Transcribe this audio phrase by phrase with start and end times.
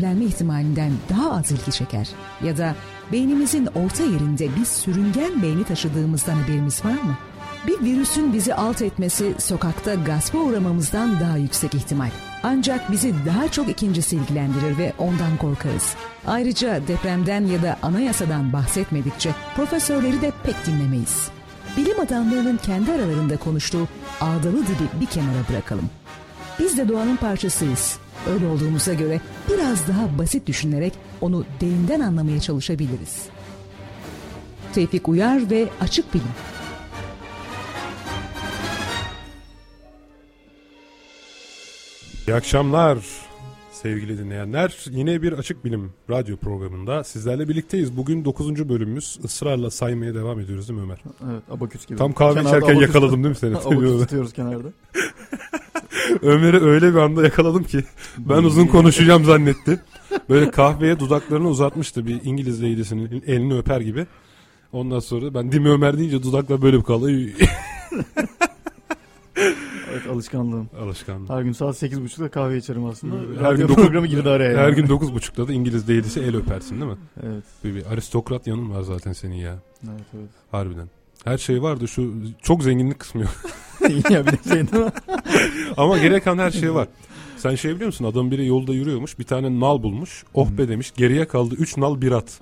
[0.00, 2.08] evlenme ihtimalinden daha az ilgi çeker?
[2.44, 2.74] Ya da
[3.12, 7.16] beynimizin orta yerinde bir sürüngen beyni taşıdığımızdan haberimiz var mı?
[7.66, 12.10] Bir virüsün bizi alt etmesi sokakta gaspa uğramamızdan daha yüksek ihtimal.
[12.42, 15.94] Ancak bizi daha çok ikincisi ilgilendirir ve ondan korkarız.
[16.26, 21.28] Ayrıca depremden ya da anayasadan bahsetmedikçe profesörleri de pek dinlemeyiz.
[21.76, 23.88] Bilim adamlarının kendi aralarında konuştuğu
[24.20, 25.90] ağdalı dili bir kenara bırakalım.
[26.58, 27.98] Biz de doğanın parçasıyız.
[28.34, 29.20] Öyle olduğumuza göre
[29.50, 33.22] biraz daha basit düşünerek onu derinden anlamaya çalışabiliriz.
[34.74, 36.28] Tevfik Uyar ve Açık Bilim
[42.28, 42.98] İyi akşamlar
[43.72, 44.84] sevgili dinleyenler.
[44.90, 47.96] Yine bir Açık Bilim radyo programında sizlerle birlikteyiz.
[47.96, 48.68] Bugün 9.
[48.68, 49.18] bölümümüz.
[49.24, 50.98] ısrarla saymaya devam ediyoruz değil mi Ömer?
[51.32, 51.98] Evet abaküs gibi.
[51.98, 53.56] Tam kahve Kenarda içerken abaküs- yakaladım değil mi seni?
[53.74, 54.68] abaküs tutuyoruz kenarda.
[56.22, 57.84] Ömer'i öyle bir anda yakaladım ki
[58.18, 59.80] ben uzun konuşacağım zannetti.
[60.28, 64.06] Böyle kahveye dudaklarını uzatmıştı bir İngiliz leydisinin elini öper gibi.
[64.72, 67.30] Ondan sonra ben Dimi Ömer deyince dudaklar böyle bir kalıyor.
[69.92, 70.68] Evet alışkanlığım.
[70.80, 71.30] Alışkanlık.
[71.30, 73.40] Her gün saat 8.30'da kahve içerim aslında.
[73.40, 74.58] Her Her gün dokuz- programı girdi araya.
[74.58, 74.74] Her yani.
[74.74, 76.98] gün 9.30'da da İngiliz leydisi el öpersin değil mi?
[77.22, 77.44] Evet.
[77.64, 79.58] Bir, bir aristokrat yanın var zaten senin ya.
[79.88, 80.28] Evet evet.
[80.50, 80.88] Harbiden.
[81.26, 83.30] Her şey vardı şu çok zenginlik kısmı yok.
[84.10, 84.90] ya bir de şey değil mi?
[85.76, 86.88] Ama gereken her şey var.
[87.36, 90.24] Sen şey biliyor musun adam biri yolda yürüyormuş bir tane nal bulmuş.
[90.34, 92.40] Oh be demiş geriye kaldı 3 nal bir at.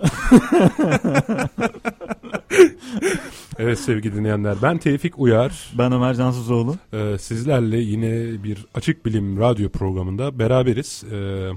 [3.58, 5.70] evet sevgili dinleyenler ben Tevfik Uyar.
[5.78, 6.76] Ben Ömer Cansızoğlu.
[6.92, 11.04] Ee, sizlerle yine bir açık bilim radyo programında beraberiz.
[11.12, 11.50] Ee,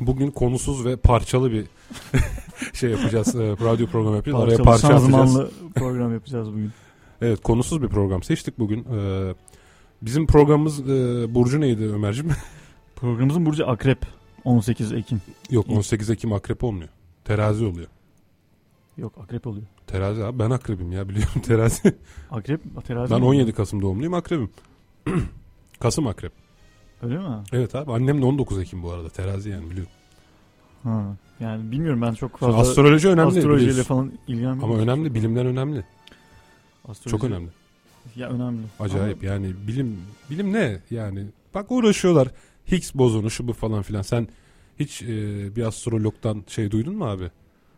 [0.00, 1.66] bugün konusuz ve parçalı bir
[2.72, 3.36] şey yapacağız.
[3.36, 4.44] Ee, radyo programı yapacağız.
[4.44, 5.50] Araya Parçalı, parça atacağız.
[5.74, 6.70] program yapacağız bugün.
[7.22, 8.84] Evet konusuz bir program seçtik bugün.
[8.84, 9.34] Ee,
[10.02, 10.84] bizim programımız e,
[11.34, 12.30] Burcu neydi Ömerciğim?
[12.96, 13.98] Programımızın burcu Akrep.
[14.44, 15.20] 18 Ekim.
[15.50, 16.88] Yok 18 Ekim akrep olmuyor.
[17.24, 17.86] Terazi oluyor.
[18.96, 19.66] Yok Akrep oluyor.
[19.86, 21.94] Terazi abi ben akrebim ya biliyorum terazi.
[22.30, 23.26] Akrep terazi ben mi?
[23.26, 24.50] 17 Kasım doğumluyum akrebim.
[25.80, 26.32] Kasım akrep.
[27.02, 27.24] Öyle mi?
[27.52, 29.92] Evet abi annem de 19 Ekim bu arada terazi yani biliyorum.
[30.82, 31.16] Ha.
[31.40, 33.82] Yani bilmiyorum ben çok Şimdi fazla astroloji önemli astrolojiyle biliyorsun.
[33.94, 34.64] falan ilgilenmiyorum.
[34.64, 35.84] Ama önemli bilimden önemli.
[36.88, 37.48] Astroloji- Çok önemli.
[38.16, 38.62] Ya önemli.
[38.80, 39.96] Acayip yani bilim
[40.30, 42.28] bilim ne yani bak uğraşıyorlar
[42.72, 44.28] Higgs bozonu şu bu falan filan sen
[44.80, 45.06] hiç e,
[45.56, 47.30] bir astrologdan şey duydun mu abi?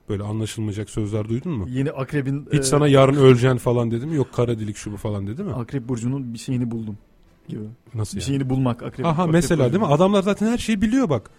[0.09, 1.67] Böyle anlaşılmayacak sözler duydun mu?
[1.69, 4.17] Yeni Akrep'in Hiç e, sana yarın öleceksin falan dedi mi?
[4.17, 5.53] Yok kara delik şu bu falan dedi mi?
[5.53, 6.99] Akrep burcunun bir şeyini buldum
[7.49, 7.61] gibi.
[7.95, 8.27] Nasıl Bir yani?
[8.27, 9.07] şeyini bulmak akrep.
[9.07, 9.87] Aha akrep mesela değil mi?
[9.89, 11.31] Adamlar zaten her şeyi biliyor bak.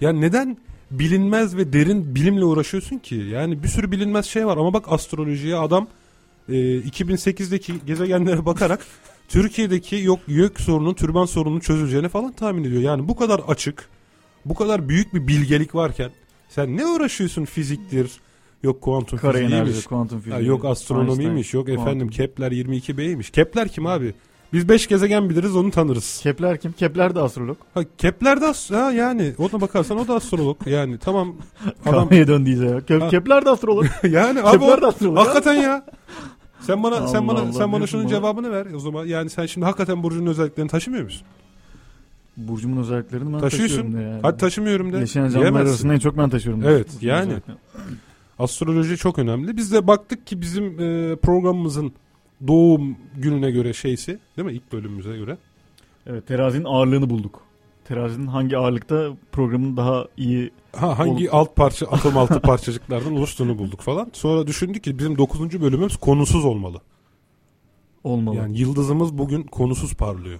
[0.00, 0.56] Yani neden
[0.90, 3.14] bilinmez ve derin bilimle uğraşıyorsun ki?
[3.14, 5.86] Yani bir sürü bilinmez şey var ama bak astrolojiye adam
[6.48, 8.86] e, 2008'deki gezegenlere bakarak
[9.28, 12.82] Türkiye'deki yok YÖK sorunun, türban sorununun çözüleceğini falan tahmin ediyor.
[12.82, 13.88] Yani bu kadar açık,
[14.44, 16.10] bu kadar büyük bir bilgelik varken
[16.48, 18.10] sen ne uğraşıyorsun fiziktir,
[18.62, 20.46] yok kuantum Kara enerji, fiziğiymiş, kuantum ya fiziği.
[20.48, 23.30] yok astronomiymiş, yok Einstein, efendim Kepler 22b'ymiş.
[23.30, 24.14] Kepler kim abi?
[24.54, 26.20] Biz 5 gezegen biliriz onu tanırız.
[26.22, 26.72] Kepler kim?
[26.72, 27.56] Kepler de astrolog.
[27.74, 31.36] Ha, Kepler de as- ha yani ona bakarsan o da astrolog yani tamam
[31.86, 32.78] adam Kahveye döndü iyice ya.
[32.78, 33.08] Ke- Ha.
[33.08, 33.84] Kepler de astrolog.
[34.10, 35.18] yani abi Kepler o- de astrolog.
[35.18, 35.86] hakikaten ya.
[36.60, 38.10] Sen bana sen Allah bana Allah, sen bana diyorsun şunun bana.
[38.14, 39.04] cevabını ver o zaman.
[39.06, 41.26] Yani sen şimdi hakikaten burcunun özelliklerini taşımıyor musun?
[42.36, 43.76] Burcumun özelliklerini ben Taşıyorsun.
[43.76, 44.18] taşıyorum da yani.
[44.22, 44.98] Hadi taşımıyorum de.
[44.98, 45.68] Yaşayan canlılar Diyemezsin.
[45.70, 46.62] arasında en çok ben taşıyorum.
[46.66, 47.20] Evet, Burcumun yani.
[47.26, 47.60] özelliklerini.
[48.38, 49.56] Astroloji çok önemli.
[49.56, 51.92] Biz de baktık ki bizim e, programımızın
[52.48, 54.52] doğum gününe göre şeysi değil mi?
[54.52, 55.38] İlk bölümümüze göre.
[56.06, 57.40] Evet terazinin ağırlığını bulduk.
[57.84, 63.80] Terazinin hangi ağırlıkta programın daha iyi Ha hangi alt parça atom altı parçacıklardan oluştuğunu bulduk
[63.80, 64.10] falan.
[64.12, 65.60] Sonra düşündük ki bizim 9.
[65.60, 66.80] bölümümüz konusuz olmalı.
[68.04, 68.36] olmalı.
[68.36, 70.38] Yani yıldızımız bugün konusuz parlıyor.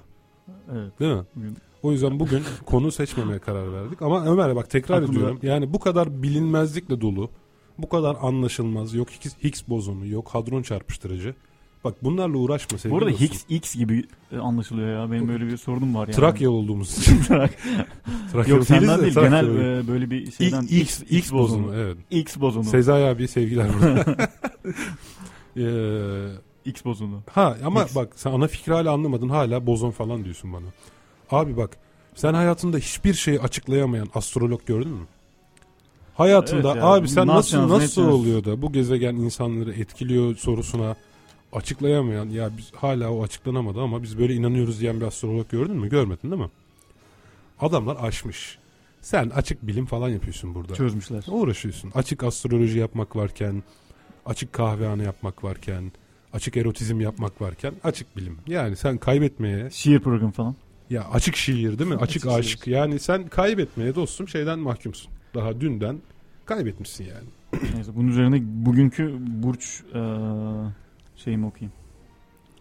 [0.72, 1.00] evet.
[1.00, 1.22] Değil mi?
[1.36, 4.02] Bugün O yüzden bugün konu seçmemeye karar verdik.
[4.02, 5.38] Ama Ömer bak tekrar Aklımda- ediyorum.
[5.42, 7.30] Yani bu kadar bilinmezlikle dolu,
[7.78, 9.08] bu kadar anlaşılmaz, yok
[9.44, 11.34] Higgs bozonu, yok hadron çarpıştırıcı.
[11.84, 13.26] Bak bunlarla uğraşma sevgili Bu arada dostum.
[13.26, 15.12] Higgs X gibi e, anlaşılıyor ya.
[15.12, 16.16] Benim böyle bir sorunum var yani.
[16.16, 17.22] Trakya olduğumuz için.
[17.28, 17.58] Trak.
[18.32, 19.14] Trakya Yok senden de değil.
[19.14, 21.74] Genel e, böyle bir şeyden X, X, X bozonu.
[21.74, 21.96] Evet.
[22.10, 22.64] X bozonu.
[22.64, 24.16] Sezai abi sevgiler burada.
[25.56, 25.60] Ee,
[26.64, 27.22] X bozonu.
[27.32, 27.96] ha ama X.
[27.96, 30.66] bak sen ana fikri hala anlamadın hala bozon falan diyorsun bana.
[31.30, 31.76] Abi bak
[32.14, 35.06] sen hayatında hiçbir şeyi açıklayamayan astrolog gördün mü?
[36.14, 38.08] Hayatında Evet ya, abi sen nasıl nasıl edeceksiniz?
[38.08, 40.96] oluyor da bu gezegen insanları etkiliyor sorusuna
[41.54, 45.88] açıklayamayan ya biz hala o açıklanamadı ama biz böyle inanıyoruz diyen bir astrolog gördün mü?
[45.88, 46.50] Görmedin değil mi?
[47.60, 48.58] Adamlar aşmış.
[49.00, 50.74] Sen açık bilim falan yapıyorsun burada.
[50.74, 51.24] Çözmüşler.
[51.28, 51.92] Uğraşıyorsun.
[51.94, 53.62] Açık astroloji yapmak varken,
[54.26, 55.92] açık kahvehane yapmak varken,
[56.32, 58.38] açık erotizm yapmak varken açık bilim.
[58.46, 60.54] Yani sen kaybetmeye Şiir programı falan.
[60.90, 61.96] Ya açık şiir değil mi?
[61.96, 62.66] Açık, Açık aşk.
[62.66, 65.10] Yani sen kaybetmeye dostum şeyden mahkumsun.
[65.34, 65.98] Daha dünden
[66.44, 67.28] kaybetmişsin yani.
[67.74, 70.00] Neyse bunun üzerine bugünkü burç eee
[71.16, 71.72] şeyimi okuyayım.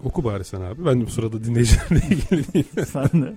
[0.04, 0.86] Oku bari sen abi.
[0.86, 2.66] Ben de bu sırada dinleyicilerle ilgili değil.
[2.86, 3.34] Sen de.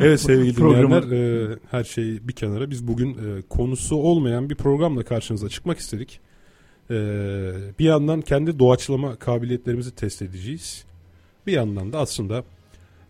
[0.00, 2.70] Evet sevgili Programı- dinleyenler e, her şey bir kenara.
[2.70, 6.20] Biz bugün e, konusu olmayan bir programla karşınıza çıkmak istedik.
[6.90, 6.94] E,
[7.78, 10.84] bir yandan kendi doğaçlama kabiliyetlerimizi test edeceğiz.
[11.46, 12.44] Bir yandan da aslında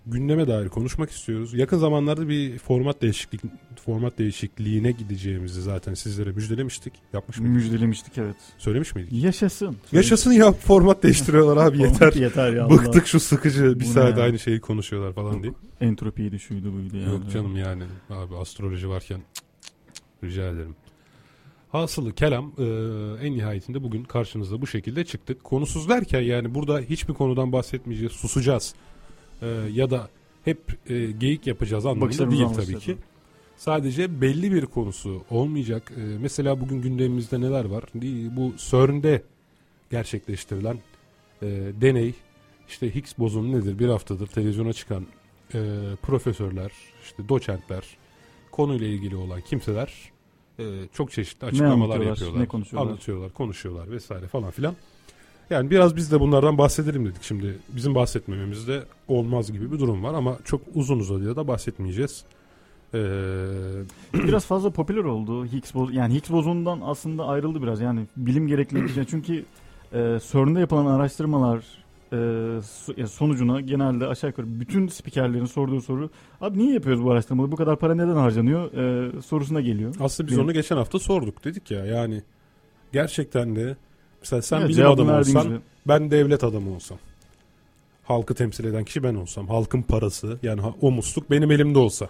[0.06, 1.54] gündeme dair konuşmak istiyoruz.
[1.54, 3.40] Yakın zamanlarda bir format değişiklik
[3.86, 6.92] format değişikliğine gideceğimizi zaten sizlere müjdelemiştik.
[7.12, 7.56] Yapmış mıydık?
[7.56, 8.36] Müjdelemiştik evet.
[8.58, 9.12] Söylemiş miydik?
[9.12, 9.76] Yaşasın.
[9.92, 12.12] Yaşasın ya format değiştiriyorlar abi yeter.
[12.12, 12.64] yeter ya.
[12.64, 12.70] Allah.
[12.70, 15.52] Bıktık şu sıkıcı bir Bu saat aynı şeyi konuşuyorlar falan diye.
[15.80, 17.12] Entropiydi şuydu buydu yani.
[17.12, 20.76] Yok canım yani abi astroloji varken cık cık cık, rica ederim.
[21.68, 22.64] Hasılı kelam e,
[23.26, 25.44] en nihayetinde bugün karşınızda bu şekilde çıktık.
[25.44, 28.74] Konusuz derken yani burada hiçbir konudan bahsetmeyeceğiz, susacağız.
[29.42, 30.08] E, ya da
[30.44, 32.96] hep e, geyik yapacağız anlamında değil tabii ki.
[33.56, 35.92] Sadece belli bir konusu olmayacak.
[35.96, 37.84] E, mesela bugün gündemimizde neler var?
[38.36, 39.22] Bu CERN'de
[39.90, 40.78] gerçekleştirilen
[41.42, 41.46] e,
[41.80, 42.14] deney
[42.68, 43.78] işte Higgs bozonu nedir?
[43.78, 45.06] Bir haftadır televizyona çıkan
[45.54, 45.58] e,
[46.02, 46.72] profesörler,
[47.04, 47.96] işte doçentler,
[48.50, 49.92] konuyla ilgili olan kimseler
[50.58, 52.40] e, çok çeşitli açıklamalar anlatıyorlar, yapıyorlar.
[52.40, 52.90] ne konuşuyorlar?
[52.90, 54.74] Anlatıyorlar, konuşuyorlar vesaire falan filan.
[55.50, 57.58] Yani biraz biz de bunlardan bahsedelim dedik şimdi.
[57.68, 62.24] Bizim bahsetmememizde olmaz gibi bir durum var ama çok uzun uzadıya da bahsetmeyeceğiz.
[62.94, 62.98] Ee,
[64.14, 69.06] Biraz fazla popüler oldu Higgs boz yani Higgs bozonundan aslında ayrıldı biraz yani bilim gerekli
[69.06, 69.44] çünkü
[69.92, 71.64] e, CERN'de yapılan araştırmalar
[72.12, 76.10] e, sonucuna genelde aşağı yukarı bütün spikerlerin sorduğu soru
[76.40, 79.94] abi niye yapıyoruz bu araştırmaları bu kadar para neden harcanıyor e, sorusuna geliyor.
[80.00, 82.22] aslında biz Benim- onu geçen hafta sorduk dedik ya yani
[82.92, 83.76] gerçekten de
[84.26, 85.60] mesela sen Evet, bilim adamı olsan gibi.
[85.88, 86.98] Ben devlet adamı olsam.
[88.04, 89.48] Halkı temsil eden kişi ben olsam.
[89.48, 92.08] Halkın parası yani o musluk benim elimde olsa.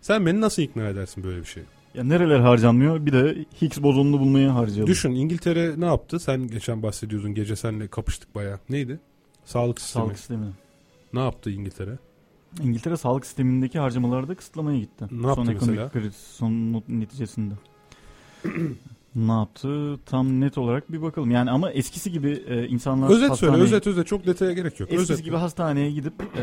[0.00, 1.62] Sen beni nasıl ikna edersin böyle bir şey?
[1.94, 4.86] Ya nereler harcanmıyor bir de Higgs bozonunu bulmaya harcayalım.
[4.86, 6.20] Düşün İngiltere ne yaptı?
[6.20, 8.58] Sen geçen bahsediyordun gece seninle kapıştık baya.
[8.68, 9.00] Neydi?
[9.44, 10.04] Sağlık sistemi.
[10.04, 10.46] Sağlık sistemi.
[11.12, 11.98] Ne yaptı İngiltere?
[12.62, 15.04] İngiltere sağlık sistemindeki harcamalarda kısıtlamaya gitti.
[15.10, 15.90] Ne yaptı son ekonomik mesela?
[15.90, 17.54] kriz son neticesinde.
[19.16, 19.98] ne yaptı?
[20.06, 21.30] Tam net olarak bir bakalım.
[21.30, 24.92] Yani ama eskisi gibi e, insanlar Özet söyle hastaneye- özet özet çok detaya gerek yok.
[24.92, 25.24] Eskisi özet.
[25.24, 26.42] gibi hastaneye gidip e,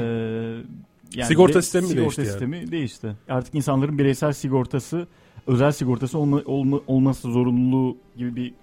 [1.15, 2.29] yani Sigorta de- sistemi mi sigorta değişti yani?
[2.29, 3.15] sistemi değişti.
[3.29, 5.07] Artık insanların bireysel sigortası,
[5.47, 8.53] özel sigortası olma, olma- olması zorunluluğu gibi bir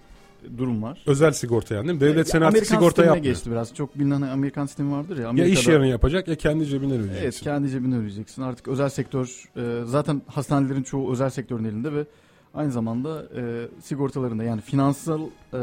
[0.58, 1.02] durum var.
[1.06, 2.00] Özel sigorta yani değil mi?
[2.00, 3.25] Devlet Ya seni artık sigorta yapmıyor.
[3.25, 3.75] geçti biraz.
[3.75, 5.22] Çok bilinen Amerikan sistemi vardır ya.
[5.22, 7.22] Ya Amerika'da, iş yerini yapacak ya kendi cebinden ödeyeceksin.
[7.25, 8.43] Evet kendi cebine ödeyeceksin.
[8.43, 12.05] Artık özel sektör e, zaten hastanelerin çoğu özel sektörün elinde ve
[12.54, 15.20] aynı zamanda e, sigortalarında yani finansal
[15.54, 15.58] e,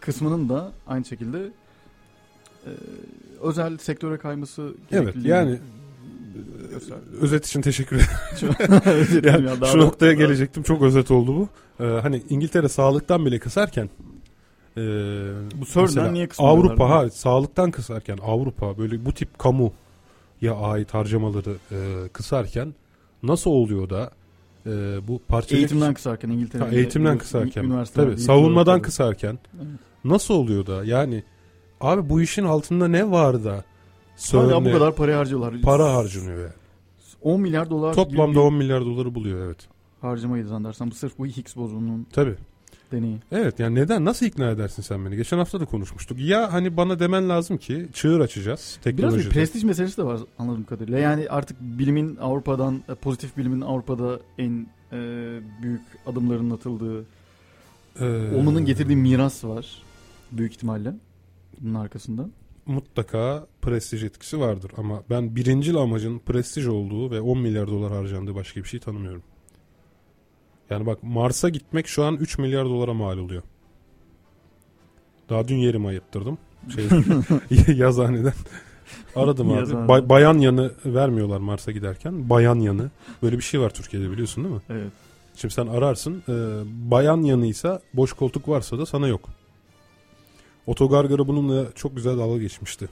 [0.00, 1.38] kısmının da aynı şekilde
[2.66, 2.70] e,
[3.42, 5.58] özel sektöre kayması Evet yani
[6.70, 7.02] gösterdi.
[7.20, 9.24] özet için teşekkür ederim.
[9.28, 10.62] Yani ya, daha şu noktaya gelecektim.
[10.62, 11.48] Çok özet oldu bu.
[11.84, 13.90] Ee, hani İngiltere sağlıktan bile kısarken
[14.76, 14.80] e,
[15.54, 16.28] Bu mesela niye?
[16.38, 19.72] Avrupa ha, sağlıktan kısarken Avrupa böyle bu tip kamu
[20.40, 22.74] ya ait harcamaları e, kısarken
[23.22, 24.10] nasıl oluyor da
[24.66, 24.70] e,
[25.08, 26.68] bu parça Eğitimden kısarken İngiltere'de.
[26.68, 29.66] Ha, eğitimden kısarken tabii savunmadan olarak- kısarken Evet.
[30.04, 31.22] nasıl oluyor da yani
[31.80, 33.64] abi bu işin altında ne var da Hala
[34.48, 35.60] CERN'e bu kadar para harcıyorlar.
[35.62, 36.52] para harcanıyor yani.
[37.22, 39.68] 10 milyar dolar Toplamda bir 10 milyar doları buluyor evet.
[40.00, 40.90] harcamaydı zannedersem.
[40.90, 42.34] Bu sırf bu Higgs bozonunun Tabii.
[42.94, 43.18] Deneyi.
[43.32, 45.16] Evet yani neden nasıl ikna edersin sen beni?
[45.16, 46.18] Geçen hafta da konuşmuştuk.
[46.20, 49.28] Ya hani bana demen lazım ki çığır açacağız Biraz bir teknolojide.
[49.28, 50.98] prestij meselesi de var anladığım kadarıyla.
[50.98, 54.96] Yani artık bilimin Avrupa'dan, e, pozitif bilimin Avrupa'da en e,
[55.62, 57.04] büyük adımların atıldığı,
[58.00, 58.04] Ee,
[58.36, 59.82] olmanın getirdiği miras var.
[60.32, 60.94] Büyük ihtimalle
[61.60, 62.28] bunun arkasında.
[62.66, 68.34] mutlaka prestij etkisi vardır ama ben birincil amacın prestij olduğu ve 10 milyar dolar harcandığı
[68.34, 69.22] başka bir şey tanımıyorum.
[70.70, 73.42] Yani bak Mars'a gitmek şu an 3 milyar dolara mal oluyor.
[75.28, 76.38] Daha dün yerimi ayıttırdım.
[76.74, 76.88] Şey,
[77.76, 78.32] yazıhaneden.
[79.16, 79.88] Aradım abi.
[79.88, 82.30] Bay- bayan yanı vermiyorlar Mars'a giderken.
[82.30, 82.90] Bayan yanı.
[83.22, 84.60] Böyle bir şey var Türkiye'de biliyorsun değil mi?
[84.70, 84.92] Evet.
[85.36, 86.22] Şimdi sen ararsın.
[86.28, 86.32] e,
[86.90, 89.28] bayan yanıysa boş koltuk varsa da sana yok.
[90.66, 92.88] Otogargara bununla çok güzel dalga geçmişti.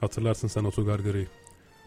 [0.00, 1.26] Hatırlarsın sen otogargarayı.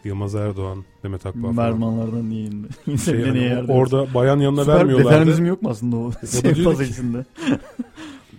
[0.04, 1.54] Yılmaz Erdoğan, Demet Akbağ falan.
[1.54, 2.98] Mermanlardan niye indi?
[3.04, 5.10] Şey, neye yardım orada bayan yanına Süper vermiyorlardı.
[5.10, 7.24] determinizm yok mu aslında o da şey fazla içinde?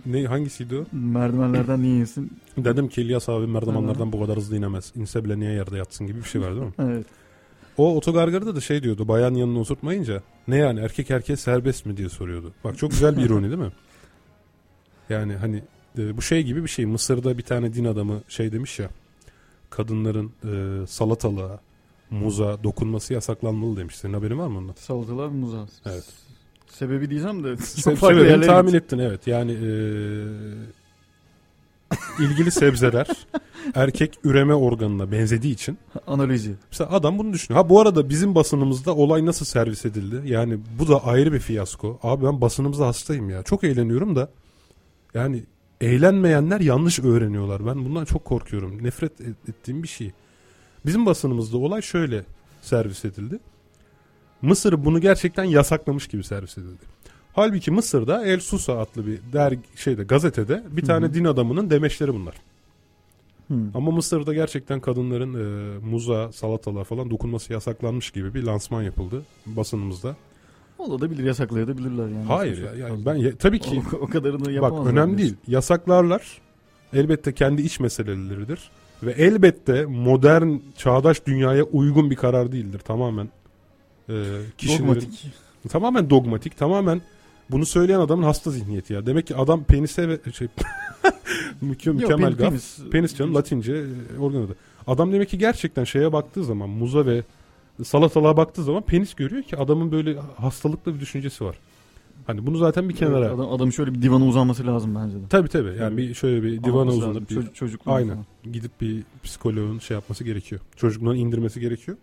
[0.06, 0.86] Ne, hangisiydi o?
[0.92, 2.32] Merdivenlerden niye insin?
[2.58, 4.92] Dedim ki İlyas abi merdivenlerden bu kadar hızlı inemez.
[4.96, 6.72] İnse bile niye yerde yatsın gibi bir şey var değil mi?
[6.80, 7.06] Evet.
[7.78, 9.08] O otogargarada da şey diyordu.
[9.08, 12.54] Bayan yanına oturtmayınca ne yani erkek erkeğe serbest mi diye soruyordu.
[12.64, 13.72] Bak çok güzel bir ironi değil mi?
[15.10, 15.64] Yani hani
[15.98, 16.86] e, bu şey gibi bir şey.
[16.86, 18.90] Mısır'da bir tane din adamı şey demiş ya.
[19.76, 21.60] Kadınların e, salatalığa,
[22.10, 23.96] muza dokunması yasaklanmalı demiş.
[23.96, 24.74] Senin haberin var mı ondan?
[24.78, 25.68] Salatalar muza.
[25.86, 26.04] Evet.
[26.68, 29.28] Sebebi diyeceğim de Se- sebebini tahmin ettin evet.
[29.28, 30.28] Yani eee,
[32.20, 33.08] ilgili sebzeler
[33.76, 35.78] erkek üreme organına benzediği için
[36.08, 36.54] Analoji.
[36.72, 37.64] mesela adam bunu düşünüyor.
[37.64, 40.22] Ha bu arada bizim basınımızda olay nasıl servis edildi?
[40.32, 42.00] Yani bu da ayrı bir fiyasko.
[42.04, 43.44] Abi ben basınımıza hastayım ya.
[43.44, 44.30] Çok eğleniyorum da
[45.14, 45.44] yani
[45.84, 47.66] eğlenmeyenler yanlış öğreniyorlar.
[47.66, 48.84] Ben bundan çok korkuyorum.
[48.84, 50.12] Nefret et- ettiğim bir şey.
[50.86, 52.24] Bizim basınımızda olay şöyle
[52.62, 53.40] servis edildi.
[54.42, 56.84] Mısır bunu gerçekten yasaklamış gibi servis edildi.
[57.34, 61.14] Halbuki Mısır'da El Susa adlı bir dergi şeyde gazetede bir tane hı.
[61.14, 62.36] din adamının demeçleri bunlar.
[63.48, 63.56] Hı.
[63.74, 70.16] Ama Mısır'da gerçekten kadınların e, muza, salatalar falan dokunması yasaklanmış gibi bir lansman yapıldı basınımızda.
[70.92, 72.26] Olabilir yasaklayabilirler yani.
[72.28, 74.92] Hayır ya, yani ben ye- tabii ki o, o kadarını bak yapamazlar.
[74.92, 75.38] önemli diyorsun.
[75.38, 75.56] değil.
[75.56, 76.42] Yasaklarlar.
[76.94, 78.60] Elbette kendi iç meseleleridir
[79.04, 82.80] ve elbette modern çağdaş dünyaya uygun bir karar değildir.
[82.80, 83.30] Tamamen
[84.10, 84.14] e,
[84.58, 85.26] kişilerin Dogmatik.
[85.70, 87.02] tamamen dogmatik, tamamen
[87.52, 89.06] bunu söyleyen adamın hasta zihniyeti ya.
[89.06, 90.48] Demek ki adam penise ve şey
[91.62, 92.50] mükemmel, Yok, mükemmel penis, gaf.
[92.80, 92.92] penis.
[92.92, 94.56] Penis canım Latince e, organ adı.
[94.88, 97.24] Adam demek ki gerçekten şeye baktığı zaman muza ve
[97.84, 101.56] salatalığa baktığı zaman penis görüyor ki adamın böyle hastalıklı bir düşüncesi var.
[102.28, 103.26] Hani bunu zaten bir kenara.
[103.26, 105.22] Evet, adam, adam şöyle bir divana uzanması lazım bence de.
[105.30, 105.78] Tabii tabii.
[105.80, 108.26] Yani bir şöyle bir divana Anlaması uzanıp bir, Çocuk, aynen falan.
[108.54, 110.62] gidip bir psikoloğun şey yapması gerekiyor.
[110.76, 111.98] Çocukluğunu indirmesi gerekiyor.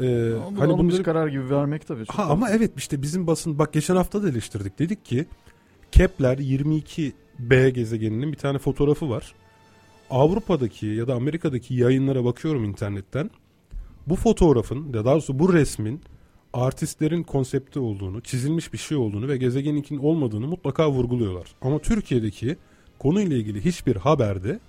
[0.00, 2.06] Ee, Ama hani bunları karar gibi vermek tabii.
[2.06, 4.78] çok Ha ama evet işte bizim basın bak geçen hafta da eleştirdik.
[4.78, 5.26] Dedik ki
[5.92, 9.34] Kepler 22b gezegeninin bir tane fotoğrafı var.
[10.10, 13.30] Avrupa'daki ya da Amerika'daki yayınlara bakıyorum internetten.
[14.06, 16.00] Bu fotoğrafın ya daha doğrusu bu resmin
[16.52, 21.46] artistlerin konsepti olduğunu, çizilmiş bir şey olduğunu ve gezegeninkinin olmadığını mutlaka vurguluyorlar.
[21.62, 22.56] Ama Türkiye'deki
[22.98, 24.60] konuyla ilgili hiçbir haberde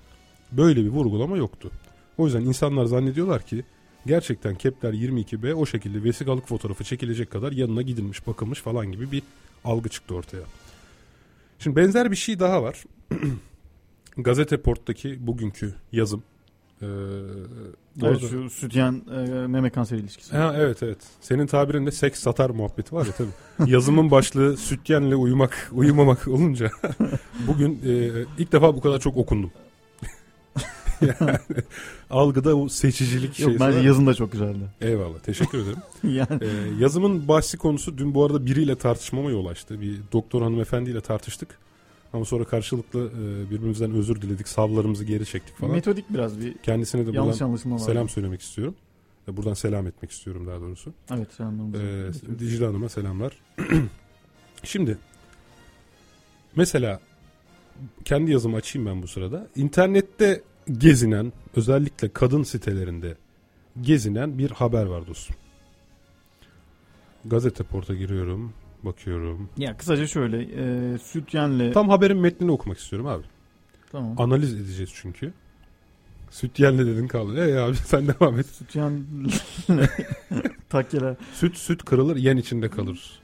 [0.52, 1.72] böyle bir vurgulama yoktu.
[2.18, 3.63] O yüzden insanlar zannediyorlar ki
[4.06, 9.24] gerçekten Kepler 22b o şekilde vesikalık fotoğrafı çekilecek kadar yanına gidilmiş, bakılmış falan gibi bir
[9.63, 10.44] algı çıktı ortaya.
[11.60, 12.84] Şimdi benzer bir şey daha var.
[14.18, 16.24] Gazete Port'taki bugünkü yazım.
[16.82, 16.86] Ee,
[18.03, 20.38] Evet, şu sütyen e, meme kanseri ilişkisi.
[20.38, 20.97] Ha, evet evet.
[21.21, 23.71] Senin tabirinde seks satar muhabbeti var ya tabii.
[23.71, 26.71] Yazımın başlığı sütyenle uyumak, uyumamak olunca
[27.47, 29.51] bugün e, ilk defa bu kadar çok okundum.
[31.01, 31.38] yani,
[32.09, 33.83] algıda o seçicilik Yok şeysi bence var.
[33.83, 34.59] yazın da çok güzeldi.
[34.81, 35.77] Eyvallah teşekkür ederim.
[36.03, 36.47] yani Ee,
[36.79, 39.81] yazımın bahsi konusu dün bu arada biriyle tartışmama yol açtı.
[39.81, 41.57] Bir doktor hanımefendiyle tartıştık.
[42.13, 44.48] Ama sonra karşılıklı e, birbirimizden özür diledik.
[44.48, 45.74] Savlarımızı geri çektik falan.
[45.74, 47.79] metodik biraz bir Kendisine de yanlış buradan anlaşılma var.
[47.79, 48.75] selam söylemek istiyorum.
[49.27, 50.93] E, Buradan selam etmek istiyorum daha doğrusu.
[51.13, 51.77] Evet selamlarımızı.
[51.84, 52.39] İletiyoruz.
[52.39, 53.38] Dicle Hanım'a selamlar.
[54.63, 54.98] Şimdi
[56.55, 57.00] mesela
[58.05, 59.48] kendi yazımı açayım ben bu sırada.
[59.55, 60.41] İnternette
[60.77, 63.15] gezinen özellikle kadın sitelerinde
[63.82, 65.36] gezinen bir haber var dostum.
[67.25, 68.53] Gazete porta giriyorum.
[68.84, 69.50] Bakıyorum.
[69.58, 73.24] Ya kısaca şöyle e, sütyenle Tam haberin metnini okumak istiyorum abi.
[73.92, 74.22] tamam.
[74.22, 75.34] Analiz edeceğiz çünkü.
[76.32, 77.48] Süt yenle dedin kaldı.
[77.50, 78.46] E abi sen devam et.
[78.46, 79.28] Sütyenle
[80.70, 81.16] takkeler.
[81.34, 83.20] Süt süt kırılır yen içinde kalır.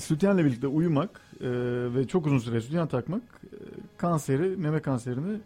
[0.00, 1.48] Sütyenle birlikte uyumak e,
[1.94, 3.56] ve çok uzun süre sütyen takmak e,
[3.96, 5.38] kanseri, meme kanserini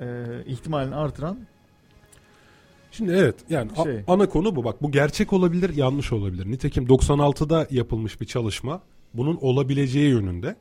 [0.00, 1.38] e, ihtimalini artıran
[2.92, 4.00] Şimdi evet yani a- Şey.
[4.06, 4.64] ana konu bu.
[4.64, 6.50] Bak bu gerçek olabilir, yanlış olabilir.
[6.50, 8.80] Nitekim 96'da yapılmış bir çalışma
[9.14, 10.56] bunun olabileceği yönünde.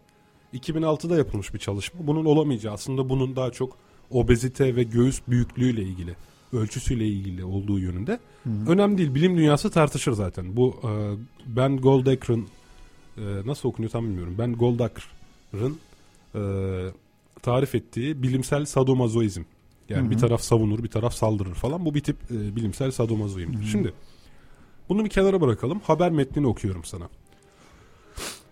[0.54, 2.08] 2006'da yapılmış bir çalışma.
[2.08, 3.78] Bunun olamayacağı aslında bunun daha çok
[4.12, 6.16] obezite ve göğüs büyüklüğüyle ilgili,
[6.54, 8.20] ölçüsüyle ilgili olduğu yönünde.
[8.68, 9.16] Önemli değil.
[9.16, 10.56] Bilim dünyası tartışır zaten.
[10.58, 10.90] Bu e,
[11.48, 12.46] Ben Goldacre'ın
[13.18, 14.36] e, nasıl okunuyor tam bilmiyorum.
[14.38, 15.78] Ben Goldacre'ın
[16.36, 16.42] e,
[17.42, 19.42] tarif ettiği bilimsel sadomazoizm.
[19.92, 20.12] Yani Hı hı.
[20.12, 21.86] bir taraf savunur, bir taraf saldırır falan.
[21.86, 22.92] Bu bir tip e, bilimsel
[23.60, 23.64] hı.
[23.64, 23.94] Şimdi
[24.90, 25.80] bunu bir kenara bırakalım.
[25.80, 27.10] Haber metnini okuyorum sana.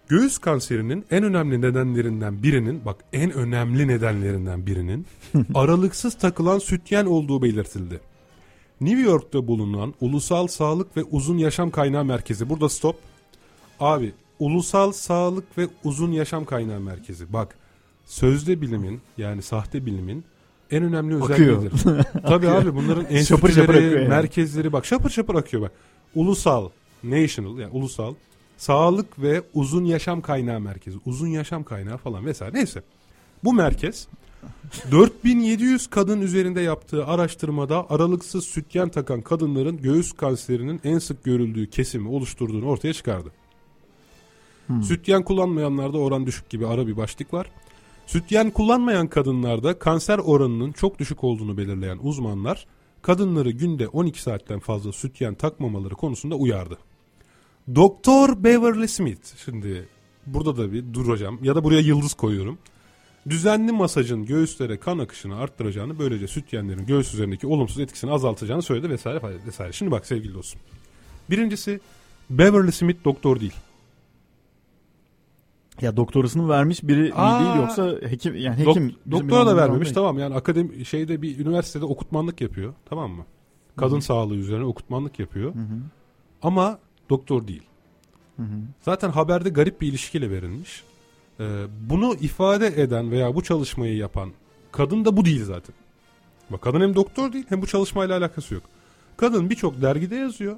[0.08, 5.06] Göğüs kanserinin en önemli nedenlerinden birinin, bak en önemli nedenlerinden birinin
[5.54, 8.00] aralıksız takılan sütyen olduğu belirtildi.
[8.82, 12.50] New York'ta bulunan Ulusal Sağlık ve Uzun Yaşam Kaynağı Merkezi.
[12.50, 12.96] Burada stop.
[13.80, 17.34] Abi Ulusal Sağlık ve Uzun Yaşam Kaynağı Merkezi.
[17.34, 17.56] Bak
[18.06, 20.24] sözde bilimin yani sahte bilimin
[20.72, 21.72] en önemli özelliğidir.
[22.28, 24.08] Tabii abi bunların Şapır enstitüleri, şapır yani.
[24.08, 25.72] merkezleri bak şapır şapır akıyor bak.
[26.16, 26.70] Ulusal,
[27.04, 28.14] national yani ulusal
[28.58, 30.98] sağlık ve uzun yaşam kaynağı merkezi.
[31.06, 32.54] Uzun yaşam kaynağı falan vesaire.
[32.54, 32.84] Neyse.
[33.44, 34.08] Bu merkez
[34.92, 42.10] 4700 kadın üzerinde yaptığı araştırmada aralıksız sütyen takan kadınların göğüs kanserinin en sık görüldüğü kesimi
[42.10, 43.32] oluşturduğunu ortaya çıkardı.
[44.68, 44.84] Hmm.
[44.84, 47.52] Sütyen kullanmayanlarda oran düşük gibi ara bir başlık var.
[48.10, 52.68] Sütyen kullanmayan kadınlarda kanser oranının çok düşük olduğunu belirleyen uzmanlar
[53.02, 56.78] kadınları günde 12 saatten fazla sütyen takmamaları konusunda uyardı.
[57.76, 59.88] Doktor Beverly Smith şimdi
[60.26, 62.58] burada da bir duracağım ya da buraya yıldız koyuyorum.
[63.30, 69.22] Düzenli masajın göğüslere kan akışını arttıracağını böylece sütyenlerin göğüs üzerindeki olumsuz etkisini azaltacağını söyledi vesaire
[69.48, 69.72] vesaire.
[69.72, 70.62] Şimdi bak sevgili dostum.
[71.30, 71.80] Birincisi
[72.30, 73.56] Beverly Smith doktor değil.
[75.82, 78.88] Ya doktorasını vermiş biri Aa, değil yoksa hekim yani Dok- hekim.
[78.88, 79.96] bizim doktora da vermemiş değil.
[79.96, 83.26] tamam yani akademi şeyde bir üniversitede okutmanlık yapıyor tamam mı?
[83.78, 84.02] Kadın Hı hı.
[84.02, 85.80] sağlığı üzerine okutmanlık yapıyor Hı hı.
[86.42, 87.64] ama doktor değil.
[88.38, 88.60] Hı hı.
[88.82, 90.84] Zaten haberde garip bir ilişkiyle verilmiş.
[91.40, 94.30] Ee, bunu ifade eden veya bu çalışmayı yapan
[94.72, 95.76] kadın da bu değil zaten.
[96.50, 98.64] Bak kadın hem doktor değil hem bu çalışmayla alakası yok.
[99.18, 100.56] Kadın birçok dergide yazıyor.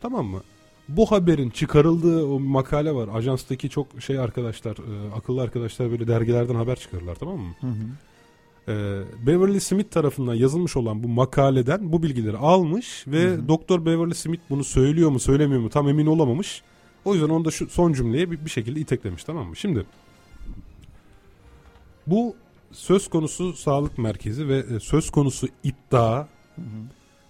[0.00, 0.40] Tamam mı?
[0.88, 3.08] Bu haberin çıkarıldığı o makale var.
[3.12, 7.54] Ajanstaki çok şey arkadaşlar, e, akıllı arkadaşlar böyle dergilerden haber çıkarırlar tamam mı?
[7.60, 7.86] Hı hı.
[8.68, 13.48] Ee, Beverly Smith tarafından yazılmış olan bu makaleden bu bilgileri almış ve hı.
[13.48, 16.62] Doktor Beverly Smith bunu söylüyor mu söylemiyor mu tam emin olamamış.
[17.04, 19.56] O yüzden onu da şu son cümleye bir, bir şekilde iteklemiş tamam mı?
[19.56, 19.84] Şimdi
[22.06, 22.36] bu
[22.72, 26.66] söz konusu sağlık merkezi ve e, söz konusu iddia Hı hı.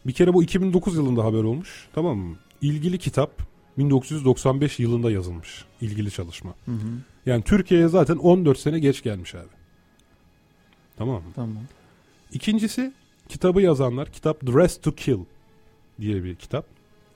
[0.07, 2.37] bir kere bu 2009 yılında haber olmuş tamam mı?
[2.63, 3.48] İlgili kitap
[3.79, 6.55] 1995 yılında yazılmış ilgili çalışma.
[6.65, 6.89] Hı hı.
[7.27, 9.49] Yani Türkiye'ye zaten 14 sene geç gelmiş abi.
[10.97, 11.33] Tamam mı?
[11.35, 11.63] Tamam.
[12.33, 12.93] İkincisi
[13.29, 15.19] kitabı yazanlar kitap Dress to Kill
[16.01, 16.67] diye bir kitap.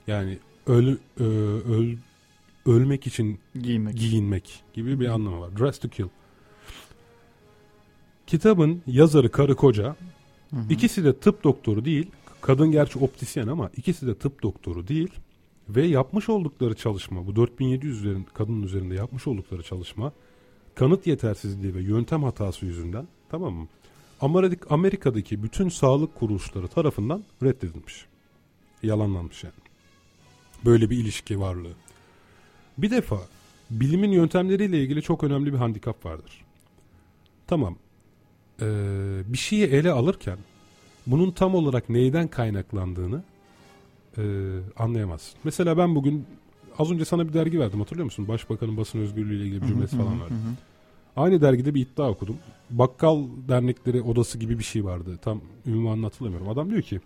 [0.07, 1.25] Yani öl, ö,
[1.59, 1.95] öl
[2.65, 3.95] ölmek için Giyinmek.
[3.97, 5.59] giyinmek gibi bir anlamı var.
[5.59, 6.05] Dress to Kill.
[8.27, 9.95] Kitabın yazarı karı koca
[10.49, 10.65] Hı hı.
[10.69, 12.11] ikisi de tıp doktoru değil.
[12.41, 15.09] Kadın gerçi optisyen ama ikisi de tıp doktoru değil.
[15.69, 20.11] Ve yapmış oldukları çalışma bu 4700 üzerin, kadının üzerinde yapmış oldukları çalışma
[20.75, 23.67] kanıt yetersizliği ve yöntem hatası yüzünden tamam mı?
[24.21, 28.05] Amerik, Amerika'daki bütün sağlık kuruluşları tarafından reddedilmiş.
[28.83, 29.53] Yalanlanmış yani.
[30.65, 31.73] Böyle bir ilişki varlığı.
[32.77, 33.17] Bir defa
[33.69, 36.45] bilimin yöntemleriyle ilgili çok önemli bir handikap vardır.
[37.47, 37.75] Tamam.
[38.61, 38.65] Ee,
[39.25, 40.37] bir şeyi ele alırken
[41.07, 43.23] bunun tam olarak neyden kaynaklandığını
[44.17, 44.23] e,
[44.77, 45.39] anlayamazsın.
[45.43, 46.25] Mesela ben bugün
[46.79, 48.27] az önce sana bir dergi verdim hatırlıyor musun?
[48.27, 50.55] Başbakanın basın özgürlüğü ile ilgili bir cümlesi falan hı hı.
[51.15, 52.35] Aynı dergide bir iddia okudum.
[52.69, 55.19] Bakkal dernekleri odası gibi bir şey vardı.
[55.21, 56.49] Tam ünvanını hatırlamıyorum.
[56.49, 56.99] Adam diyor ki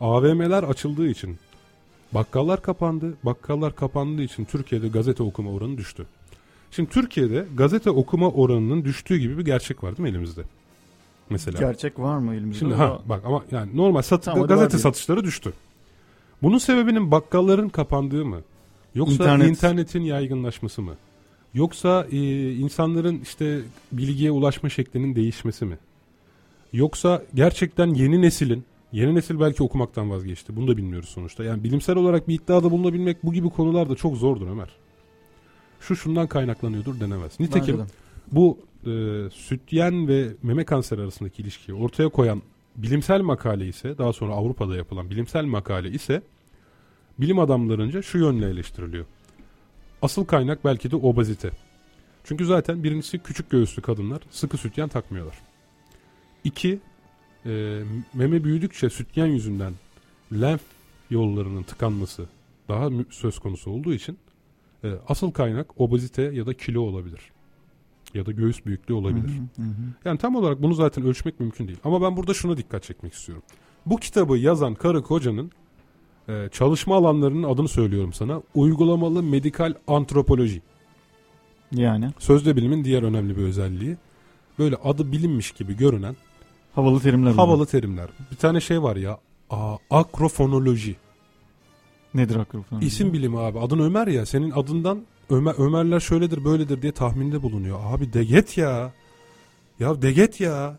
[0.00, 1.36] AVM'ler açıldığı için
[2.12, 3.14] bakkallar kapandı.
[3.22, 6.06] Bakkallar kapandığı için Türkiye'de gazete okuma oranı düştü.
[6.70, 10.42] Şimdi Türkiye'de gazete okuma oranının düştüğü gibi bir gerçek var değil mi elimizde?
[11.30, 11.58] Mesela.
[11.58, 12.58] Gerçek var mı elimizde?
[12.58, 15.52] Şimdi ha bak ama yani normal sat Tamam, gazete satışları düştü.
[16.42, 18.40] Bunun sebebinin bakkalların kapandığı mı?
[18.94, 19.48] Yoksa İnternet.
[19.48, 20.94] internetin yaygınlaşması mı?
[21.54, 23.60] Yoksa e, insanların işte
[23.92, 25.78] bilgiye ulaşma şeklinin değişmesi mi?
[26.72, 30.56] Yoksa gerçekten yeni neslin yeni nesil belki okumaktan vazgeçti.
[30.56, 31.44] Bunu da bilmiyoruz sonuçta.
[31.44, 34.68] Yani bilimsel olarak bir iddiada bulunabilmek bu gibi konularda çok zordur Ömer.
[35.80, 37.40] Şu şundan kaynaklanıyordur denemez.
[37.40, 37.92] Nitekim Bence de.
[38.32, 38.90] bu e,
[39.30, 42.42] sütyen ve meme kanseri arasındaki ilişkiyi ortaya koyan
[42.76, 46.22] bilimsel makale ise daha sonra Avrupa'da yapılan bilimsel makale ise
[47.18, 49.04] bilim adamlarınca şu yönle eleştiriliyor.
[50.02, 51.50] Asıl kaynak belki de obezite.
[52.24, 55.38] Çünkü zaten birincisi küçük göğüslü kadınlar sıkı sütyen takmıyorlar.
[56.44, 56.80] İki,
[57.46, 57.82] e,
[58.14, 59.72] meme büyüdükçe sütyen yüzünden
[60.32, 60.62] lenf
[61.10, 62.26] yollarının tıkanması
[62.68, 64.18] daha söz konusu olduğu için
[64.84, 67.20] e, asıl kaynak obezite ya da kilo olabilir.
[68.14, 69.28] Ya da göğüs büyüklüğü olabilir.
[69.28, 69.72] Hı hı, hı.
[70.04, 71.78] Yani tam olarak bunu zaten ölçmek mümkün değil.
[71.84, 73.44] Ama ben burada şuna dikkat çekmek istiyorum.
[73.86, 75.50] Bu kitabı yazan karı kocanın
[76.28, 78.42] e, çalışma alanlarının adını söylüyorum sana.
[78.54, 80.62] Uygulamalı medikal antropoloji.
[81.72, 83.96] Yani Sözde bilimin diğer önemli bir özelliği.
[84.58, 86.16] Böyle adı bilinmiş gibi görünen
[86.74, 87.32] havalı terimler.
[87.32, 88.08] havalı terimler.
[88.30, 89.18] Bir tane şey var ya.
[89.50, 90.96] A, akrofonoloji.
[92.14, 92.80] Nedir akrofon?
[92.80, 93.58] İsim bilimi abi.
[93.58, 94.26] Adın Ömer ya.
[94.26, 97.78] Senin adından Ömer, Ömerler şöyledir böyledir diye tahminde bulunuyor.
[97.82, 98.92] Abi deget ya.
[99.80, 100.78] Ya deget ya.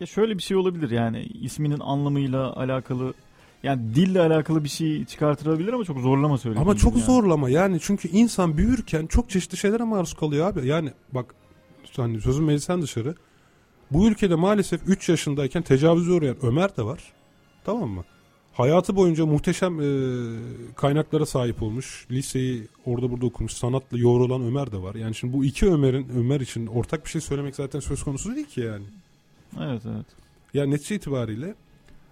[0.00, 3.14] Ya şöyle bir şey olabilir yani isminin anlamıyla alakalı
[3.62, 7.04] yani dille alakalı bir şey çıkartılabilir ama çok zorlama söylediğin Ama çok yani.
[7.04, 10.66] zorlama yani çünkü insan büyürken çok çeşitli şeylere maruz kalıyor abi.
[10.66, 11.34] Yani bak
[11.96, 13.14] hani sözün meclisten dışarı.
[13.90, 17.12] Bu ülkede maalesef 3 yaşındayken tecavüze uğrayan Ömer de var.
[17.64, 18.04] Tamam mı?
[18.58, 19.86] Hayatı boyunca muhteşem e,
[20.76, 22.06] kaynaklara sahip olmuş.
[22.10, 23.52] Liseyi orada burada okumuş.
[23.52, 24.94] Sanatla yoğrulan Ömer de var.
[24.94, 28.46] Yani şimdi bu iki Ömer'in Ömer için ortak bir şey söylemek zaten söz konusu değil
[28.46, 28.84] ki yani.
[29.60, 30.06] Evet evet.
[30.54, 31.54] Yani netice itibariyle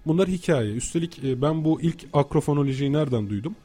[0.06, 0.72] bunlar hikaye.
[0.72, 3.56] Üstelik e, ben bu ilk akrofonolojiyi nereden duydum?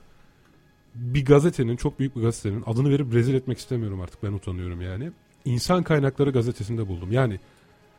[0.96, 5.12] Bir gazetenin, çok büyük bir gazetenin adını verip rezil etmek istemiyorum artık ben utanıyorum yani.
[5.46, 7.12] İnsan Kaynakları gazetesinde buldum.
[7.12, 7.40] Yani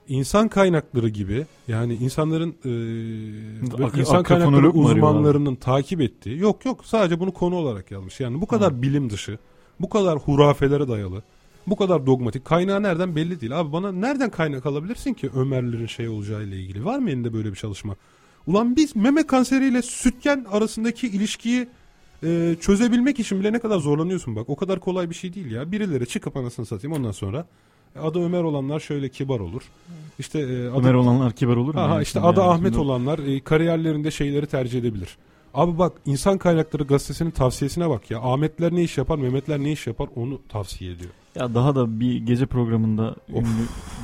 [0.08, 6.80] insan kaynakları gibi yani insanların e, Ak- insan ak- kaynakları uzmanlarının takip ettiği yok yok
[6.84, 8.20] sadece bunu konu olarak yazmış.
[8.20, 8.82] Yani bu kadar Ha.
[8.82, 9.38] bilim dışı,
[9.80, 11.22] bu kadar hurafelere dayalı,
[11.66, 13.60] bu kadar dogmatik kaynağı nereden belli değil.
[13.60, 16.84] Abi bana nereden kaynak alabilirsin ki Ömerlerin şey olacağıyla ilgili?
[16.84, 17.96] Var mı elinde böyle bir çalışma?
[18.46, 21.68] Ulan biz meme kanseriyle sütyen arasındaki ilişkiyi
[22.24, 24.48] e, çözebilmek için bile ne kadar zorlanıyorsun bak.
[24.50, 25.72] O kadar kolay bir şey değil ya.
[25.72, 27.46] Birileri çıkıp anasını satayım ondan sonra
[28.00, 29.62] adı Ömer olanlar şöyle kibar olur.
[30.18, 31.80] İşte e, adı, Ömer olanlar kibar olur mu?
[31.80, 32.50] Aha, yani işte adı yani?
[32.50, 35.16] Ahmet Şimdi- olanlar e, kariyerlerinde şeyleri tercih edebilir.
[35.54, 38.20] Abi bak insan kaynakları gazetesinin tavsiyesine bak ya.
[38.20, 41.10] Ahmetler ne iş yapar, Mehmetler ne iş yapar onu tavsiye ediyor.
[41.34, 43.46] Ya daha da bir gece programında ünlü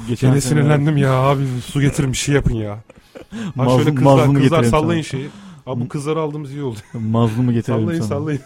[0.09, 2.71] geçen Gene sinirlendim ya abi su getirin bir şey yapın ya.
[2.75, 5.21] Ha Mazlum- şöyle kızlar, kızlar sallayın sana.
[5.21, 5.29] şeyi.
[5.67, 6.79] Abi bu kızları aldığımız iyi oldu.
[6.95, 8.09] Mazlumu getirelim sallayın sana.
[8.19, 8.41] sallayın.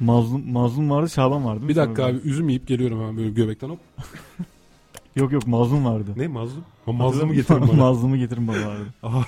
[0.00, 1.68] Mazlum, mazlum vardı Şaban vardı.
[1.68, 3.78] Bir dakika abi üzüm yiyip geliyorum hemen böyle göbekten hop.
[5.16, 6.10] Yok yok mazlum vardı.
[6.16, 6.64] Ne mazlum?
[6.86, 7.72] Ha, mazlumu getirin bana.
[7.72, 8.84] mazlumu getirin bana vardı.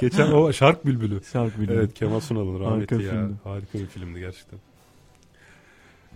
[0.00, 1.20] Geçen o şark bülbülü.
[1.32, 1.82] Şarkı biliyorum.
[1.84, 3.10] Evet Kemal Sunal'ın rahmetli Harika bir ya.
[3.10, 3.34] filmdi.
[3.44, 4.58] Harika bir filmdi gerçekten.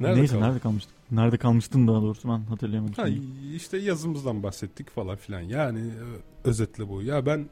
[0.00, 0.46] Nerede Neyse kaldık?
[0.48, 0.94] nerede kalmıştık?
[1.10, 2.94] Nerede kalmıştın daha doğrusu ben hatırlayamadım.
[2.94, 3.56] Ha, şimdi.
[3.56, 5.40] işte yazımızdan bahsettik falan filan.
[5.40, 6.04] Yani e,
[6.48, 7.02] özetle bu.
[7.02, 7.46] Ya ben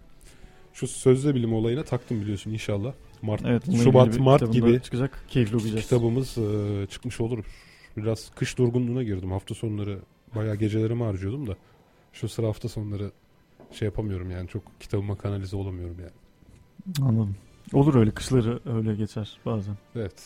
[0.73, 2.93] şu sözde bilim olayına taktım biliyorsun inşallah.
[3.23, 5.25] Mart, Evet, Şubat, Mart gibi çıkacak.
[5.29, 5.83] Keyifli okuyacağız.
[5.85, 7.45] kitabımız e, çıkmış olur.
[7.97, 9.31] Biraz kış durgunluğuna girdim.
[9.33, 9.99] Hafta sonları
[10.35, 11.57] bayağı gecelerimi harcıyordum da.
[12.13, 13.11] Şu sıra hafta sonları
[13.73, 16.13] şey yapamıyorum yani çok kitabıma kanalize olamıyorum yani.
[17.09, 17.37] Anladım.
[17.73, 19.75] Olur öyle kışları öyle geçer bazen.
[19.97, 20.23] Evet.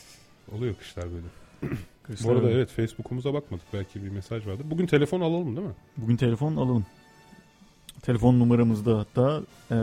[0.56, 1.26] Oluyor kışlar böyle.
[2.08, 2.56] Bu Kışlar arada öyle.
[2.56, 3.64] evet Facebook'umuza bakmadık.
[3.72, 4.64] Belki bir mesaj vardır.
[4.70, 5.74] Bugün telefon alalım değil mi?
[5.96, 6.86] Bugün telefon alalım.
[8.02, 9.74] Telefon numaramızda hatta e,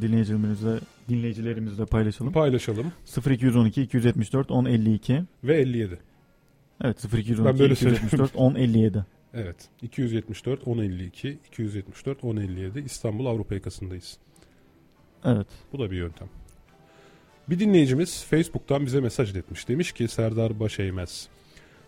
[0.00, 0.78] dinleyicilerimizle
[1.08, 2.32] dinleyicilerimizle paylaşalım.
[2.32, 2.92] Paylaşalım.
[3.30, 5.22] 0212 274 1052.
[5.44, 5.98] Ve 57.
[6.84, 9.04] Evet 0212 Ben böyle 274 1057.
[9.34, 9.56] Evet.
[9.82, 14.18] 274 1052 274 1057 İstanbul Avrupa yakasındayız.
[15.24, 15.46] Evet.
[15.72, 16.28] Bu da bir yöntem.
[17.48, 19.68] Bir dinleyicimiz Facebook'tan bize mesaj iletmiş.
[19.68, 21.28] Demiş ki Serdar Başeymez.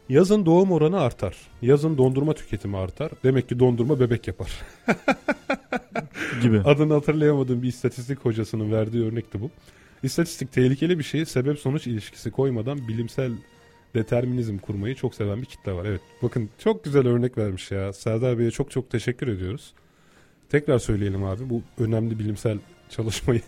[0.09, 1.37] Yazın doğum oranı artar.
[1.63, 3.11] Yazın dondurma tüketimi artar.
[3.25, 4.63] Demek ki dondurma bebek yapar.
[6.43, 6.61] Gibi.
[6.61, 9.51] Adını hatırlayamadığım bir istatistik hocasının verdiği örnekti bu.
[10.03, 11.25] İstatistik tehlikeli bir şey.
[11.25, 13.33] Sebep sonuç ilişkisi koymadan bilimsel
[13.95, 15.85] determinizm kurmayı çok seven bir kitle var.
[15.85, 17.93] Evet bakın çok güzel örnek vermiş ya.
[17.93, 19.73] Serdar Bey'e çok çok teşekkür ediyoruz.
[20.49, 22.59] Tekrar söyleyelim abi bu önemli bilimsel
[22.91, 23.41] çalışmayı.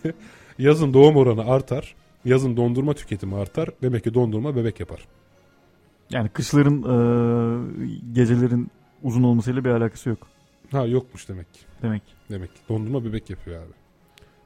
[0.59, 1.95] Yazın doğum oranı artar.
[2.25, 3.69] Yazın dondurma tüketimi artar.
[3.81, 5.07] Demek ki dondurma bebek yapar.
[6.09, 6.95] Yani kışların e,
[8.13, 8.71] gecelerin
[9.03, 10.27] uzun olmasıyla bir alakası yok
[10.71, 11.59] Ha yokmuş demek ki.
[11.81, 12.01] demek.
[12.29, 13.71] Demek dondurma bebek yapıyor abi.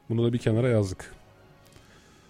[0.10, 1.16] Bunu da bir kenara yazdık.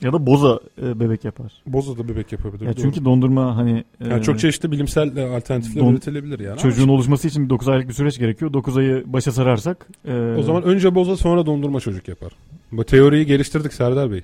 [0.01, 1.51] Ya da boza e, bebek yapar.
[1.65, 2.65] Boza da bebek yapabilir.
[2.65, 2.81] Ya doğru.
[2.81, 6.57] çünkü dondurma hani e, Yani çok çeşitli bilimsel e, alternatifler Don- üretilebilir yani.
[6.57, 8.53] çocuğun oluşması için 9 aylık bir süreç gerekiyor.
[8.53, 12.31] 9 ayı başa sararsak e, o zaman önce boza sonra dondurma çocuk yapar.
[12.71, 14.21] Bu teoriyi geliştirdik Serdar Bey.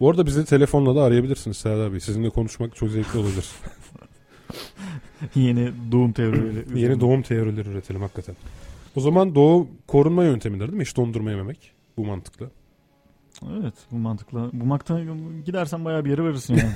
[0.00, 2.00] Bu arada bizi telefonla da arayabilirsiniz Serdar Bey.
[2.00, 3.46] Sizinle konuşmak çok zevkli olabilir.
[5.34, 6.80] yeni doğum teorileri.
[6.80, 8.36] Yeni doğum teorileri üretelim hakikaten.
[8.96, 10.84] O zaman doğum korunma yöntemidir değil mi?
[10.84, 11.72] Hiç dondurma yememek.
[11.96, 12.46] Bu mantıkla.
[13.60, 14.50] Evet bu mantıkla.
[14.52, 15.00] Bu makta
[15.46, 16.72] gidersen bayağı bir yere varırsın yani.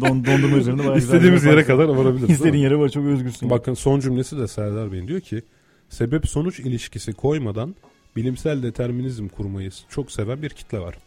[0.00, 1.76] Don, dondurma üzerinde bayağı İstediğimiz yere yaparsın.
[1.82, 2.30] kadar varabiliriz.
[2.30, 3.50] İstediğin yere var çok özgürsün.
[3.50, 5.42] Bakın son cümlesi de Serdar Bey'in diyor ki
[5.88, 7.74] sebep sonuç ilişkisi koymadan
[8.16, 10.98] bilimsel determinizm kurmayı çok seven bir kitle var.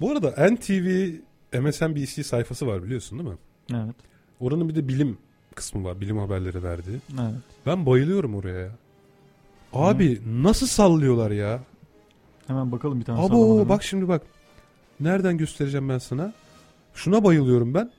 [0.00, 1.10] Bu arada NTV
[1.60, 3.36] MSNBC sayfası var biliyorsun değil mi?
[3.72, 3.94] Evet.
[4.40, 5.18] Oranın bir de bilim
[5.54, 6.00] kısmı var.
[6.00, 6.96] Bilim haberleri verdiği.
[7.14, 7.34] Evet.
[7.66, 8.70] Ben bayılıyorum oraya ya.
[9.72, 11.60] Abi nasıl sallıyorlar ya?
[12.46, 14.22] Hemen bakalım bir tane Abo bak şimdi bak.
[15.00, 16.32] Nereden göstereceğim ben sana?
[16.94, 17.90] Şuna bayılıyorum ben.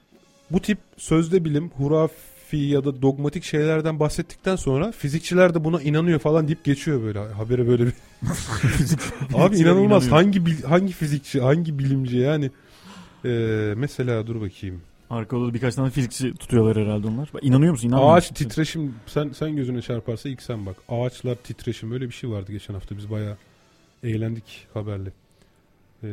[0.52, 6.20] Bu tip sözde bilim, hurafi ya da dogmatik şeylerden bahsettikten sonra fizikçiler de buna inanıyor
[6.20, 7.94] falan deyip geçiyor böyle habere böyle bir.
[9.34, 10.08] Abi inanılmaz.
[10.08, 10.24] inanıyor.
[10.24, 12.52] Hangi bil- hangi fizikçi, hangi bilimci yani
[13.26, 14.82] Ee, mesela dur bakayım.
[15.10, 17.30] Arka odada birkaç tane fizikçi tutuyorlar herhalde onlar.
[17.34, 17.88] Bak, İnanıyor musun?
[17.88, 18.46] İnanmıyor Ağaç musun?
[18.46, 20.76] titreşim sen sen gözüne çarparsa ilk sen bak.
[20.90, 22.98] Ağaçlar titreşim öyle bir şey vardı geçen hafta.
[22.98, 23.38] Biz bayağı
[24.06, 25.12] eğlendik haberle.
[26.04, 26.08] Ee,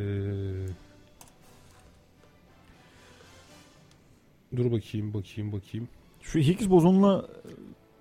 [4.55, 5.87] dur bakayım bakayım bakayım.
[6.21, 7.25] Şu Higgs bozonla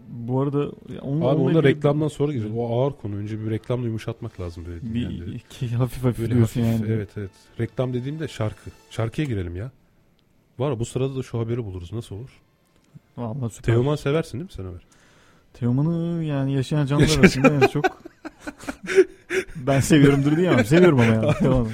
[0.09, 0.59] bu arada
[0.95, 2.57] ya onunla, Abi onunla reklamdan sonra gireceğiz.
[2.59, 3.17] O ağır konu.
[3.17, 6.93] Önce bir reklamla yumuşatmak lazım böyle bir ki hafif hafif Böyle diyorsun hafif, yani.
[6.93, 7.31] Evet evet.
[7.61, 8.71] Reklam dediğimde şarkı.
[8.91, 9.71] Şarkıya girelim ya.
[10.59, 11.93] Var bu sırada da şu haberi buluruz.
[11.93, 12.41] Nasıl olur?
[13.17, 13.75] Vallahi süper.
[13.75, 14.83] Teoman seversin değil mi sen Ömer?
[15.55, 17.85] Teoman'ı yani yaşayan canlılar arasında yani çok
[19.57, 20.65] ben seviyorumdur diyemem.
[20.65, 21.69] Seviyorum ama yani Teoman'ı.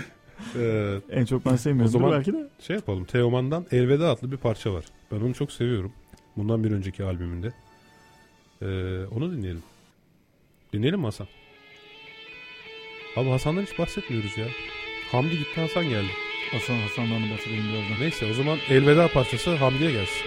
[0.59, 1.89] Ee, En çok ben sevmiyorum.
[1.89, 2.49] O zaman- belki de.
[2.67, 3.05] şey yapalım.
[3.05, 4.85] Teoman'dan Elveda adlı bir parça var.
[5.13, 5.93] Ben onu çok seviyorum.
[6.37, 7.53] Bundan bir önceki albümünde.
[8.63, 8.67] Ee,
[9.17, 9.63] onu dinleyelim.
[10.73, 11.27] Dinleyelim mi Hasan?
[13.17, 14.47] Abi Hasan'dan hiç bahsetmiyoruz ya.
[15.13, 16.11] Hamdi gitti Hasan geldi.
[16.53, 18.01] Hasan Hasan'dan bahsedelim birazdan.
[18.01, 20.27] Neyse o zaman elveda parçası Hamdi'ye gelsin.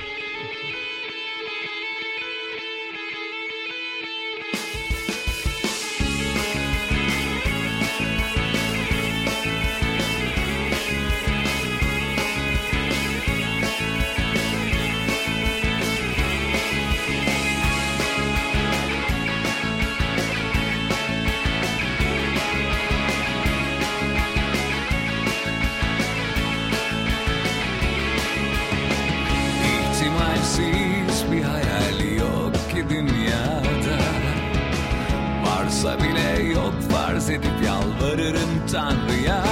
[38.22, 39.44] Yalvarırım Tanrı'ya.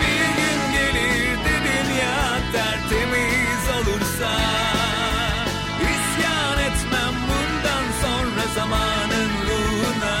[0.00, 4.30] Bir gün gelir de dünya tertemiz olursa.
[5.82, 10.18] İsyan etmem bundan sonra zamanın ruhuna.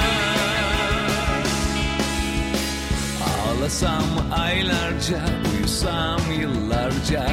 [3.26, 5.20] Ağlasam aylarca,
[5.54, 7.26] uyusam yıllarca.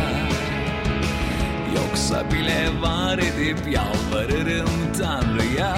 [1.75, 5.75] Yoksa bile var edip yalvarırım Tanrı'ya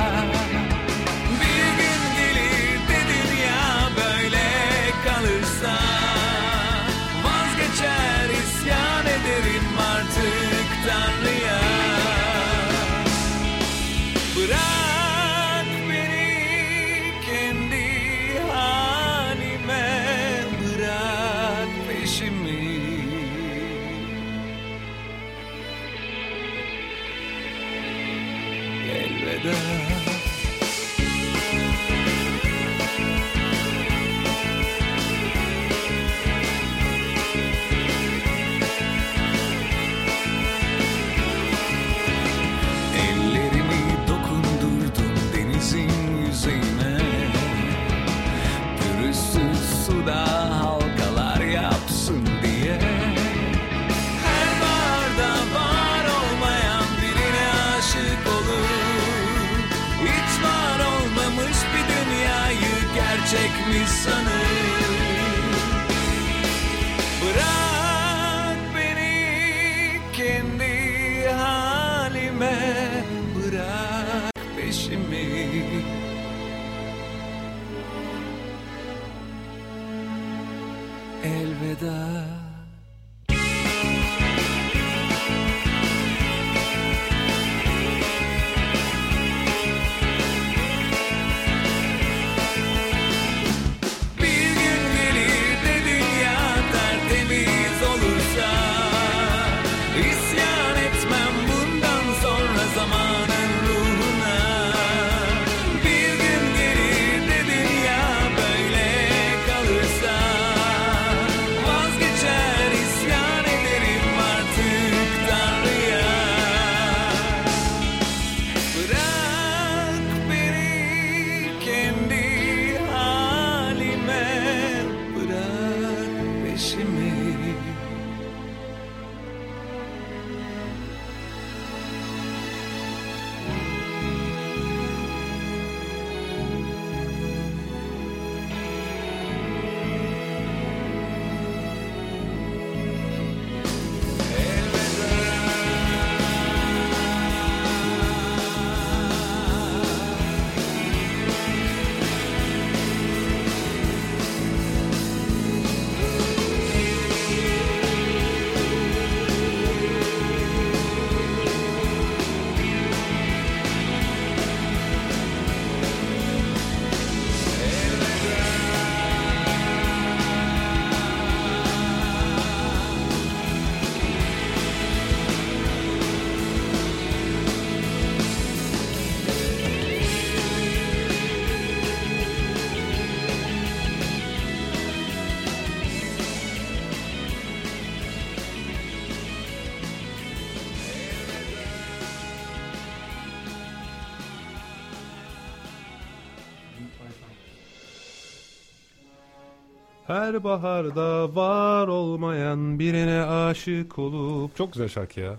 [200.12, 204.56] Her baharda var olmayan birine aşık olup.
[204.58, 205.36] Çok güzel şarkı ya.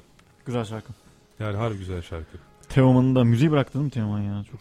[0.46, 0.92] Güzel şarkı.
[1.40, 2.38] Yani harbi güzel şarkı.
[2.68, 4.44] Teoman'ın da müziği bıraktı değil mi Teoman ya?
[4.50, 4.60] Çok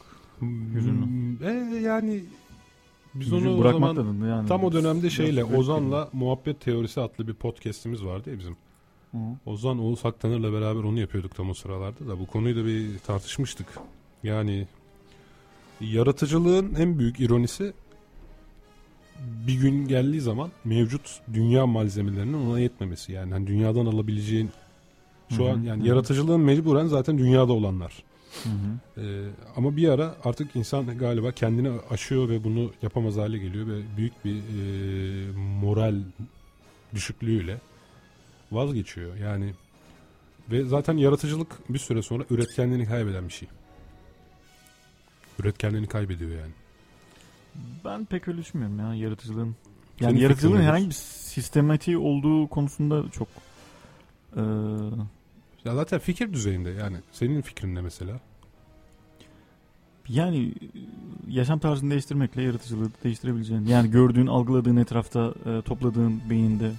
[0.76, 1.06] Hüzünlü.
[1.06, 2.24] Hmm, E, yani
[3.15, 4.47] biz müziği onu o bırakmak zaman da yani.
[4.47, 8.56] tam o dönemde şeyle Ozan'la Muhabbet Teorisi adlı bir podcast'imiz vardı ya bizim.
[9.12, 9.17] Hı.
[9.45, 13.67] Ozan Oğuz Haktanır'la beraber onu yapıyorduk tam o sıralarda da bu konuyu da bir tartışmıştık.
[14.24, 14.67] Yani
[15.82, 17.74] Yaratıcılığın en büyük ironisi
[19.47, 23.12] bir gün geldiği zaman mevcut dünya malzemelerinin ona yetmemesi.
[23.12, 24.49] Yani hani dünyadan alabileceğin
[25.29, 28.03] şu an yani yaratıcılığın mecburen zaten dünyada olanlar.
[28.43, 29.01] Hı hı.
[29.01, 33.81] Ee, ama bir ara artık insan galiba kendini aşıyor ve bunu yapamaz hale geliyor ve
[33.97, 35.31] büyük bir e,
[35.62, 35.95] moral
[36.93, 37.57] düşüklüğüyle
[38.51, 39.15] vazgeçiyor.
[39.15, 39.53] Yani
[40.51, 43.47] ve zaten yaratıcılık bir süre sonra üretkenliğini kaybeden bir şey.
[45.39, 46.51] Üretkenliğini kaybediyor yani.
[47.85, 49.55] Ben pek öyle düşünmüyorum ya yaratıcılığın.
[49.99, 50.67] Senin Yani yaratıcılığın fikrin nedir?
[50.73, 53.27] herhangi bir sistematiği olduğu konusunda çok
[54.37, 54.43] eee,
[55.65, 56.97] Ya zaten fikir düzeyinde yani.
[57.11, 58.19] Senin fikrin ne mesela?
[60.09, 60.53] yani
[61.29, 63.65] yaşam tarzını değiştirmekle yaratıcılığı değiştirebileceğin.
[63.65, 66.71] Yani gördüğün, algıladığın etrafta e, topladığın beyinde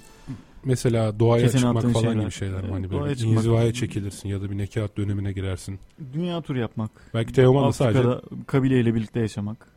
[0.65, 2.21] Mesela doğaya çıkmak falan şeyler.
[2.21, 2.71] gibi şeyler mi?
[2.71, 3.37] Hani böyle doğaya çıkmak.
[3.37, 5.79] inzivaya çekilirsin ya da bir nekat dönemine girersin.
[6.13, 6.91] dünya turu yapmak.
[7.13, 9.72] Belki Teoman da sadece Afrika'da kabileyle birlikte yaşamak.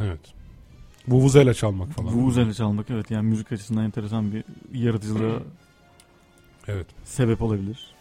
[0.00, 0.20] Evet.
[1.08, 2.14] Vuvuzela çalmak falan.
[2.14, 5.42] Vuvuzela çalmak evet yani müzik açısından enteresan bir yaratıcılığa
[6.68, 6.86] Evet.
[7.04, 7.94] sebep olabilir.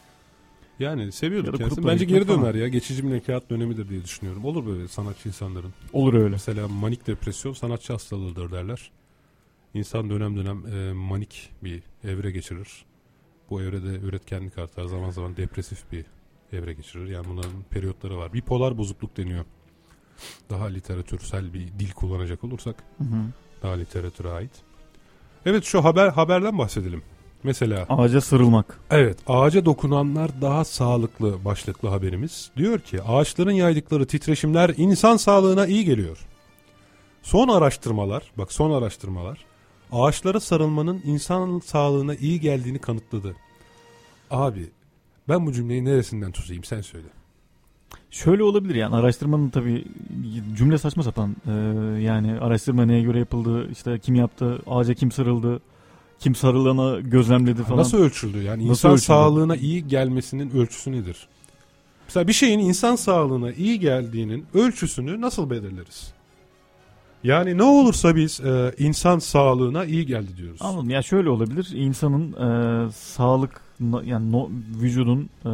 [0.79, 1.87] Yani seviyorduk Ya kendisini.
[1.87, 2.41] Bence geri falan.
[2.43, 2.67] döner ya.
[2.67, 4.45] Geçici bir nekat dönemidir diye düşünüyorum.
[4.45, 5.73] Olur böyle sanatçı insanların.
[5.93, 6.29] Olur öyle.
[6.29, 8.91] Mesela manik depresyon sanatçı hastalığıdır derler.
[9.73, 12.85] İnsan dönem dönem e, manik bir evre geçirir.
[13.49, 14.85] Bu evrede üretkenlik artar.
[14.85, 16.05] Zaman zaman depresif bir
[16.51, 17.07] evre geçirir.
[17.09, 18.33] Yani bunların periyotları var.
[18.33, 19.45] Bipolar bozukluk deniyor.
[20.49, 23.23] Daha literatürsel bir dil kullanacak olursak Hı hı.
[23.63, 24.51] daha literatüre ait.
[25.45, 27.03] Evet şu haber haberden bahsedelim.
[27.43, 28.79] Mesela Ağaca sarılmak.
[28.91, 32.51] Evet, ağaca dokunanlar daha sağlıklı başlıklı haberimiz.
[32.57, 36.27] Diyor ki ağaçların yaydıkları titreşimler insan sağlığına iyi geliyor.
[37.21, 39.45] Son araştırmalar, bak son araştırmalar
[39.93, 43.35] ağaçlara sarılmanın insan sağlığına iyi geldiğini kanıtladı.
[44.31, 44.69] Abi
[45.29, 47.07] ben bu cümleyi neresinden tutayım sen söyle.
[48.13, 49.85] Şöyle olabilir yani araştırmanın tabii
[50.57, 51.35] cümle saçma sapan.
[51.47, 51.51] Ee,
[52.01, 55.59] yani araştırma neye göre yapıldı, işte kim yaptı, ağaca kim sarıldı,
[56.19, 57.79] kim sarılana gözlemledi falan.
[57.79, 58.43] Nasıl ölçüldü?
[58.43, 59.05] Yani Nasıl insan ölçüldü?
[59.05, 61.27] sağlığına iyi gelmesinin ölçüsü nedir?
[62.07, 66.13] Mesela bir şeyin insan sağlığına iyi geldiğinin ölçüsünü nasıl belirleriz?
[67.23, 70.61] Yani ne olursa biz e, insan sağlığına iyi geldi diyoruz.
[70.61, 70.89] Anladım.
[70.89, 71.69] Ya şöyle olabilir.
[71.73, 73.61] İnsanın e, sağlık
[74.03, 74.49] yani no,
[74.81, 75.51] vücudun e,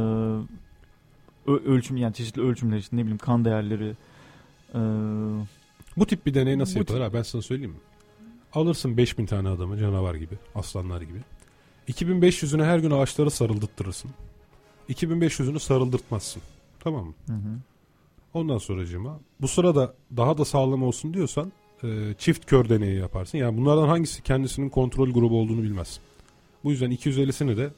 [1.51, 3.95] ölçüm yani çeşitli ölçümler işte ne bileyim kan değerleri
[4.73, 4.79] e,
[5.97, 7.01] Bu tip bir deney nasıl yapılır?
[7.01, 7.77] Ha, ben sana söyleyeyim mi?
[8.53, 11.19] Alırsın 5000 tane adamı canavar gibi, aslanlar gibi.
[11.88, 14.12] 2500'üne her gün ağaçlara sarıldırtırsın.
[14.89, 16.41] 2500'ünü sarıldırtmazsın.
[16.79, 17.13] Tamam mı?
[17.27, 17.59] hı hı.
[18.33, 21.51] Ondan sonracığıma bu sırada daha da sağlam olsun diyorsan
[21.83, 23.38] e, çift kör deneyi yaparsın.
[23.38, 25.99] Yani bunlardan hangisi kendisinin kontrol grubu olduğunu bilmez.
[26.63, 27.69] Bu yüzden 250'sini de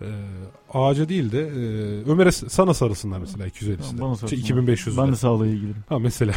[0.00, 0.06] e,
[0.72, 1.50] ağaca değil de e,
[2.10, 4.00] Ömer'e sana sarılsınlar mesela 250'si Tamam, de.
[4.00, 4.36] bana Şey, sorsun.
[4.36, 5.16] 2500 Ben de.
[5.16, 5.76] sağlığa ilgiliyim.
[5.88, 6.32] Ha mesela.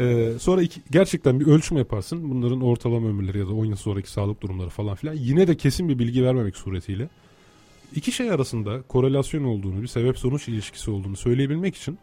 [0.00, 2.30] Ee, sonra iki, gerçekten bir ölçüm yaparsın.
[2.30, 5.14] Bunların ortalama ömürleri ya da 10 yıl sonraki sağlık durumları falan filan.
[5.14, 7.08] Yine de kesin bir bilgi vermemek suretiyle.
[7.94, 11.98] iki şey arasında korelasyon olduğunu, bir sebep sonuç ilişkisi olduğunu söyleyebilmek için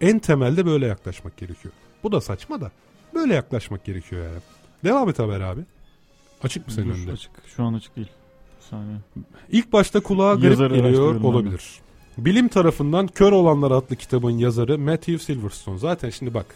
[0.00, 1.74] en temelde böyle yaklaşmak gerekiyor.
[2.02, 2.72] Bu da saçma da.
[3.14, 4.38] Böyle yaklaşmak gerekiyor yani.
[4.84, 5.60] Devam et haber abi.
[6.42, 7.12] Açık mı senin Dur, önünde?
[7.12, 7.30] Açık.
[7.56, 8.08] Şu an açık değil.
[8.74, 8.98] Saniye.
[9.52, 11.80] İlk başta kulağa garip Yazarı geliyor olabilir.
[12.18, 15.78] Bilim tarafından Kör Olanlar adlı kitabın yazarı Matthew Silverstone.
[15.78, 16.46] Zaten şimdi bak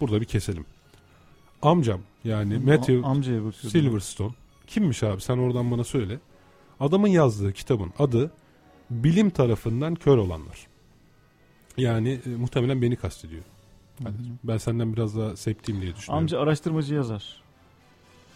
[0.00, 0.64] burada bir keselim.
[1.62, 3.52] Amcam yani Matthew A- amcaya.
[3.52, 4.32] Silverstone
[4.66, 6.18] kimmiş abi sen oradan bana söyle.
[6.80, 8.30] Adamın yazdığı kitabın adı
[8.90, 10.66] Bilim tarafından Kör Olanlar.
[11.76, 13.42] Yani e, muhtemelen beni kastediyor.
[14.02, 14.08] Hı.
[14.44, 16.22] Ben senden biraz daha septiyim diye düşünüyorum.
[16.22, 17.42] Amca araştırmacı yazar.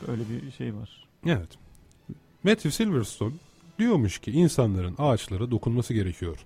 [0.08, 1.06] Böyle bir şey var.
[1.26, 1.48] Evet.
[2.44, 3.32] Matthew Silverstone
[3.78, 6.38] diyormuş ki insanların ağaçlara dokunması gerekiyor.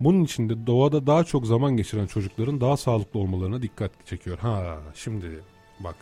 [0.00, 4.38] Bunun için de doğada daha çok zaman geçiren çocukların daha sağlıklı olmalarına dikkat çekiyor.
[4.38, 5.40] Ha şimdi
[5.80, 5.96] bak.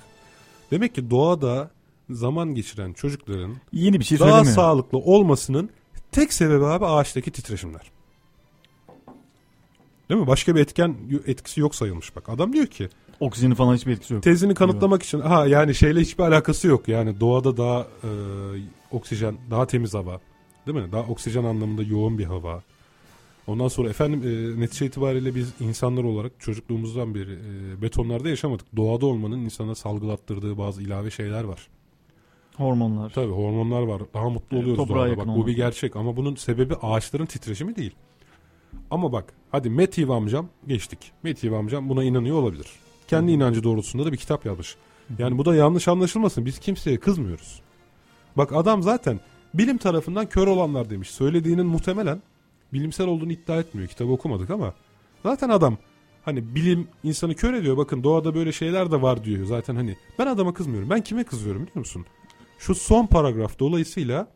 [0.70, 1.70] Demek ki doğada
[2.10, 4.54] zaman geçiren çocukların Yeni bir şey daha söylemiyor.
[4.54, 5.70] sağlıklı olmasının
[6.12, 7.90] tek sebebi abi ağaçtaki titreşimler.
[10.08, 10.26] Değil mi?
[10.26, 12.28] Başka bir etken etkisi yok sayılmış bak.
[12.28, 12.88] Adam diyor ki
[13.22, 14.22] Oksijeni falan hiçbir etkisi yok.
[14.22, 16.88] tezini kanıtlamak için ha yani şeyle hiçbir alakası yok.
[16.88, 18.10] Yani doğada daha e,
[18.90, 20.20] oksijen, daha temiz hava.
[20.66, 20.92] Değil mi?
[20.92, 22.62] Daha oksijen anlamında yoğun bir hava.
[23.46, 28.76] Ondan sonra efendim e, netice itibariyle biz insanlar olarak çocukluğumuzdan beri e, betonlarda yaşamadık.
[28.76, 31.68] Doğada olmanın insana salgılattırdığı bazı ilave şeyler var.
[32.56, 33.10] Hormonlar.
[33.10, 34.02] Tabii hormonlar var.
[34.14, 35.16] Daha mutlu Evet, oluyoruz toprağa doğada.
[35.16, 35.46] Bak bu olmak.
[35.46, 37.94] bir gerçek ama bunun sebebi ağaçların titreşimi değil.
[38.90, 40.98] Ama bak hadi Matthew amcam geçtik.
[41.22, 42.66] Matthew amcam buna inanıyor olabilir.
[43.12, 44.76] Kendi inancı doğrultusunda da bir kitap yazmış.
[45.18, 46.46] Yani bu da yanlış anlaşılmasın.
[46.46, 47.60] Biz kimseye kızmıyoruz.
[48.36, 49.20] Bak adam zaten
[49.54, 51.10] bilim tarafından kör olanlar demiş.
[51.10, 52.22] Söylediğinin muhtemelen
[52.72, 53.88] bilimsel olduğunu iddia etmiyor.
[53.88, 54.74] Kitabı okumadık ama
[55.22, 55.76] zaten adam
[56.24, 57.76] Hani bilim insanı kör ediyor.
[57.76, 59.44] Bakın doğada böyle şeyler de var diyor.
[59.44, 60.90] Zaten hani ben adama kızmıyorum.
[60.90, 62.06] Ben kime kızıyorum biliyor musun?
[62.58, 64.28] Şu son paragraf dolayısıyla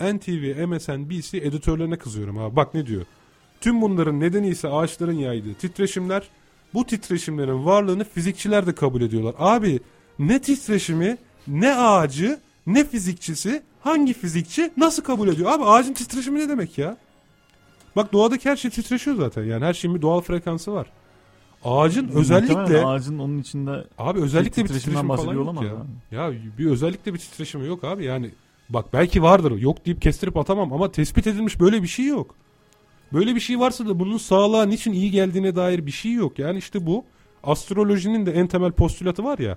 [0.00, 2.56] NTV, MSNBC editörlerine kızıyorum abi.
[2.56, 3.02] Bak ne diyor.
[3.60, 6.28] Tüm bunların nedeni ise ağaçların yaydığı titreşimler.
[6.76, 9.34] Bu titreşimlerin varlığını fizikçiler de kabul ediyorlar.
[9.38, 9.80] Abi
[10.18, 11.18] ne titreşimi,
[11.48, 15.52] ne ağacı, ne fizikçisi, hangi fizikçi nasıl kabul ediyor?
[15.52, 16.96] Abi ağacın titreşimi ne demek ya?
[17.96, 19.44] Bak doğadaki her şey titreşiyor zaten.
[19.44, 20.86] Yani her şeyin bir doğal frekansı var.
[21.64, 25.70] Ağacın özellikle ağacın onun içinde abi özellikle bir titreşim falan yok ya.
[25.70, 26.14] abi.
[26.14, 28.04] Ya bir özellikle bir titreşimi yok abi.
[28.04, 28.30] Yani
[28.68, 29.58] bak belki vardır.
[29.58, 32.34] Yok deyip kestirip atamam ama tespit edilmiş böyle bir şey yok.
[33.12, 36.38] Böyle bir şey varsa da bunun sağlığa niçin iyi geldiğine dair bir şey yok.
[36.38, 37.04] Yani işte bu
[37.42, 39.56] astrolojinin de en temel postülatı var ya.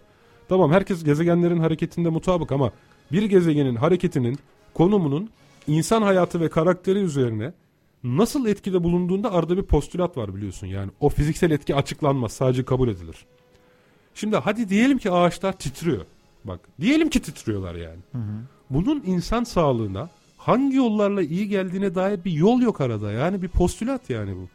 [0.50, 2.72] Tamam herkes gezegenlerin hareketinde mutabık ama
[3.12, 4.40] bir gezegenin hareketinin,
[4.74, 5.30] konumunun
[5.68, 7.54] insan hayatı ve karakteri üzerine
[8.04, 10.68] nasıl etkide bulunduğunda arada bir postülat var biliyorsun.
[10.68, 13.26] Yani o fiziksel etki açıklanmaz sadece kabul edilir.
[14.14, 16.06] Şimdi hadi diyelim ki ağaçlar titriyor.
[16.44, 18.00] Bak diyelim ki titriyorlar yani.
[18.12, 18.42] Hı hı.
[18.70, 20.10] Bunun insan sağlığına
[20.40, 23.12] hangi yollarla iyi geldiğine dair bir yol yok arada.
[23.12, 24.48] Yani bir postülat yani bu.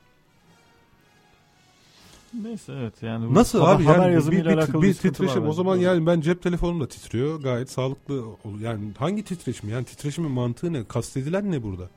[2.43, 3.35] Neyse evet yani.
[3.35, 6.43] Nasıl abi haber yani bir, yazımıyla bir, bir var titreşim o zaman yani ben cep
[6.43, 8.25] telefonum da titriyor gayet sağlıklı
[8.61, 11.89] yani hangi titreşim yani titreşimin mantığı ne kastedilen ne burada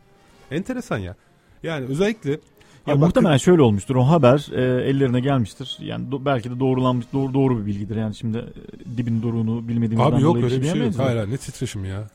[0.52, 1.16] enteresan ya
[1.64, 2.40] yani özellikle Ya
[2.88, 3.96] bak- muhtemelen şöyle olmuştur.
[3.96, 5.78] O haber e, ellerine gelmiştir.
[5.82, 7.96] Yani do- belki de doğrulanmış doğru doğru bir bilgidir.
[7.96, 11.04] Yani şimdi e, dibin doğruluğunu bilmediğimizden abi yok dolayı öyle bir şey yok diyemeyiz de.
[11.04, 12.08] hayır hayır, ne titreşim ya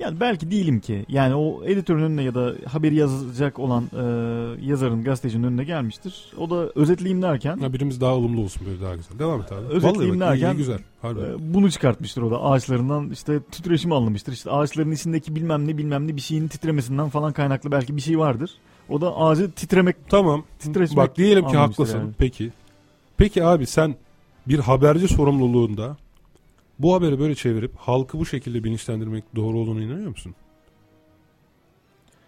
[0.00, 1.04] Yani belki değilim ki.
[1.08, 4.02] Yani o editörün önüne ya da haberi yazacak olan e,
[4.66, 6.32] yazarın, gazetecinin önüne gelmiştir.
[6.38, 9.66] O da özetleyeyim derken ha, birimiz daha ılımlı olsun böyle daha güzel devam et abi
[9.66, 11.20] Özetleyeyim Vallahi bak, derken- iyi, güzel harbi.
[11.20, 11.24] e,
[11.54, 12.42] bunu çıkartmıştır o da.
[12.42, 14.32] Ağaçlarından işte titreşimi anlamıştır.
[14.32, 18.18] İşte ağaçların içindeki bilmem ne bilmem ne bir şeyin titremesinden falan kaynaklı belki bir şey
[18.18, 18.50] vardır.
[18.88, 20.44] O da ağacı titremek Tamam.
[20.58, 21.98] Titreşmek Bak diyelim ki haklısın.
[21.98, 22.10] yani.
[22.18, 22.50] Peki.
[23.16, 23.94] Peki abi sen
[24.46, 25.96] bir haberci sorumluluğunda
[26.78, 30.34] bu haberi böyle çevirip halkı bu şekilde bilinçlendirmek doğru olduğunu inanıyor musun?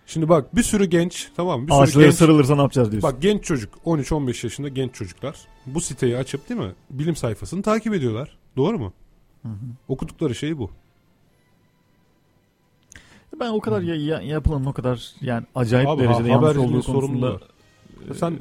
[0.07, 1.67] Şimdi bak bir sürü genç tamam mı?
[1.69, 3.11] bir sürü ağaçlara genç, sarılırsa ne yapacağız diyorsun.
[3.13, 5.37] bak genç çocuk 13-15 yaşında genç çocuklar
[5.67, 8.39] bu siteyi açıp değil mi bilim sayfasını takip ediyorlar.
[8.57, 8.93] Doğru mu?
[9.43, 9.55] Hı hı.
[9.89, 10.71] Okudukları şey bu.
[13.41, 16.71] Ben o kadar ya, ya- yapılanın o kadar yani acayip Abi, derecede ha- yanlış olduğu
[16.83, 17.41] konusunda sorumluları.
[18.11, 18.39] e, Sen-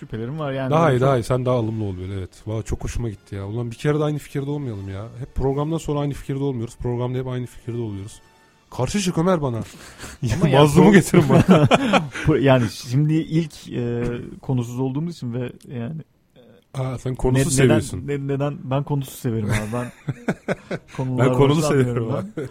[0.00, 0.70] şüphelerim var yani.
[0.70, 2.30] daha iyi Çok- daha iyi sen daha alımlı ol böyle evet.
[2.46, 3.46] Valla çok hoşuma gitti ya.
[3.46, 5.04] Ulan bir kere de aynı fikirde olmayalım ya.
[5.18, 6.76] Hep programdan sonra aynı fikirde olmuyoruz.
[6.76, 8.20] Programda hep aynı fikirde oluyoruz.
[8.70, 9.60] Karşı çık Ömer bana.
[10.22, 11.68] Ya Mazlumu getirin bana.
[12.40, 14.04] Yani şimdi ilk e,
[14.42, 16.00] konusuz olduğumuz için ve yani
[16.74, 18.02] Aa, sen ne- konusu neden, seviyorsun.
[18.06, 19.72] ne- neden ben konusu severim abi.
[19.72, 19.92] Ben
[21.18, 22.48] Ben konulu seviyorum abi.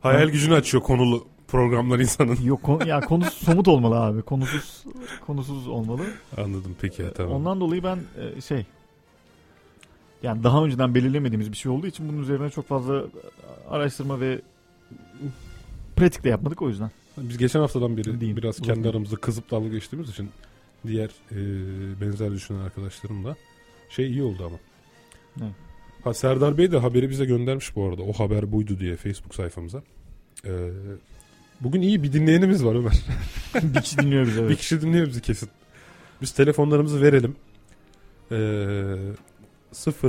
[0.00, 2.38] Hayal gücünü açıyor konulu programlar insanın.
[2.44, 4.22] Yok konu, ya konusu somut olmalı abi.
[4.22, 4.84] Konusuz
[5.26, 6.02] konusuz olmalı.
[6.36, 7.32] Anladım peki tamam.
[7.32, 7.98] Ondan dolayı ben
[8.36, 8.66] e, şey
[10.22, 13.04] yani daha önceden belirlemediğimiz bir şey olduğu için bunun üzerine çok fazla
[13.70, 14.40] araştırma ve
[15.96, 16.90] pratik de yapmadık o yüzden.
[17.16, 20.30] Biz geçen haftadan beri Diyeyim, biraz kendi aramızda kızıp dalga geçtiğimiz için
[20.86, 21.36] diğer e,
[22.00, 23.36] benzer düşünen arkadaşlarımla
[23.90, 24.56] şey iyi oldu ama.
[25.36, 25.52] Ne?
[26.04, 28.02] Ha Serdar Bey de haberi bize göndermiş bu arada.
[28.02, 29.82] O haber buydu diye Facebook sayfamıza.
[30.44, 30.50] Ee,
[31.64, 32.92] bugün iyi bir dinleyenimiz var Ömer.
[33.74, 34.58] bir kişi dinliyor bizi Bir evet.
[34.58, 35.48] kişi dinliyor bizi kesin.
[36.22, 37.36] Biz telefonlarımızı verelim.
[38.32, 38.96] Ee,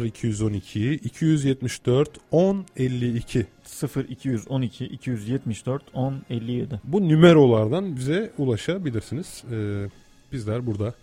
[0.05, 6.81] 0212 274 1052 0 212 274 10 57.
[6.83, 9.43] Bu nümerolardan bize ulaşabilirsiniz.
[9.51, 9.85] Ee,
[10.31, 10.93] bizler burada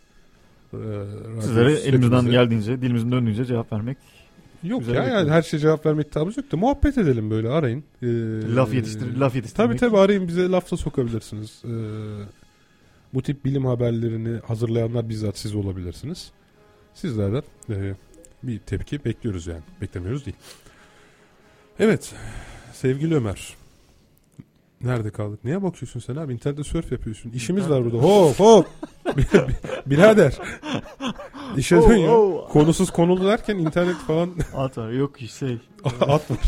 [0.73, 0.79] e,
[1.41, 3.99] Sizlere elimizden geldiğince, dilimizin döndüğünce cevap vermek.
[4.63, 7.85] Yok güzel ya yani her şeye cevap verme iddiamız yok da muhabbet edelim böyle arayın.
[8.03, 8.07] Ee,
[8.55, 9.69] Laf yetiştir, laf yetiştirmek.
[9.69, 11.63] Tabii tabii arayın bize lafta sokabilirsiniz.
[11.65, 11.69] Ee,
[13.15, 16.31] bu tip bilim haberlerini hazırlayanlar bizzat siz olabilirsiniz.
[16.95, 17.95] Sizlerden e,
[18.43, 19.63] bir tepki bekliyoruz yani.
[19.81, 20.37] Beklemiyoruz değil.
[21.79, 22.15] Evet
[22.73, 23.55] sevgili Ömer.
[24.85, 25.45] Nerede kaldık?
[25.45, 26.33] Niye bakıyorsun sen abi?
[26.33, 27.31] İnternette surf yapıyorsun.
[27.31, 27.97] İşimiz var burada.
[27.99, 28.67] Hop hop.
[29.87, 30.39] Birader.
[31.57, 32.11] İşe dön ya.
[32.11, 32.53] Oh, oh.
[32.53, 34.91] Konusuz konulu derken internet falan At var.
[34.91, 35.59] Yok şey.
[36.01, 36.39] at var.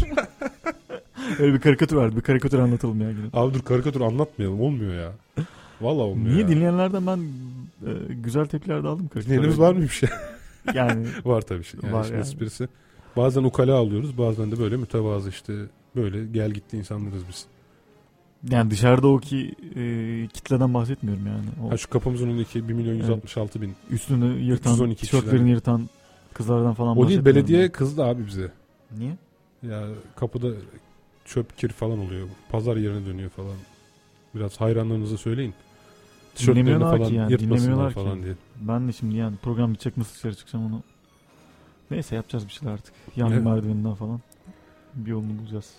[1.39, 2.17] Öyle bir karikatür vardı.
[2.17, 3.09] Bir karikatür anlatalım ya.
[3.11, 3.21] Yine.
[3.33, 4.61] Abi dur karikatür anlatmayalım.
[4.61, 5.13] Olmuyor ya.
[5.81, 6.49] Vallahi olmuyor Niye ya.
[6.49, 7.19] dinleyenlerden ben
[7.87, 9.11] e, güzel tepkiler de aldım.
[9.15, 10.09] Dinleyenimiz var mı bir şey?
[10.75, 11.81] Yani var tabii şey.
[11.83, 12.21] Yani Var yani.
[12.21, 12.69] esprisi.
[13.17, 14.19] Bazen ukala alıyoruz.
[14.19, 15.53] Bazen de böyle mütevazı işte
[15.97, 17.47] böyle gel gitti insanlarız biz.
[18.51, 21.45] Yani dışarıda o ki e, kitleden bahsetmiyorum yani.
[21.67, 23.75] O Ha şu kapımızın önündeki 1 milyon 166 bin.
[23.91, 25.89] üstünü yırtan, 312 tişörtlerini yırtan
[26.35, 27.73] kızlardan falan O değil belediye ben.
[27.73, 28.53] kızdı abi bize.
[28.99, 29.17] Niye?
[29.63, 29.85] Ya
[30.17, 30.49] kapıda
[31.25, 32.29] çöp kir falan oluyor.
[32.51, 33.57] Pazar yerine dönüyor falan.
[34.35, 35.55] Biraz hayranlarınıza söyleyin.
[36.35, 38.01] Tişörtlerini Dinlemiyorlar falan ki yani, yırtmasınlar dinlemiyorlar ki.
[38.01, 38.35] falan diye.
[38.61, 40.83] Ben de şimdi yani program bitecek nasıl dışarı çıkacağım onu.
[41.91, 42.95] Neyse yapacağız bir şeyler artık.
[43.17, 43.45] Yangın Evet.
[43.45, 44.21] merdiveninden falan.
[44.95, 45.71] Bir yolunu bulacağız.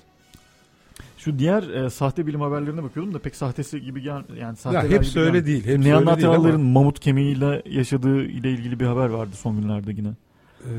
[1.24, 4.90] Şu diğer e, sahte bilim haberlerine bakıyordum da pek sahtesi gibi gel yani sahteler Ya
[4.90, 5.64] hepsi öyle değil.
[5.68, 6.70] Değil Neandertalların ama.
[6.80, 10.08] mamut kemiğiyle yaşadığı ile ilgili bir haber vardı son günlerde yine.
[10.08, 10.70] Ee,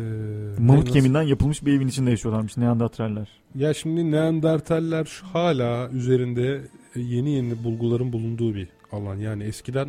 [0.59, 3.29] Mamut kemiğinden yapılmış bir evin içinde yaşıyorlarmış Neandertaller.
[3.55, 6.61] Ya şimdi Neandertaller şu- hala üzerinde
[6.97, 9.17] yeni yeni bulguların bulunduğu bir alan.
[9.17, 9.89] Yani eskiden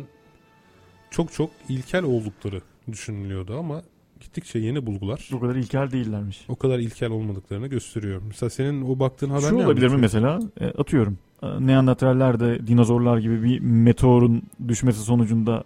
[1.10, 2.60] çok çok ilkel oldukları
[2.92, 3.82] düşünülüyordu ama
[4.20, 6.44] gittikçe yeni bulgular O kadar ilkel değillermiş.
[6.48, 8.22] o kadar ilkel olmadıklarını gösteriyor.
[8.26, 10.40] Mesela senin o baktığın haber Şu ne olabilir mi mesela?
[10.60, 11.18] E, atıyorum.
[11.42, 15.64] E, Neandertaller de dinozorlar gibi bir meteorun düşmesi sonucunda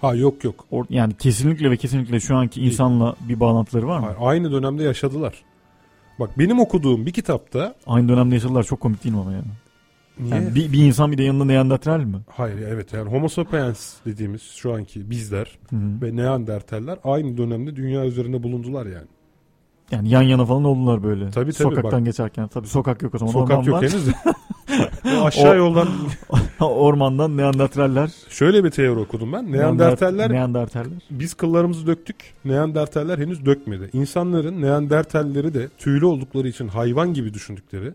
[0.00, 0.64] Ha yok yok.
[0.72, 4.04] or- yani kesinlikle ve kesinlikle şu anki insanla bir bağlantıları var mı?
[4.06, 5.34] Hayır, Aynı dönemde yaşadılar.
[6.20, 9.44] Bak benim okuduğum bir kitapta Aynı dönemde yaşadılar çok komik değil mi ama yani?
[10.20, 10.34] Niye?
[10.34, 12.16] yani bir, bir insan bir de yanında Neandertal mi?
[12.30, 15.80] Hayır evet yani Homo sapiens dediğimiz şu anki bizler Hı hı.
[16.02, 19.06] ve Neandertaller aynı dönemde dünya üzerinde bulundular yani.
[19.90, 21.24] Yani yan yana falan oldular böyle.
[21.30, 22.04] Tabii, tabii, Sokaktan bak.
[22.06, 22.48] geçerken.
[22.48, 23.32] Tabii sokak yok o zaman.
[23.32, 24.08] Sokak orman yok henüz
[25.22, 25.88] aşağı O- yoldan
[26.60, 28.10] Ormandan Neandertaller.
[28.28, 29.52] şöyle bir teori okudum ben.
[29.52, 30.92] Neandertaller Neandertaller.
[31.10, 32.16] biz kıllarımızı döktük.
[32.44, 33.90] Neandertaller henüz dökmedi.
[33.92, 37.92] İnsanların Neandertalleri de tüylü oldukları için hayvan gibi düşündükleri.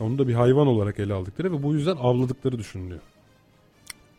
[0.00, 3.00] Onu da bir hayvan olarak ele aldıkları ve bu yüzden avladıkları düşünülüyor.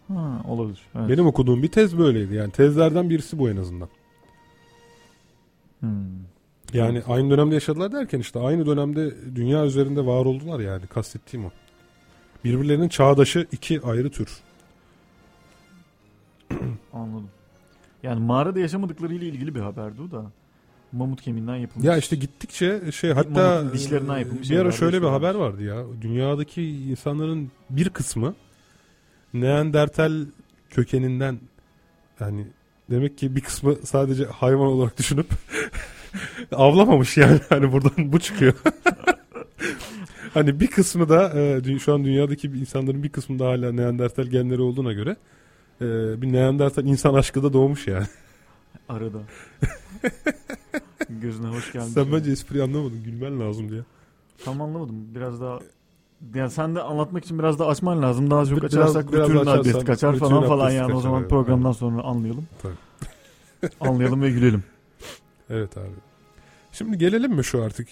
[0.07, 0.81] Ha, olabilir.
[0.95, 1.09] Evet.
[1.09, 2.35] Benim okuduğum bir tez böyleydi.
[2.35, 3.89] Yani tezlerden birisi bu en azından.
[5.79, 5.89] Hmm.
[6.73, 11.49] Yani aynı dönemde yaşadılar derken işte aynı dönemde dünya üzerinde var oldular yani kastettiğim o.
[12.43, 14.39] Birbirlerinin çağdaşı iki ayrı tür.
[16.93, 17.29] Anladım.
[18.03, 20.25] Yani mağarada yaşamadıkları ile ilgili bir haberdi o da.
[20.95, 21.87] Mamut kemiğinden yapılmış.
[21.87, 25.83] Ya işte gittikçe şey hatta mamutun dişlerinden yapılmış bir ara şöyle bir haber vardı ya.
[26.01, 28.35] Dünyadaki insanların bir kısmı
[29.33, 30.25] Neandertal
[30.69, 31.39] kökeninden
[32.19, 32.47] yani
[32.89, 35.27] demek ki bir kısmı sadece hayvan olarak düşünüp
[36.51, 38.53] avlamamış yani hani buradan bu çıkıyor.
[40.33, 44.93] hani bir kısmı da e, şu an dünyadaki insanların bir kısmında hala Neandertal genleri olduğuna
[44.93, 45.15] göre
[45.81, 45.85] e,
[46.21, 48.05] bir Neandertal insan aşkı da doğmuş yani.
[48.89, 49.17] Arada.
[51.21, 51.87] Gözüne hoş geldin.
[51.87, 53.81] Sen bence espriyi anlamadın gülmen lazım diye.
[54.45, 55.15] Tam anlamadım.
[55.15, 55.59] Biraz daha
[56.35, 58.31] yani sen de anlatmak için biraz daha açman lazım.
[58.31, 61.29] Daha çok Biraz- açarsak biraz açarsan adresi kaçar falan falan yani o kaçar, zaman evet.
[61.29, 62.47] programdan sonra anlayalım.
[62.61, 62.73] Tabii.
[63.89, 64.63] anlayalım ve gülelim.
[65.49, 65.87] Evet abi.
[66.71, 67.87] Şimdi gelelim mi şu artık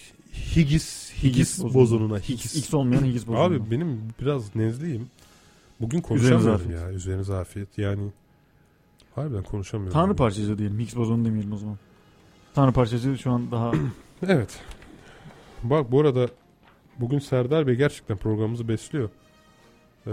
[0.55, 1.73] Higgs Higgs, Higgs bozonu.
[1.73, 2.55] bozonuna Higgs.
[2.55, 3.41] X olmayan Higgs bozonu.
[3.41, 5.07] Abi benim biraz nezleyim.
[5.81, 6.91] Bugün konuşamıyorum ya.
[6.91, 7.77] Üzerinize afiyet.
[7.77, 8.11] Yani
[9.15, 9.93] harbiden konuşamıyorum.
[9.93, 10.79] Tanrı parçacığı diyelim.
[10.79, 11.77] Higgs bozonu demeyelim o zaman.
[12.55, 13.71] Tanrı parçacığı şu an daha
[14.27, 14.59] Evet.
[15.63, 16.27] Bak bu arada
[16.99, 19.09] bugün Serdar Bey gerçekten programımızı besliyor.
[20.07, 20.11] Ee,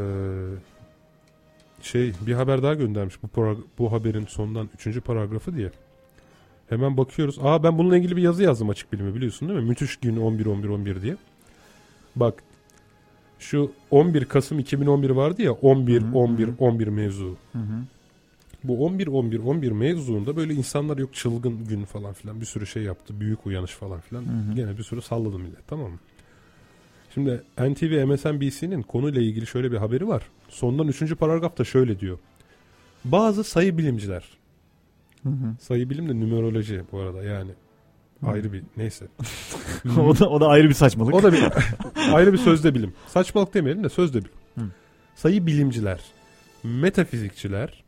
[1.83, 5.01] şey bir haber daha göndermiş bu para- bu haberin sondan 3.
[5.01, 5.71] paragrafı diye.
[6.69, 7.39] Hemen bakıyoruz.
[7.43, 9.67] Aa ben bununla ilgili bir yazı yazdım açık bilimi biliyorsun değil mi?
[9.69, 11.17] Müthiş gün 11 11 11 diye.
[12.17, 12.43] Bak
[13.39, 16.53] şu 11 Kasım 2011 vardı ya 11 Hı hı, 11 hı.
[16.59, 17.37] 11 mevzu.
[17.53, 17.83] Hı hı.
[18.65, 22.83] Bu 11 11 11 mevzuunda böyle insanlar yok çılgın gün falan filan bir sürü şey
[22.83, 23.21] yaptı.
[23.21, 24.23] Büyük uyanış falan filan.
[24.23, 24.55] Hı hı.
[24.55, 25.99] Gene bir sürü salladı millet tamam mı?
[27.15, 30.23] Şimdi NTV MSNBC'nin konuyla ilgili şöyle bir haberi var.
[30.49, 31.15] Sondan 3.
[31.15, 32.19] paragrafta şöyle diyor.
[33.05, 34.25] Bazı sayı bilimciler.
[35.23, 35.55] Hı hı.
[35.61, 37.51] Sayı bilim de numeroloji bu arada yani.
[38.21, 38.31] Hı.
[38.31, 39.07] Ayrı bir neyse.
[39.99, 41.15] o da o da ayrı bir saçmalık.
[41.15, 41.45] O da bir
[42.13, 42.93] ayrı bir sözde bilim.
[43.07, 44.33] Saçmalık demeyelim de sözde bilim.
[44.55, 44.65] Hı.
[45.15, 46.01] Sayı bilimciler,
[46.65, 47.80] metafizikçiler,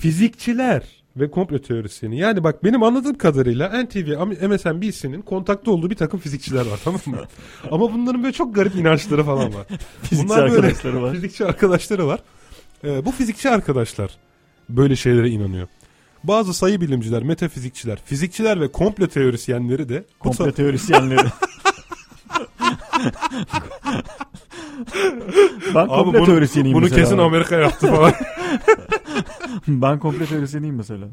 [0.00, 0.82] fizikçiler
[1.16, 2.18] ve komplo teorisyeni.
[2.18, 4.16] Yani bak benim anladığım kadarıyla NTV,
[4.48, 7.16] MSNBC'nin kontakta olduğu bir takım fizikçiler var tamam mı?
[7.70, 9.66] Ama bunların böyle çok garip inançları falan var.
[10.02, 11.12] Fizikçi Bunlar böyle- arkadaşları var.
[11.14, 12.20] Fizikçi arkadaşları var.
[12.84, 14.10] Ee, bu fizikçi arkadaşlar
[14.68, 15.68] böyle şeylere inanıyor.
[16.24, 21.26] Bazı sayı bilimciler, metafizikçiler, fizikçiler ve komplo teorisyenleri de bu Komple teorisyenleri.
[25.74, 27.00] ben komple bunu- teorisyeniyim bunu mesela.
[27.02, 28.12] kesin Amerika yaptı falan.
[29.68, 31.08] ben komple teorisyeniyim mesela.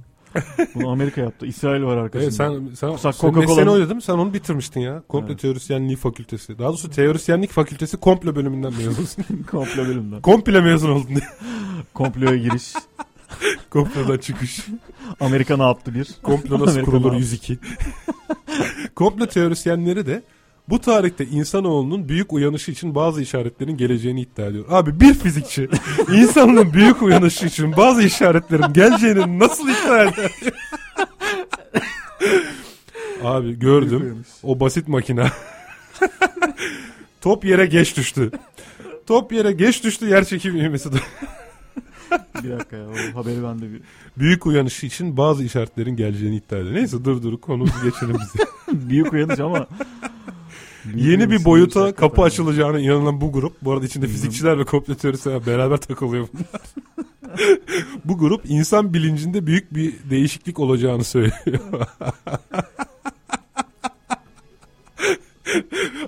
[0.76, 1.46] Bunu Amerika yaptı.
[1.46, 2.24] İsrail var arkasında.
[2.24, 2.34] Evet,
[2.80, 4.02] sen sen, sen oydu değil mi?
[4.02, 5.04] Sen onu bitirmiştin ya.
[5.08, 5.42] Komplo Evet.
[5.42, 6.60] teorisyenliği fakültesi.
[6.60, 9.24] Daha doğrusu teorisyenlik fakültesi komplo bölümünden mezunsun.
[9.52, 10.22] Komple bölümden.
[10.22, 11.22] Komple mezun oldun.
[11.94, 12.74] Komploya giriş.
[13.70, 14.66] Komplodan çıkış.
[15.20, 16.08] Amerika ne yaptı bir?
[16.24, 17.60] Komplo nasıl Amerika kurulur ne 102.
[18.96, 20.24] komplo teorisyenleri de
[20.70, 24.66] bu tarihte insanoğlunun büyük uyanışı için bazı işaretlerin geleceğini iddia ediyor.
[24.70, 25.70] Abi bir fizikçi
[26.14, 30.32] insanlığın büyük uyanışı için bazı işaretlerin geleceğini nasıl iddia eder?
[33.24, 34.26] Abi gördüm.
[34.44, 35.32] O basit makina.
[37.22, 38.32] Top yere geç düştü.
[39.08, 40.90] Top yere geç düştü yer çekim ivmesi.
[42.44, 43.82] bir dakika ya o haberi ben de bir...
[44.18, 46.76] Büyük uyanışı için bazı işaretlerin geleceğini iddia ediyor.
[46.76, 48.42] Neyse dur dur konumuzu geçelim biz.
[48.90, 49.68] Büyük uyanış ama...
[50.96, 53.54] Yeni bir boyuta kapı açılacağına inanılan bu grup.
[53.62, 56.62] Bu arada içinde fizikçiler ve komplo teorisyenler beraber takılıyor bunlar.
[58.06, 61.60] bu grup insan bilincinde büyük bir değişiklik olacağını söylüyor.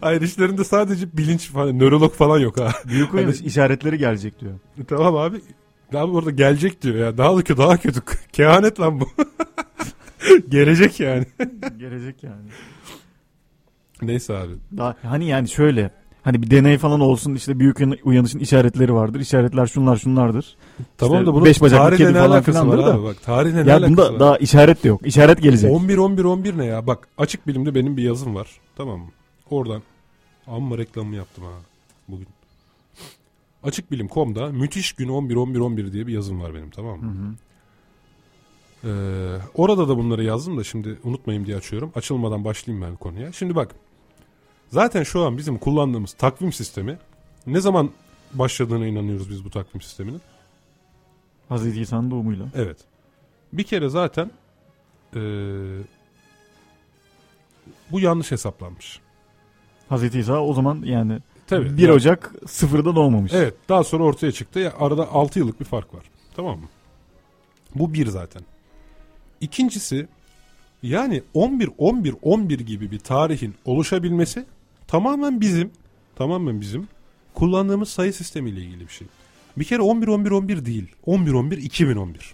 [0.01, 2.71] Hayır işlerinde sadece bilinç falan, nörolog falan yok ha.
[2.86, 4.53] Büyük uyanış işaretleri gelecek diyor.
[4.88, 5.41] tamam abi.
[5.93, 7.17] Daha burada gelecek diyor ya.
[7.17, 8.01] Daha da kötü, daha kötü.
[8.34, 9.09] Kehanet lan bu.
[10.49, 11.25] Gelecek yani.
[11.77, 12.49] Gelecek yani.
[14.01, 14.53] Neyse abi.
[14.77, 15.91] Daha, hani yani şöyle
[16.23, 19.19] hani bir deney falan olsun işte büyük uyan- uyanışın işaretleri vardır.
[19.19, 20.57] İşaretler şunlar şunlardır.
[20.97, 22.93] Tamam İşte da bunun beş bacaklı kedi ne falan alakası var da.
[22.93, 23.03] abi?
[23.03, 24.19] Bak tarihle ne Ya alakası bunda var?
[24.19, 25.01] daha işaret de yok.
[25.07, 25.71] İşaret gelecek.
[25.71, 26.87] 11 11 11 ne ya?
[26.87, 28.47] Bak açık bilimde benim bir yazım var.
[28.77, 29.07] Tamam mı?
[29.49, 29.81] Oradan
[30.47, 31.51] amma reklamını yaptım ha
[32.07, 32.27] bugün.
[33.63, 37.11] Açık bilim.com'da müthiş gün 11 11 11 diye bir yazım var benim tamam Hı mı?
[37.11, 37.33] hı.
[38.83, 38.89] Ee,
[39.55, 41.91] orada da bunları yazdım da şimdi unutmayayım diye açıyorum.
[41.95, 43.31] Açılmadan başlayayım ben konuya.
[43.31, 43.75] Şimdi bak.
[44.70, 46.97] Zaten şu an bizim kullandığımız takvim sistemi
[47.47, 47.89] ne zaman
[48.34, 50.22] başladığına inanıyoruz biz bu takvim sisteminin?
[51.49, 52.45] Hazreti İsa'nın doğumuyla.
[52.55, 52.78] Evet.
[53.53, 54.32] Bir kere zaten
[55.15, 55.20] ee,
[57.91, 58.99] bu yanlış hesaplanmış.
[59.89, 61.78] Hazreti İsa o zaman yani Tabii.
[61.78, 63.34] 1 Ya- Ocak sıfırda doğmamış.
[63.34, 64.59] Evet daha sonra ortaya çıktı.
[64.59, 66.03] Ya, arada 6 yıllık bir fark var.
[66.36, 66.67] Tamam mı?
[67.76, 68.41] Bu bir zaten.
[69.41, 70.07] İkincisi
[70.84, 74.45] yani 11 11 11 gibi bir tarihin oluşabilmesi
[74.89, 75.71] tamamen bizim
[76.15, 76.87] tamamen bizim
[77.33, 79.07] kullandığımız sayı sistemiyle ilgili bir şey.
[79.57, 80.87] Bir kere 11 11 11 değil.
[81.05, 82.33] 11 11 2011.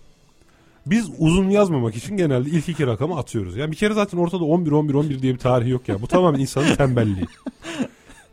[0.85, 3.57] Biz uzun yazmamak için genelde ilk iki rakamı atıyoruz.
[3.57, 6.01] Yani bir kere zaten ortada 11 11 11 diye bir tarih yok ya.
[6.01, 7.25] Bu tamamen insanın tembelliği.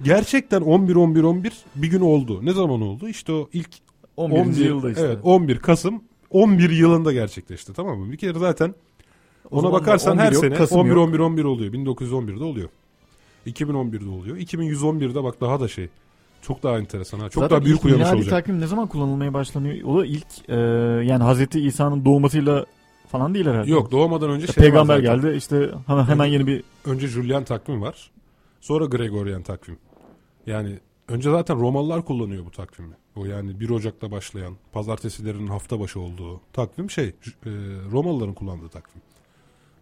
[0.03, 2.47] Gerçekten 11 11 11 bir gün oldu.
[2.47, 3.09] Ne zaman oldu?
[3.09, 3.71] İşte o ilk
[4.17, 4.37] 11.
[4.37, 5.03] 11 yılda işte.
[5.03, 8.13] Evet 11 Kasım 11 yılında gerçekleşti tamam mı?
[8.13, 8.75] Bir kere zaten
[9.51, 10.99] ona bakarsan 11 her yok, sene Kasım 11 yok.
[11.09, 11.73] 11 11 oluyor.
[11.73, 12.69] 1911'de oluyor.
[13.47, 14.37] 2011'de oluyor.
[14.37, 15.89] 2111'de bak daha da şey.
[16.43, 17.31] Çok daha enteresan ha.
[17.31, 18.31] Çok Zaten daha büyük uyanış olacak.
[18.31, 19.85] takvim ne zaman kullanılmaya başlanıyor?
[19.85, 20.57] O da ilk e,
[21.07, 22.67] yani Hazreti İsa'nın doğmasıyla
[23.09, 23.71] falan değil herhalde.
[23.71, 27.83] Yok doğmadan önce İşte şey peygamber geldi işte hemen, hemen yeni bir Önce Julian takvim
[27.83, 28.11] var.
[28.61, 29.79] Sonra Gregorian takvim.
[30.47, 30.79] Yani
[31.09, 32.95] önce zaten Romalılar kullanıyor bu takvimi.
[33.17, 37.13] O yani 1 Ocak'ta başlayan pazartesilerin hafta başı olduğu takvim şey e,
[37.93, 39.03] Romalıların kullandığı takvim.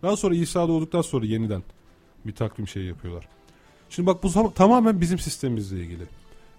[0.03, 1.63] Daha sonra İsa doğduktan sonra yeniden
[2.27, 3.29] bir takvim şey yapıyorlar.
[3.91, 6.05] Şimdi bak bu tamamen bizim sistemimizle ilgili.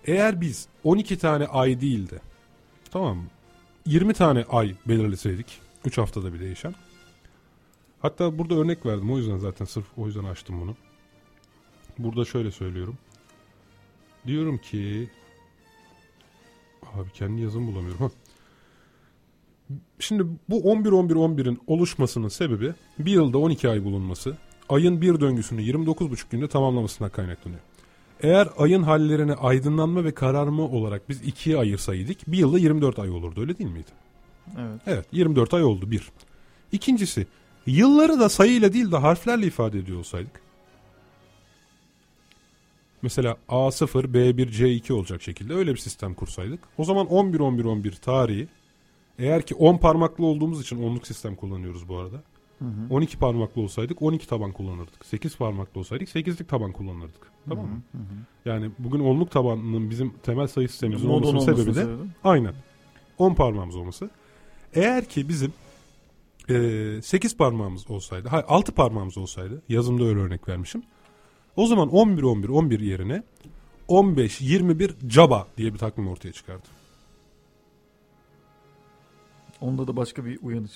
[0.05, 2.19] Eğer biz 12 tane ay değil de
[2.91, 3.25] tamam mı?
[3.85, 6.75] 20 tane ay belirleseydik 3 haftada bir değişen.
[8.01, 10.75] Hatta burada örnek verdim o yüzden zaten sırf o yüzden açtım bunu.
[11.97, 12.97] Burada şöyle söylüyorum.
[14.27, 15.09] Diyorum ki
[16.93, 17.99] abi kendi yazımı bulamıyorum.
[17.99, 18.09] Ha.
[19.99, 24.37] Şimdi bu 11 11 11'in oluşmasının sebebi bir yılda 12 ay bulunması,
[24.71, 27.61] ayın bir döngüsünü 29,5 günde tamamlamasına kaynaklanıyor.
[28.23, 33.41] Eğer ayın hallerini aydınlanma ve kararma olarak biz ikiye ayırsaydık bir yılda 24 ay olurdu
[33.41, 33.91] öyle değil miydi?
[34.59, 34.81] evet.
[34.87, 36.11] Evet 24 ay oldu bir.
[36.71, 37.27] İkincisi
[37.65, 40.41] yılları da sayıyla değil de harflerle ifade ediyor olsaydık.
[43.01, 46.59] Mesela A0, B1, C2 olacak şekilde öyle bir sistem kursaydık.
[46.77, 48.47] O zaman 11 11 11 tarihi
[49.19, 52.23] eğer ki 10 parmaklı olduğumuz için onluk sistem kullanıyoruz bu arada.
[52.61, 52.93] Hı hı.
[52.93, 55.05] 12 parmaklı olsaydık 12 taban kullanırdık.
[55.05, 57.31] 8 parmaklı olsaydık 8'lik taban kullanırdık.
[57.49, 57.81] Tamam mı?
[57.91, 58.49] Hı hı.
[58.49, 62.09] Yani bugün onluk tabanının bizim temel sayı sistemimizin Modon olmasının olmasının sebebi de sebebi.
[62.23, 62.53] Aynen.
[63.17, 64.09] 10 parmağımız olması.
[64.73, 65.53] Eğer ki bizim
[66.49, 70.83] e, 8 parmağımız olsaydı, hayır 6 parmağımız olsaydı, yazımda öyle örnek vermişim.
[71.55, 73.23] O zaman 11 11 11 yerine
[73.87, 76.67] 15 21 caba diye bir takvim ortaya çıkardı.
[79.61, 80.71] Onda da başka bir uyanış.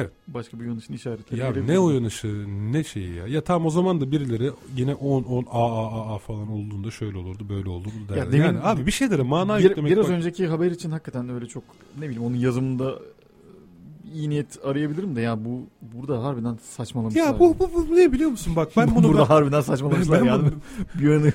[0.00, 0.10] Evet.
[0.28, 1.40] Başka bir uyanışın işaretleri.
[1.40, 3.26] Ya ne uyanışı, ne şeyi ya.
[3.26, 6.90] Ya tam o zaman da birileri yine 10 10 a a a a falan olduğunda
[6.90, 8.32] şöyle olurdu, böyle olurdu derdi.
[8.32, 11.46] demin- yani abi bir şeylere mana Bir- yüklemek biraz bak- önceki haber için hakikaten öyle
[11.46, 11.64] çok
[11.98, 12.94] ne bileyim onun yazımında
[14.16, 17.24] iyi niyet arayabilirim de ya bu burada harbiden saçmalamışlar.
[17.26, 20.26] Ya bu, bu, bu ne biliyor musun bak ben bunu burada ben- harbiden saçmalamışlar Ben
[20.26, 20.42] yani.
[20.42, 20.52] bunu-
[20.94, 21.32] bir yönü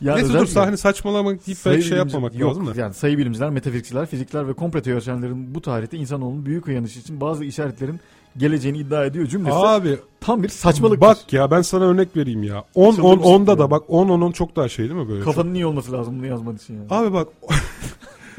[0.00, 2.80] yani Neyse dur sahne saçmalamak deyip belki şey yapmamak yok, lazım da.
[2.80, 7.44] Yani sayı bilimciler, metafizikçiler, fizikler ve komplo teorisyenlerin bu tarihte insanoğlunun büyük uyanışı için bazı
[7.44, 8.00] işaretlerin
[8.36, 9.56] geleceğini iddia ediyor cümlesi.
[9.56, 11.00] Abi tam bir saçmalık.
[11.00, 12.64] bak ya ben sana örnek vereyim ya.
[12.74, 13.58] 10 10 Çıldırmışsın 10'da ya.
[13.58, 15.24] da bak 10 10 10 çok daha şey değil mi böyle?
[15.24, 16.88] Kafanın iyi olması lazım bunu yazman için yani.
[16.88, 17.28] Çok- Abi bak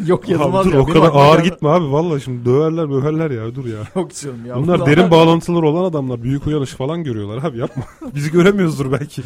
[0.06, 0.82] yok yazılmaz abi dur ya.
[0.82, 3.80] o kadar ağır gelme- gitme abi vallahi şimdi döverler möherler ya dur ya.
[3.96, 4.56] Yok canım ya.
[4.56, 7.84] Bunlar derin bağlantıları olan adamlar büyük uyanış falan görüyorlar abi yapma.
[8.16, 9.22] Bizi göremiyoruzdur belki.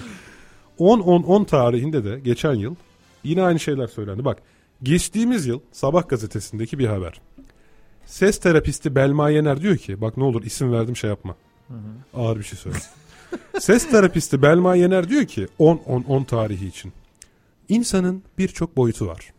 [0.77, 2.75] 10 10 10 tarihinde de geçen yıl
[3.23, 4.25] yine aynı şeyler söylendi.
[4.25, 4.37] Bak
[4.83, 7.21] geçtiğimiz yıl Sabah gazetesindeki bir haber.
[8.05, 11.35] Ses terapisti Belma Yener diyor ki bak ne olur isim verdim şey yapma.
[12.13, 12.77] Ağır bir şey söyle.
[13.59, 16.93] Ses terapisti Belma Yener diyor ki 10-10-10 tarihi için.
[17.69, 19.33] İnsanın birçok boyutu var.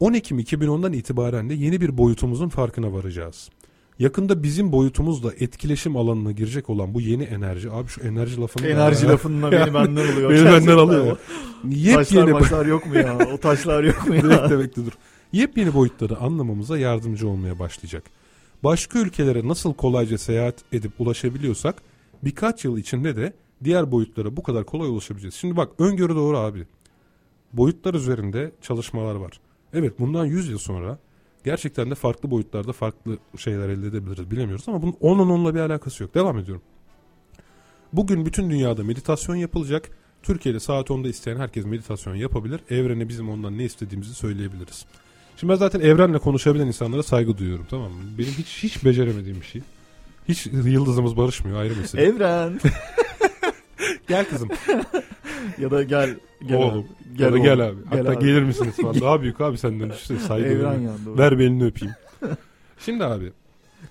[0.00, 3.50] 10 Ekim 2010'dan itibaren de yeni bir boyutumuzun farkına varacağız.
[3.98, 7.70] Yakında bizim boyutumuzla etkileşim alanına girecek olan bu yeni enerji.
[7.70, 8.66] Abi şu enerji lafını...
[8.66, 9.12] Enerji Ya.
[9.12, 10.30] lafınla beni benden alıyor.
[10.30, 11.18] Beni benden alıyor.
[11.62, 13.18] Taşlar Yepyeni, maçlar yok mu ya?
[13.34, 14.60] O taşlar yok mu bekle ya?
[14.60, 14.92] bekle dur.
[15.32, 18.04] Yepyeni boyutları anlamamıza yardımcı olmaya başlayacak.
[18.64, 21.82] Başka ülkelere nasıl kolayca seyahat edip ulaşabiliyorsak
[22.24, 23.32] birkaç yıl içinde de
[23.64, 25.34] diğer boyutlara bu kadar kolay ulaşabileceğiz.
[25.34, 26.66] Şimdi bak öngörü doğru abi.
[27.52, 29.40] Boyutlar üzerinde çalışmalar var.
[29.74, 30.98] Evet bundan 100 yıl sonra
[31.44, 36.02] gerçekten de farklı boyutlarda farklı şeyler elde edebiliriz bilemiyoruz ama bunun onun onunla bir alakası
[36.02, 36.14] yok.
[36.14, 36.62] Devam ediyorum.
[37.92, 39.90] Bugün bütün dünyada meditasyon yapılacak.
[40.22, 42.60] Türkiye'de saat 10'da isteyen herkes meditasyon yapabilir.
[42.70, 44.86] Evrene bizim ondan ne istediğimizi söyleyebiliriz.
[45.36, 48.02] Şimdi ben zaten evrenle konuşabilen insanlara saygı duyuyorum tamam mı?
[48.18, 49.62] Benim hiç hiç beceremediğim bir şey.
[50.28, 52.02] Hiç yıldızımız barışmıyor ayrı mesele.
[52.02, 52.60] Evren.
[54.08, 54.48] Gel kızım.
[55.58, 56.16] ya da gel.
[56.46, 56.78] Gel Oğlum.
[56.78, 57.16] Abi.
[57.16, 57.42] Gel, oğlum.
[57.42, 57.76] gel abi.
[57.90, 58.24] Gel Hatta abi.
[58.26, 59.00] gelir misiniz falan.
[59.00, 60.84] Daha büyük abi senden işte saygı Evren duyuyorum.
[60.84, 61.06] ya.
[61.06, 61.18] doğru.
[61.18, 61.94] Ver bir elini öpeyim.
[62.78, 63.32] Şimdi abi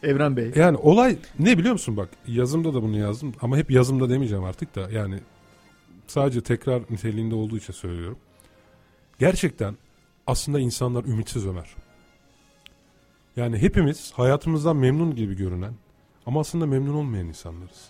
[0.04, 0.52] Evren Bey.
[0.56, 4.76] yani olay ne biliyor musun bak yazımda da bunu yazdım ama hep yazımda demeyeceğim artık
[4.76, 5.20] da yani
[6.08, 8.18] sadece tekrar niteliğinde olduğu için söylüyorum.
[9.20, 9.76] Gerçekten
[10.28, 11.70] aslında insanlar ümitsiz Ömer.
[13.36, 15.74] Yani hepimiz hayatımızdan memnun gibi görünen
[16.26, 17.86] ama aslında memnun olmayan insanlarız.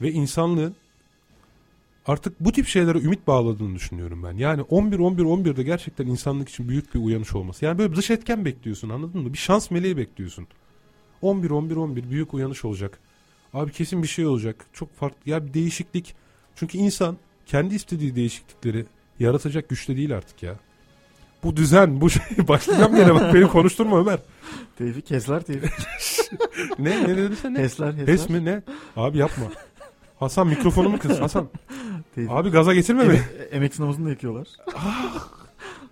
[0.00, 0.74] Ve insanlığın
[2.06, 4.32] artık bu tip şeylere ümit bağladığını düşünüyorum ben.
[4.36, 7.64] Yani 11-11-11'de gerçekten insanlık için büyük bir uyanış olması.
[7.64, 9.32] Yani böyle dış etken bekliyorsun anladın mı?
[9.32, 10.46] Bir şans meleği bekliyorsun.
[11.22, 12.98] 11-11-11 büyük uyanış olacak.
[13.54, 14.66] Abi kesin bir şey olacak.
[14.72, 15.30] Çok farklı.
[15.30, 16.14] Ya bir değişiklik.
[16.56, 18.86] Çünkü insan kendi istediği değişiklikleri
[19.20, 20.56] yaratacak güçte değil artık ya.
[21.44, 24.18] Bu düzen, bu şey başlayacağım gene bak beni konuşturma Ömer.
[24.78, 25.72] Tevfik Kesler Tevfik.
[26.78, 27.56] Ne ne dedin sen ne?
[27.58, 28.06] Kesler Kesler.
[28.06, 28.62] Pes mi ne?
[28.96, 29.44] Abi yapma.
[30.18, 31.48] Hasan mikrofonumu kıs Hasan.
[32.14, 32.30] Tevfik.
[32.32, 33.08] Abi gaza getirme beni.
[33.12, 34.48] Emek, emek sinemasını da yakıyorlar.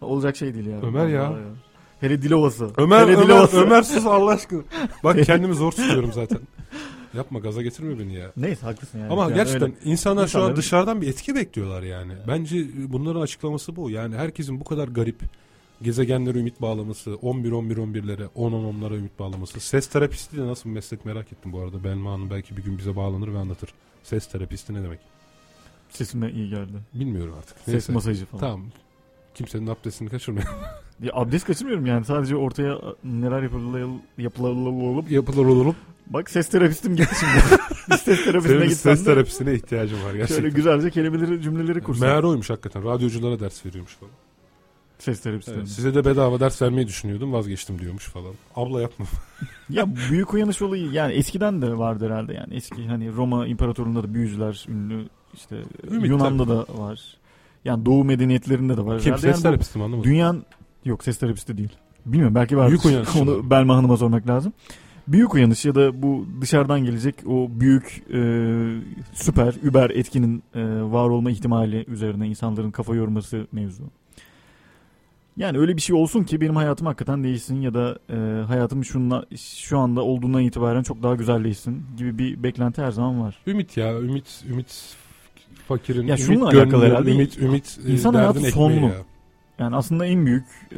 [0.00, 0.80] Olacak şey değil ya.
[0.82, 1.30] Ömer ya.
[1.30, 1.42] Vallahi
[2.00, 2.70] Hele Dilovası.
[2.76, 3.60] Ömer Hele Ömer Dilovası.
[3.62, 4.62] Ömer sus Allah aşkına.
[5.04, 6.38] Bak kendimi zor tutuyorum zaten.
[7.14, 8.32] Yapma gaza getirme beni ya.
[8.36, 9.12] Neyse haklısın yani.
[9.12, 9.74] Ama Yani gerçekten öyle.
[9.84, 12.12] insanlar şu an dışarıdan bir etki bekliyorlar yani.
[12.28, 13.90] Bence bunların açıklaması bu.
[13.90, 15.20] Yani herkesin bu kadar garip
[15.82, 19.60] gezegenlere ümit bağlaması, 11-11-11'lere, 10-10-10'lara ümit bağlaması.
[19.60, 21.84] Ses terapisti de nasıl bir meslek merak ettim bu arada.
[21.84, 23.70] Belma Hanım belki bir gün bize bağlanır ve anlatır.
[24.02, 25.00] Ses terapisti ne demek?
[25.90, 26.72] Sesime iyi geldi.
[26.94, 27.58] Bilmiyorum artık.
[27.58, 27.92] Ses Neyse.
[27.92, 28.40] masajı falan.
[28.40, 28.62] Tamam.
[29.34, 30.54] Kimsenin abdestini kaçırmayalım.
[31.02, 33.88] Ya abdest kaçırmıyorum yani sadece ortaya neler yapılır
[34.18, 35.76] yapılır Yapılır olup.
[36.06, 37.60] Bak ses terapistim gitti şimdi.
[37.90, 40.34] Bir ses terapisine Senin gitsem ses de terapisine ihtiyacım var gerçekten.
[40.34, 42.08] şöyle güzelce kelimeleri cümleleri kursam.
[42.08, 42.84] Meğer oymuş hakikaten.
[42.84, 44.12] Radyoculara ders veriyormuş falan.
[44.98, 45.52] Ses terapisti.
[45.56, 48.34] Evet, size de bedava ders vermeyi düşünüyordum vazgeçtim diyormuş falan.
[48.56, 49.06] Abla yapma.
[49.70, 54.14] Ya büyük uyanış olayı yani eskiden de vardı herhalde yani eski hani Roma İmparatorluğu'nda da
[54.14, 55.56] büyücüler ünlü işte
[55.90, 57.16] Ümit Yunan'da da var.
[57.64, 58.98] Yani Doğu medeniyetlerinde de var.
[58.98, 60.10] Kim Herhalde ses yani terapisti mi anlamadım.
[60.10, 60.44] Dünyanın
[60.84, 61.72] yok ses terapisti değil.
[62.06, 62.68] Bilmiyorum belki var.
[62.68, 63.50] Büyük uyanış Onu.
[63.50, 64.52] Belma Hanım'a sormak lazım.
[65.08, 68.20] Büyük uyanış ya da bu dışarıdan gelecek o büyük e,
[69.12, 73.82] süper über etkinin e, var olma ihtimali üzerine insanların kafa yorması mevzu.
[75.36, 79.24] Yani öyle bir şey olsun ki benim hayatım hakikaten değişsin ya da e, hayatım şunla,
[79.36, 83.38] şu anda olduğundan itibaren çok daha güzelleşsin gibi bir beklenti her zaman var.
[83.46, 84.96] Ümit ya ümit ümit
[85.70, 87.10] fakirin Ya ümit gönlü, herhalde.
[87.12, 88.86] ümit ümit e, İnsan hayatı sonlu.
[88.86, 88.92] ya.
[89.58, 90.76] Yani aslında en büyük e,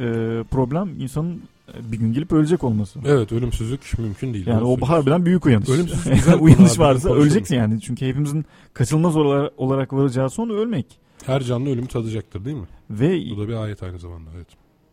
[0.51, 1.41] problem insanın
[1.73, 2.99] e, bir gün gelip ölecek olması.
[3.05, 4.47] Evet ölümsüzlük mümkün değil.
[4.47, 5.69] Yani o harbiden büyük uyanış.
[5.69, 7.81] Ölümsüz güzel konu uyanış varsa öleceksin yani.
[7.81, 9.15] Çünkü hepimizin kaçınılmaz
[9.57, 10.85] olarak, varacağı son ölmek.
[11.25, 12.67] Her canlı ölümü tadacaktır değil mi?
[12.89, 14.47] Ve Bu da bir ayet aynı zamanda evet.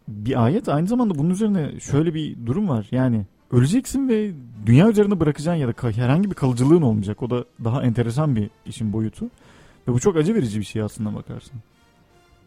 [0.09, 2.87] bir ayet aynı zamanda bunun üzerine şöyle bir durum var.
[2.91, 4.31] Yani öleceksin ve
[4.67, 7.23] dünya üzerinde bırakacağın ya da herhangi bir kalıcılığın olmayacak.
[7.23, 9.27] O da daha enteresan bir işin boyutu.
[9.91, 11.53] Ve bu çok acı verici bir şey aslında bakarsın.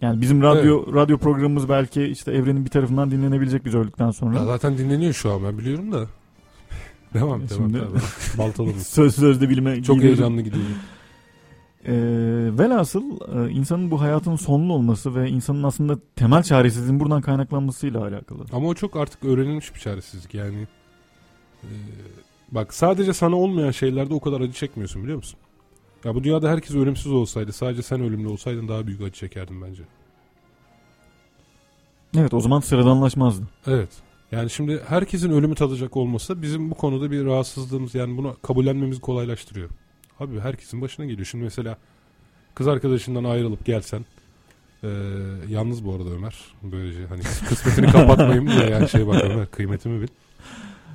[0.02, 4.38] Yani bizim radyo radyo programımız belki işte evrenin bir tarafından dinlenebilecek biz öldükten sonra.
[4.38, 6.08] Ya zaten dinleniyor şu an ben biliyorum da.
[7.14, 7.62] devam E devam.
[7.64, 7.94] şimdi- devam.
[8.38, 8.74] Baltalı?
[8.74, 10.18] Söz sözde bilime Çok giriyorum.
[10.20, 10.64] heyecanlı gidiyor.
[11.86, 11.94] Ee,
[12.60, 18.46] velhasıl e, insanın bu hayatın sonlu olması ve insanın aslında temel çaresizliğin buradan kaynaklanmasıyla alakalı.
[18.54, 20.68] Ama o çok artık öğrenilmiş bir çaresizlik yani.
[21.64, 21.70] e,
[22.52, 25.39] bak sadece sana olmayan şeylerde o kadar acı çekmiyorsun biliyor musun?
[26.04, 29.84] Ya bu dünyada herkes ölümsüz olsaydı sadece sen ölümlü olsaydın daha büyük acı çekerdin bence.
[32.18, 33.47] Evet o zaman sıradanlaşmazdı.
[33.68, 33.89] Evet.
[34.32, 39.70] Yani şimdi herkesin ölümü tadacak olması bizim bu konuda bir rahatsızlığımız yani bunu kabullenmemizi kolaylaştırıyor.
[40.20, 41.26] Abi herkesin başına geliyor.
[41.26, 41.78] Şimdi mesela
[42.56, 44.06] kız arkadaşından ayrılıp gelsen
[44.84, 44.89] e,
[45.49, 46.36] yalnız bu arada Ömer.
[46.64, 50.08] Böylece hani kısmetini kapatmayayım diye yani şey bak Ömer kıymetimi bil.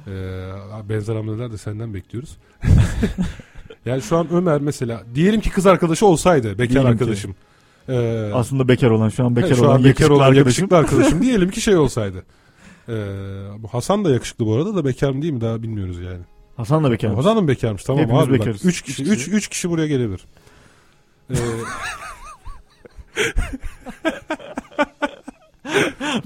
[0.06, 2.36] Ee, benzer hamleler de senden bekliyoruz.
[3.86, 6.88] yani şu an Ömer mesela diyelim ki kız arkadaşı olsaydı bekar Diyelim ki.
[6.88, 7.34] arkadaşım.
[7.88, 10.38] Ee, Aslında bekar olan şu an bekar Evet, şu olan an bekar yakışıklı olan arkadaşım.
[10.46, 12.24] yakışıklı arkadaşım diyelim ki şey olsaydı.
[12.88, 12.92] Ee,
[13.58, 16.20] bu Hasan da yakışıklı bu arada da bekar mı değil mi daha bilmiyoruz yani.
[16.56, 17.14] Hasan da bekar.
[17.14, 18.64] Hasan da mı bekarmış tamam Hepimiz abi bak bekarız.
[18.64, 19.30] 3 kişi Üç 3 kişi.
[19.30, 20.24] 3 kişi buraya gelebilir.
[21.30, 21.34] Ee,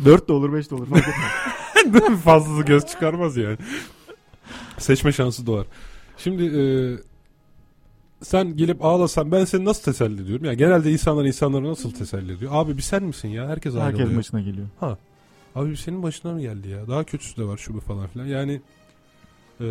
[0.04, 0.86] Dört de olur beş de olur.
[0.88, 2.20] Fark etmez.
[2.24, 3.56] fazlası göz çıkarmaz yani.
[4.78, 5.66] Seçme şansı doğar.
[6.18, 6.62] Şimdi e,
[8.22, 10.44] sen gelip ağlasan ben seni nasıl teselli ediyorum?
[10.44, 12.52] Yani genelde insanlar insanları nasıl teselli ediyor?
[12.54, 13.48] Abi bir sen misin ya?
[13.48, 14.18] Herkes Herkes ayrılıyor.
[14.18, 14.66] başına geliyor.
[15.54, 16.88] Abi bir senin başına mı geldi ya?
[16.88, 18.26] Daha kötüsü de var şu bu falan filan.
[18.26, 18.60] Yani
[19.60, 19.66] e,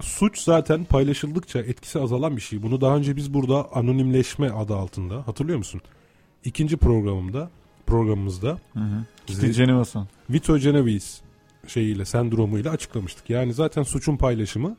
[0.00, 2.62] suç zaten paylaşıldıkça etkisi azalan bir şey.
[2.62, 5.80] Bunu daha önce biz burada anonimleşme adı altında hatırlıyor musun?
[6.44, 7.50] İkinci programımda
[7.86, 9.04] programımızda Hı hı.
[10.30, 11.22] Vito Genovese
[11.66, 13.30] şeyiyle sendromuyla açıklamıştık.
[13.30, 14.76] Yani zaten suçun paylaşımı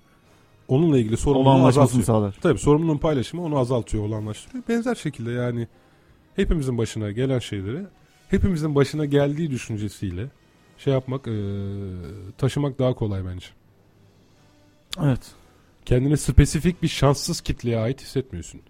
[0.72, 2.04] onunla ilgili sorumluluğu azaltıyor.
[2.04, 2.36] sağlar.
[2.42, 4.64] Tabii sorumluluğun paylaşımı onu azaltıyor, olanlaştırıyor.
[4.70, 5.68] Benzer şekilde yani
[6.36, 7.84] hepimizin başına gelen şeyleri
[8.30, 10.28] hepimizin başına geldiği düşüncesiyle
[10.78, 11.34] şey yapmak, eee,
[12.38, 13.46] taşımak daha kolay bence.
[15.04, 15.32] Evet.
[15.86, 18.62] Kendini spesifik bir şanssız kitleye ait hissetmiyorsun.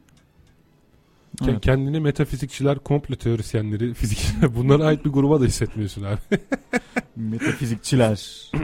[1.46, 1.62] Evet.
[1.62, 6.20] Kendini metafizikçiler, komplo teorisyenleri, fizikçiler bunlara ait bir gruba da hissetmiyorsun abi.
[7.16, 8.52] Metafizikçiler.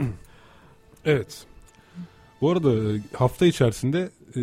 [1.04, 1.46] Evet.
[2.40, 4.40] Bu arada e, hafta içerisinde e,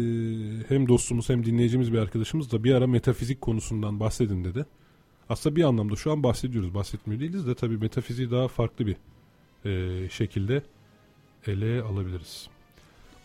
[0.70, 4.66] hem dostumuz hem dinleyicimiz bir arkadaşımız da bir ara metafizik konusundan bahsedin dedi.
[5.30, 6.74] Aslında bir anlamda şu an bahsediyoruz.
[6.74, 8.96] Bahsetmiyor değiliz de tabii metafiziği daha farklı bir
[9.66, 10.64] e, şekilde
[11.48, 12.48] ele alabiliriz.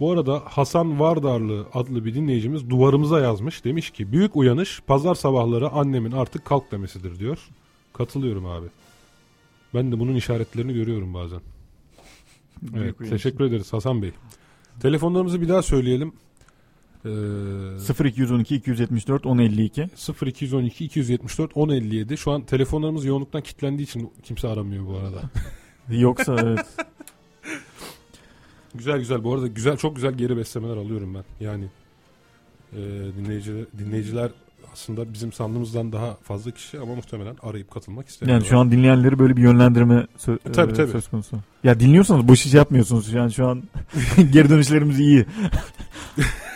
[0.01, 3.65] Bu arada Hasan Vardarlı adlı bir dinleyicimiz duvarımıza yazmış.
[3.65, 7.49] Demiş ki büyük uyanış pazar sabahları annemin artık kalk demesidir diyor.
[7.93, 8.67] Katılıyorum abi.
[9.75, 11.41] Ben de bunun işaretlerini görüyorum bazen.
[12.77, 13.11] Evet, uyanış.
[13.11, 14.13] teşekkür ederiz Hasan Bey.
[14.81, 16.13] Telefonlarımızı bir daha söyleyelim.
[17.05, 19.89] Ee, 0212 274 1052.
[20.27, 22.17] 0212 274 1057.
[22.17, 25.23] Şu an telefonlarımız yoğunluktan kilitlendiği için kimse aramıyor bu arada.
[25.89, 26.67] Yoksa evet.
[28.75, 29.25] güzel güzel.
[29.25, 31.45] Bu arada güzel çok güzel geri beslemeler alıyorum ben.
[31.45, 31.65] Yani
[32.73, 32.79] e,
[33.17, 34.31] dinleyiciler, dinleyiciler
[34.73, 38.45] aslında bizim sandığımızdan daha fazla kişi ama muhtemelen arayıp katılmak istemiyorlar.
[38.45, 40.91] Yani şu an dinleyenleri böyle bir yönlendirme sö- E, tabii, e, tabii.
[40.93, 41.37] söz konusu.
[41.65, 43.13] Ya dinliyorsanız boş iş yapmıyorsunuz.
[43.13, 43.63] Yani şu an
[44.33, 45.27] geri dönüşlerimiz iyi.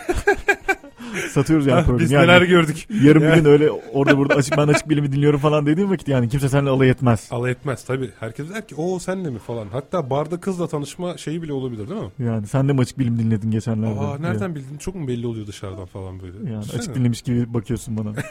[1.35, 1.99] Satıyoruz yani Ah, programı.
[2.03, 2.87] Biz Yani neler gördük.
[3.03, 6.29] Yarın bir gün öyle orada burada açık ben açık bilimi dinliyorum falan dediğim vakit yani
[6.29, 7.27] kimse seninle alay etmez.
[7.31, 8.09] Alay etmez tabii.
[8.19, 9.67] Herkes der ki o senle mi falan.
[9.71, 12.09] Hatta barda kızla tanışma şeyi bile olabilir değil mi?
[12.19, 13.99] Yani sen de mi açık bilim dinledin geçenlerde?
[13.99, 14.77] Aa nereden bildin?
[14.77, 16.37] Çok mu belli oluyor dışarıdan falan böyle?
[16.37, 16.79] Yani Düşünsene.
[16.81, 18.09] açık dinlemiş gibi bakıyorsun bana.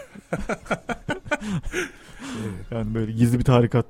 [2.71, 3.87] yani böyle gizli bir tarikat.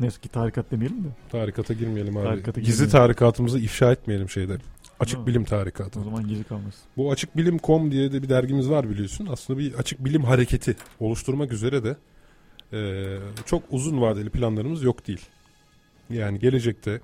[0.00, 1.08] Neyse ki tarikat demeyelim de.
[1.32, 2.24] Tarikata girmeyelim abi.
[2.26, 2.98] Tarikata Gizli girmeyelim.
[2.98, 4.56] tarikatımızı ifşa etmeyelim şeyde.
[5.00, 6.00] Açık Değil bilim tarikatı.
[6.00, 6.74] O zaman gizli kalmaz.
[6.96, 9.26] Bu Açık Bilim.com diye de bir dergimiz var biliyorsun.
[9.30, 11.96] Aslında bir açık bilim hareketi oluşturmak üzere de
[12.72, 15.20] eee, çok uzun vadeli planlarımız yok değil.
[16.10, 17.00] Yani gelecekte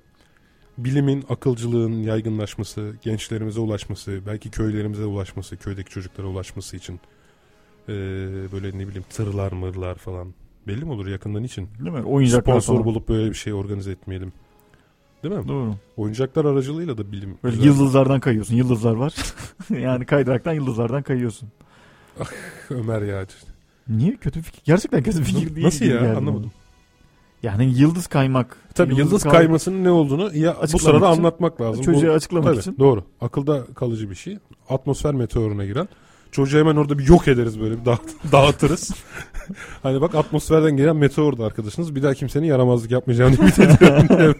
[0.77, 6.93] bilimin, akılcılığın yaygınlaşması, gençlerimize ulaşması, belki köylerimize ulaşması, köydeki çocuklara ulaşması için
[7.87, 7.95] eee,
[8.51, 10.33] böyle ne bileyim tırlar mırlar falan
[10.67, 11.69] belli mi olur yakından için?
[11.79, 12.03] Değil mi?
[12.03, 12.85] Oyuncaklar Sponsor falan.
[12.85, 14.33] bulup böyle bir şey organize etmeyelim.
[15.23, 15.47] Değil mi?
[15.47, 15.75] Doğru.
[15.97, 17.37] Oyuncaklar aracılığıyla da bilim.
[17.43, 17.69] Böyle güzel.
[17.69, 18.55] yıldızlardan kayıyorsun.
[18.55, 19.13] Yıldızlar var.
[19.69, 21.49] yani kaydıraktan yıldızlardan kayıyorsun.
[22.69, 23.25] Ömer ya.
[23.89, 24.61] Niye kötü fikir?
[24.65, 25.65] Gerçekten kötü fikir değil.
[25.65, 26.17] Nasıl ya?
[26.17, 26.51] Anlamadım.
[27.43, 28.57] Yani yıldız kaymak.
[28.75, 31.83] Tabii yıldız, kay- kaymasının ne olduğunu ya bu sırada için- anlatmak lazım.
[31.83, 32.75] Çocuğa Bu- açıklamak tabii, için.
[32.79, 33.03] Doğru.
[33.21, 34.37] Akılda kalıcı bir şey.
[34.69, 35.87] Atmosfer meteoruna giren.
[36.31, 38.91] Çocuğu hemen orada bir yok ederiz böyle bir dağıt- dağıtırız.
[39.83, 41.95] hani bak atmosferden gelen meteordu arkadaşınız.
[41.95, 44.35] Bir daha kimsenin yaramazlık yapmayacağını ümit ediyorum.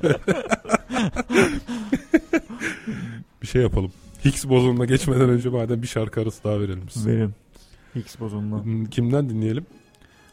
[3.41, 3.91] bir şey yapalım.
[4.25, 6.83] Higgs bozonuna geçmeden önce madem bir şarkı arası daha verelim.
[6.95, 7.07] biz.
[7.07, 7.33] Verin.
[7.95, 8.63] Higgs bozonuna.
[8.63, 9.65] Hmm, Kimden dinleyelim?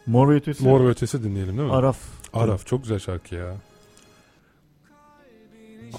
[0.07, 0.65] Mor ve ötesi.
[0.65, 1.75] Mor ve Ötesi dinleyelim değil mi?
[1.75, 1.99] Araf.
[2.33, 3.57] Araf çok güzel şarkı ya.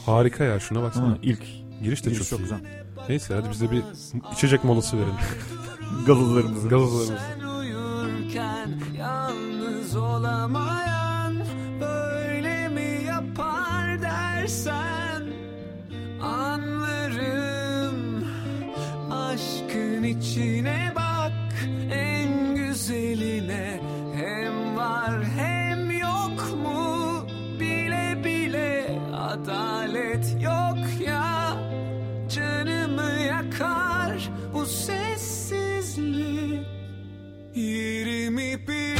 [0.05, 1.05] Harika ya şuna baksana.
[1.05, 1.41] Ama ilk
[1.83, 2.43] Giriş de giriş çok, çok iyi.
[2.43, 2.59] güzel.
[3.09, 3.83] Neyse hadi biz de bir
[4.33, 5.13] içecek molası verelim.
[6.07, 6.69] Gazızlarımızı.
[6.69, 7.21] Gazozlarımız.
[7.39, 11.35] Sen uyurken yalnız olamayan
[11.81, 12.14] böyle
[14.45, 15.23] dersen
[16.21, 18.23] anlarım.
[19.11, 21.31] Aşkın içine bak
[21.91, 23.79] en güzeline.
[24.15, 27.25] Hem var hem yok mu?
[27.59, 31.53] Bile bile adalet yok ya.
[32.29, 36.65] Canımı yakar bu sessizlik.
[37.55, 38.94] Yerimi bilmem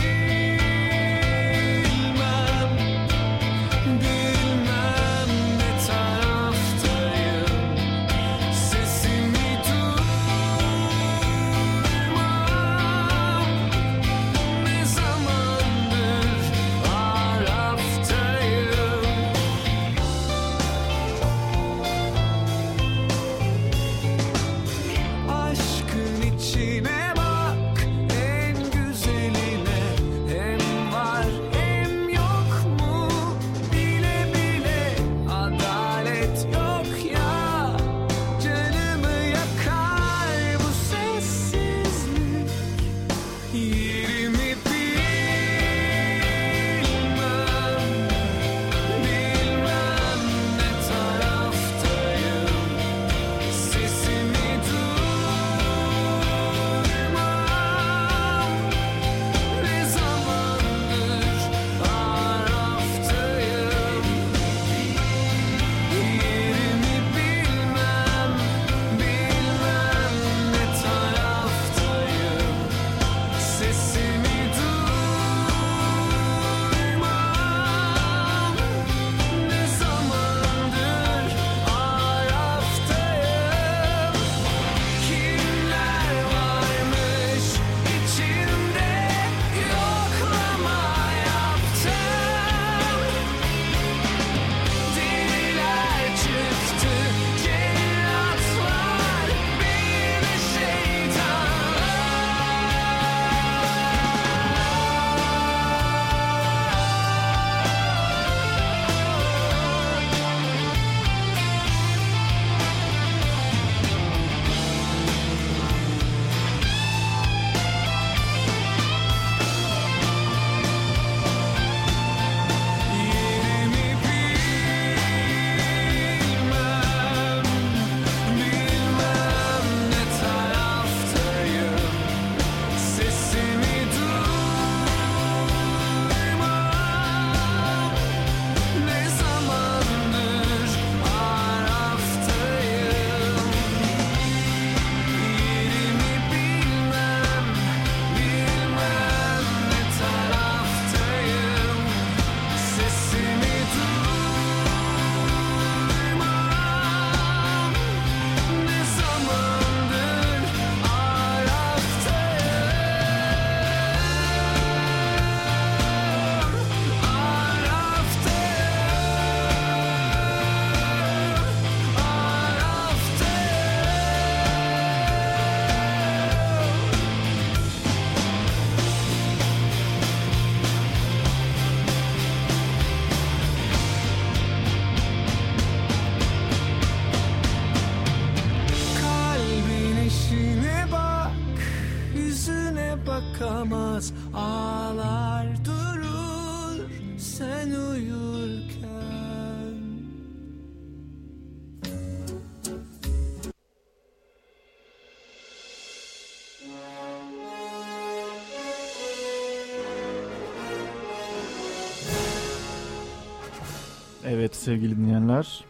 [214.46, 215.64] Evet sevgili dinleyenler.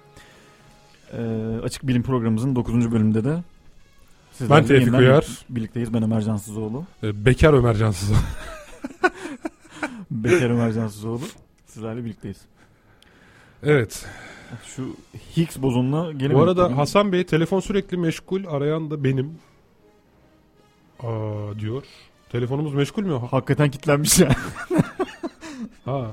[1.14, 2.92] Ee, Açık Bilim programımızın 9.
[2.92, 3.44] bölümünde de
[4.32, 5.28] sizlerle Ben Tevfik Uyar.
[5.50, 5.94] Birlikteyiz.
[5.94, 6.84] Ben Ömer Cansızoğlu.
[7.04, 8.12] Ee, Bekar Ömer Cansız.
[10.12, 11.22] Bekar Ömer Cansızoğlu.
[11.66, 12.38] Sizlerle birlikteyiz.
[13.64, 14.06] evet.
[14.66, 14.96] Şu
[15.38, 16.38] Higgs bozonuna gelemedik.
[16.38, 16.76] Bu arada bugün.
[16.76, 18.46] Hasan Bey telefon sürekli meşgul.
[18.48, 19.32] Arayan da benim.
[21.00, 21.84] Aa, diyor.
[22.30, 23.14] Telefonumuz meşgul mü?
[23.14, 23.28] Ha.
[23.32, 24.36] Hakikaten kitlenmiş ya.
[25.86, 26.12] ha.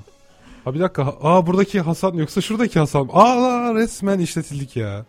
[0.64, 1.14] Ha bir dakika.
[1.22, 3.08] Aa buradaki Hasan yoksa şuradaki Hasan.
[3.12, 5.04] Aa resmen işletildik ya.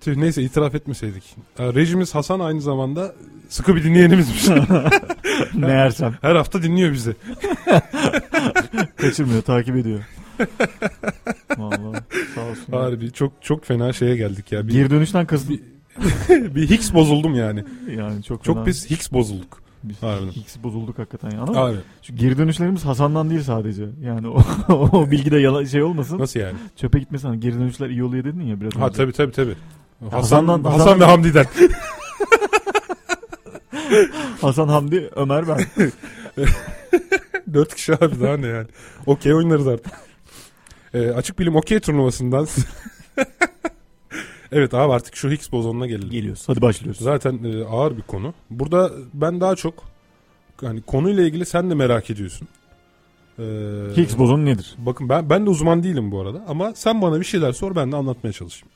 [0.00, 1.36] Tüh neyse itiraf etmeseydik.
[1.58, 3.14] Ee, rejimiz Hasan aynı zamanda
[3.48, 4.48] sıkı bir dinleyenimizmiş.
[5.54, 6.14] Meğersem.
[6.20, 7.16] Her hafta dinliyor bizi.
[8.96, 10.00] Kaçırmıyor, takip ediyor.
[11.58, 12.02] Vallahi
[12.34, 12.72] sağ olsun.
[12.72, 12.80] ya.
[12.80, 14.68] Harbi çok çok fena şeye geldik ya.
[14.68, 15.50] Bir, Geri dönüşten kasıt
[16.28, 17.64] bir Higgs bozuldum yani.
[17.96, 18.64] yani çok Çok fena.
[18.64, 19.59] pis Higgs bozulduk.
[19.84, 19.96] Biz.
[20.36, 21.40] Higgs bozulduk hakikaten ya.
[21.42, 21.72] Ama
[22.02, 23.86] şu geri dönüşlerimiz Hasan'dan değil sadece.
[24.02, 24.42] Yani o,
[24.92, 26.18] o bilgi de yalan şey olmasın.
[26.18, 26.56] nasıl yani?
[26.76, 27.28] Çöpe gitmesin.
[27.28, 28.96] Hani Geri dönüşler iyi oluyor dedin ya biraz Ha önce.
[28.96, 29.54] tabii tabii tabii.
[30.10, 31.46] Hasan, Hasan'dan- Hasan Hasan'dan- ve Hamdi'den.
[34.40, 35.60] Hasan Hamdi, Ömer ben.
[37.54, 38.66] Dört kişi abi daha ne yani.
[39.06, 39.92] Okey oynarız artık.
[40.94, 42.46] Ee, açık bilim okey turnuvasından.
[44.52, 46.10] Evet abi artık şu Higgs bozonuna gelelim.
[46.10, 46.44] Geliyoruz.
[46.46, 47.00] Hadi başlıyoruz.
[47.00, 48.34] Zaten e, ağır bir konu.
[48.50, 49.74] Burada ben daha çok
[50.60, 52.48] hani konuyla ilgili sen de merak ediyorsun.
[53.38, 53.42] Ee,
[53.96, 54.74] Higgs bozonu nedir?
[54.78, 57.92] Bakın ben ben de uzman değilim bu arada ama sen bana bir şeyler sor ben
[57.92, 58.72] de anlatmaya çalışayım.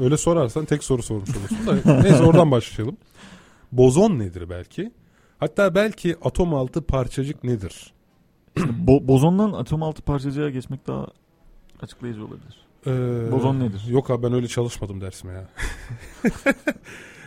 [0.00, 2.96] Öyle sorarsan tek soru sormuş olursun da neyse oradan başlayalım.
[3.72, 4.92] Bozon nedir belki?
[5.38, 7.92] Hatta belki atom altı parçacık nedir?
[8.56, 11.06] Bo- bozondan atom altı parçacığa geçmek daha
[11.80, 12.66] açıklayıcı olabilir.
[12.86, 13.82] Ee, Bozon nedir?
[13.88, 15.48] Yok abi ben öyle çalışmadım dersime ya.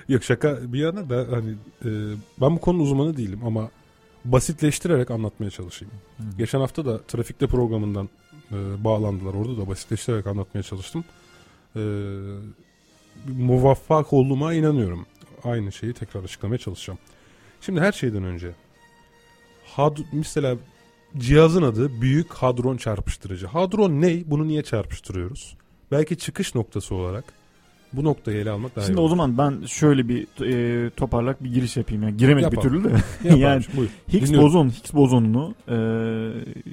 [0.10, 1.52] yok şaka bir yana da hani
[1.86, 1.90] e,
[2.42, 3.70] ben bu konunun uzmanı değilim ama
[4.26, 5.94] basitleştirerek anlatmaya çalışayım.
[6.18, 6.24] Hı.
[6.38, 8.10] Geçen hafta da trafikte programından
[8.52, 9.34] e, bağlandılar.
[9.34, 11.04] Orada da basitleştirerek anlatmaya çalıştım.
[11.76, 11.82] E,
[13.28, 15.06] muvaffak olduğuma inanıyorum.
[15.44, 17.00] Aynı şeyi tekrar açıklamaya çalışacağım.
[17.62, 18.52] Şimdi her şeyden önce
[19.66, 20.58] had, mesela
[21.18, 23.48] cihazın adı Büyük Hadron Çarpıştırıcı.
[23.48, 24.24] Hadron ne?
[24.26, 25.58] Bunu niye çarpıştırıyoruz?
[25.92, 27.24] Belki çıkış noktası olarak
[27.94, 29.10] bu noktayı ele almak daha Şimdi iyi o olur.
[29.10, 32.04] zaman ben şöyle bir e, toparlak bir giriş yapayım.
[32.04, 32.90] Yani giremedik bir türlü de.
[33.38, 33.90] Yani Buyur.
[34.14, 34.48] Higgs Dinliyorum.
[34.48, 35.76] bozon, Higgs bozonunu e,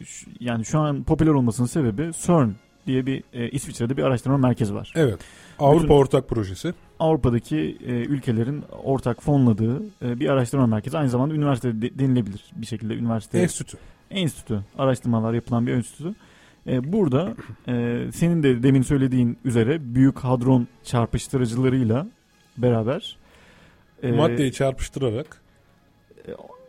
[0.04, 2.50] şu- yani şu an popüler olmasının sebebi CERN
[2.86, 4.92] diye bir e, İsviçre'de bir araştırma merkezi var.
[4.96, 5.18] Evet.
[5.58, 6.74] Avrupa Bütün- Ortak Projesi.
[6.98, 10.98] Avrupa'daki e, ülkelerin ortak fonladığı e, bir araştırma merkezi.
[10.98, 13.76] Aynı zamanda üniversite de- denilebilir bir şekilde üniversite Enstitü.
[14.12, 16.14] Enstitü, araştırmalar yapılan bir enstitü.
[16.66, 17.34] E, burada
[17.68, 22.06] e, senin de demin söylediğin üzere büyük hadron çarpıştırıcılarıyla
[22.58, 23.16] beraber
[24.02, 25.42] e, Maddeyi çarpıştırarak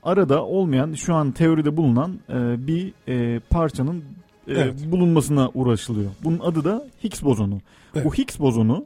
[0.04, 3.98] arada olmayan şu an teoride bulunan e, bir e, parçanın
[4.48, 4.92] e, Evet.
[4.92, 6.12] bulunmasına uğraşılıyor.
[6.24, 7.60] Bunun adı da Higgs bozonu.
[7.96, 8.06] Evet.
[8.06, 8.86] Bu Higgs bozonu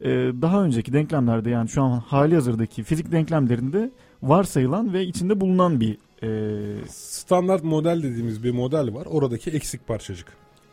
[0.00, 0.10] e,
[0.42, 3.90] daha önceki denklemlerde yani şu an hali hazırdaki fizik denklemlerinde
[4.22, 6.28] varsayılan ve içinde bulunan bir e,
[6.88, 9.06] standart model dediğimiz bir model var.
[9.06, 10.26] Oradaki eksik parçacık.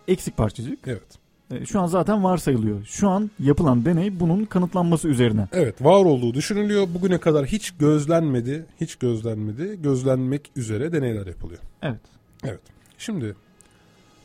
[0.08, 0.80] eksik parçacık.
[0.88, 1.20] Evet.
[1.52, 2.86] E, şu an zaten varsayılıyor.
[2.86, 5.48] Şu an yapılan deney bunun kanıtlanması üzerine.
[5.54, 6.88] Evet var olduğu düşünülüyor.
[6.94, 8.66] Bugüne kadar hiç gözlenmedi.
[8.82, 9.82] Hiç gözlenmedi.
[9.82, 11.60] Gözlenmek üzere deneyler yapılıyor.
[11.82, 12.02] Evet.
[12.44, 12.60] Evet.
[12.98, 13.36] Şimdi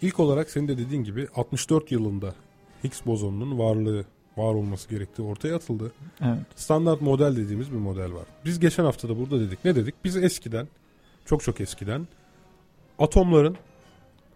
[0.02, 2.34] ilk olarak senin de dediğin gibi 64 yılında
[2.84, 4.04] Higgs bozonunun varlığı
[4.36, 5.92] var olması gerektiği ortaya atıldı.
[6.20, 6.38] Evet.
[6.56, 8.24] Standart model dediğimiz bir model var.
[8.44, 9.64] Biz geçen hafta da burada dedik.
[9.64, 9.94] Ne dedik?
[10.04, 10.68] Biz eskiden
[11.24, 12.06] çok çok eskiden
[12.98, 13.56] atomların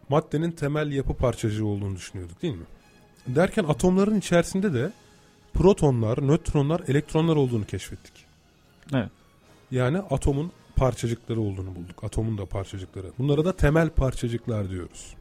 [0.08, 2.66] maddenin temel yapı parçacığı olduğunu düşünüyorduk değil mi?
[3.26, 4.92] Derken atomların içerisinde de
[5.54, 8.24] protonlar, nötronlar, elektronlar olduğunu keşfettik.
[8.94, 9.10] Evet.
[9.70, 12.04] Yani atomun parçacıkları olduğunu bulduk.
[12.04, 13.06] Atomun da parçacıkları.
[13.18, 15.14] Bunlara da temel parçacıklar diyoruz.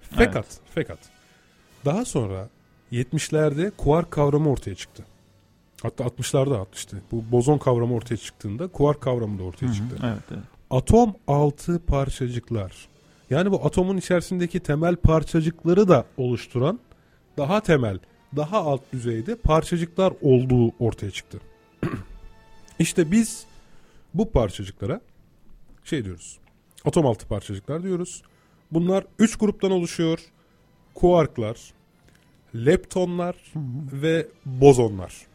[0.00, 0.98] Fakat, fakat
[1.84, 2.48] daha sonra
[2.92, 5.04] 70'lerde kuark kavramı ortaya çıktı.
[5.82, 9.74] Hatta 60'larda işte bu bozon kavramı ortaya çıktığında kuark kavramı da ortaya Hı hı.
[9.74, 9.96] çıktı.
[10.02, 10.44] Evet, evet.
[10.70, 12.88] Atom altı parçacıklar.
[13.30, 16.80] Yani bu atomun içerisindeki temel parçacıkları da oluşturan
[17.36, 17.98] daha temel,
[18.36, 21.40] daha alt düzeyde parçacıklar olduğu ortaya çıktı.
[22.78, 23.46] işte biz
[24.14, 25.00] bu parçacıklara
[25.84, 26.38] şey diyoruz.
[26.84, 28.22] Atom altı parçacıklar diyoruz.
[28.70, 30.18] Bunlar üç gruptan oluşuyor.
[30.94, 31.72] Kuarklar,
[32.54, 34.02] leptonlar Hı hı.
[34.02, 35.31] ve bozonlar.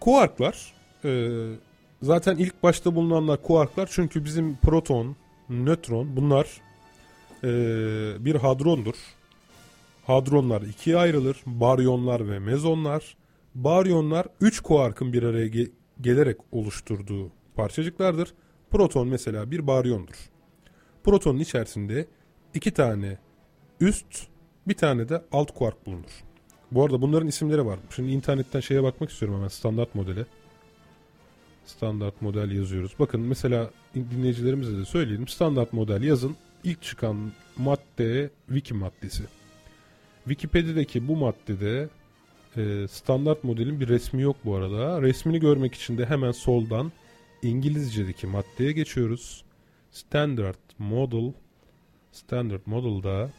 [0.00, 0.72] Kuarklar
[1.04, 1.30] e,
[2.02, 5.16] zaten ilk başta bulunanlar kuarklar çünkü bizim proton,
[5.48, 6.60] nötron bunlar
[7.44, 7.50] e,
[8.24, 8.94] bir hadrondur.
[10.06, 11.36] Hadronlar ikiye ayrılır.
[11.46, 13.16] Baryonlar ve mezonlar.
[13.54, 18.34] Baryonlar 3 kuarkın bir araya ge- gelerek oluşturduğu parçacıklardır.
[18.70, 20.30] Proton mesela bir baryondur.
[21.04, 22.06] Protonun içerisinde
[22.54, 23.18] iki tane
[23.80, 24.26] üst,
[24.68, 26.27] bir tane de alt kuark bulunur.
[26.72, 27.78] Bu arada bunların isimleri var.
[27.96, 30.26] Şimdi internetten şeye bakmak istiyorum hemen standart modele.
[31.66, 32.92] Standart model yazıyoruz.
[32.98, 35.28] Bakın mesela dinleyicilerimize de söyleyelim.
[35.28, 36.36] Standart model yazın.
[36.64, 39.22] İlk çıkan madde wiki maddesi.
[40.24, 41.88] Wikipedia'daki bu maddede
[42.56, 45.02] e, standart modelin bir resmi yok bu arada.
[45.02, 46.92] Resmini görmek için de hemen soldan
[47.42, 49.44] İngilizce'deki maddeye geçiyoruz.
[49.90, 51.32] Standard Model
[52.12, 53.30] Standard Model'da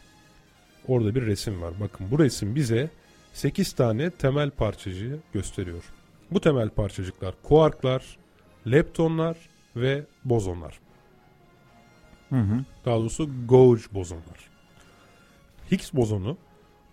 [0.88, 1.74] orada bir resim var.
[1.80, 2.90] Bakın bu resim bize
[3.32, 5.84] 8 tane temel parçacığı gösteriyor.
[6.30, 8.18] Bu temel parçacıklar kuarklar,
[8.66, 9.36] leptonlar
[9.76, 10.80] ve bozonlar.
[12.28, 12.64] Hı hı.
[12.84, 14.50] Daha doğrusu gauge bozonlar.
[15.72, 16.36] Higgs bozonu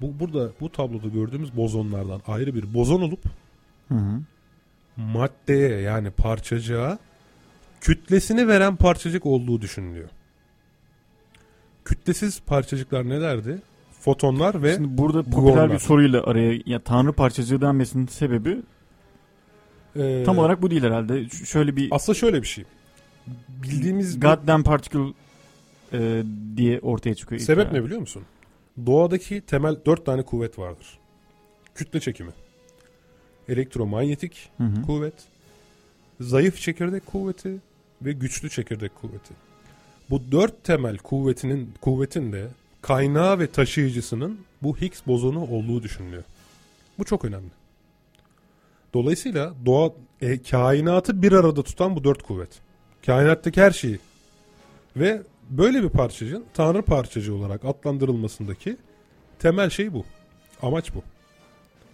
[0.02, 3.26] bu burada bu tabloda gördüğümüz bozonlardan ayrı bir bozon olup
[3.88, 4.22] Hı hı.
[4.98, 7.00] maddeye yani parçacığa
[7.82, 10.10] kütlesini veren parçacık olduğu düşünülüyor.
[11.86, 13.62] Kütlesiz parçacıklar nelerdi?
[14.12, 15.72] Fotonlar ve Şimdi burada popüler gluonlar.
[15.74, 18.58] bir soruyla araya ya tanrı parçacığı denmesinin sebebi
[19.96, 21.30] e, tam olarak bu değil herhalde.
[21.30, 22.66] Ş- Şöyle bir aslında şöyle bir şey.
[23.64, 25.14] Bildiğimiz goddamn particle
[25.94, 26.24] e,
[26.58, 27.42] diye ortaya çıkıyor.
[27.42, 28.24] sebep ne biliyor musun?
[28.86, 31.00] Doğadaki temel dört tane kuvvet vardır.
[31.76, 32.32] Kütle çekimi,
[33.50, 34.82] elektromanyetik Hı hı.
[34.82, 35.14] kuvvet,
[36.20, 37.58] zayıf çekirdek kuvveti
[38.02, 39.34] ve güçlü çekirdek kuvveti.
[40.10, 42.48] Bu dört temel kuvvetinin kuvvetin de
[42.88, 46.24] kaynağı ve taşıyıcısının bu Higgs bozonu olduğu düşünülüyor.
[47.00, 47.50] Bu çok önemli.
[48.94, 49.92] Dolayısıyla doğa
[50.22, 52.50] e, kainatı bir arada tutan bu dört kuvvet.
[53.06, 54.00] Kainattaki her şeyi
[54.96, 58.78] ve böyle bir parçacığın tanrı parçacığı olarak adlandırılmasındaki
[59.40, 60.06] temel şey bu.
[60.62, 61.04] Amaç bu.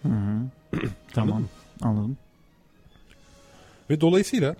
[0.02, 0.40] Hı hı.
[1.12, 1.40] tamam.
[1.40, 1.48] mı?
[1.82, 2.16] Anladım.
[3.90, 4.56] Ve dolayısıyla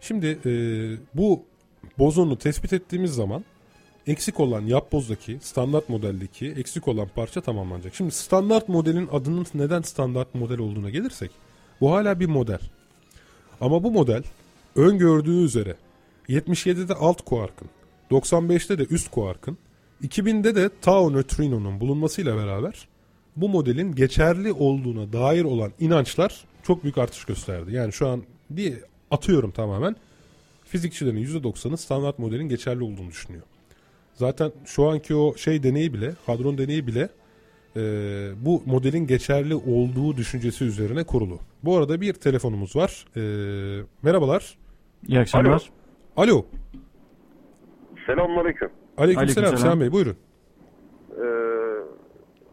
[0.00, 0.52] şimdi e,
[1.14, 1.44] bu
[1.98, 3.44] bozonu tespit ettiğimiz zaman
[4.06, 7.94] eksik olan yapbozdaki standart modeldeki eksik olan parça tamamlanacak.
[7.94, 11.30] Şimdi standart modelin adının neden standart model olduğuna gelirsek
[11.80, 12.60] bu hala bir model.
[13.60, 14.22] Ama bu model
[14.76, 15.76] öngördüğü üzere
[16.28, 17.68] 77'de alt kuarkın,
[18.10, 19.58] 95'te de üst kuarkın,
[20.02, 22.88] 2000'de de tau nötrinonun bulunmasıyla beraber
[23.36, 27.74] bu modelin geçerli olduğuna dair olan inançlar çok büyük artış gösterdi.
[27.74, 28.78] Yani şu an bir
[29.10, 29.96] atıyorum tamamen
[30.64, 33.42] fizikçilerin %90'ı standart modelin geçerli olduğunu düşünüyor.
[34.22, 37.08] Zaten şu anki o şey deneyi bile, hadron deneyi bile
[37.76, 37.80] e,
[38.36, 41.38] bu modelin geçerli olduğu düşüncesi üzerine kurulu.
[41.64, 43.06] Bu arada bir telefonumuz var.
[43.16, 43.22] E,
[44.02, 44.58] merhabalar.
[45.06, 45.70] İyi akşamlar.
[46.16, 46.46] Alo.
[48.06, 48.70] Selamünaleyküm.
[48.96, 49.56] Aleykümselam Aleykümselam.
[49.56, 50.16] Sinan Bey buyurun.
[51.10, 51.24] Ee,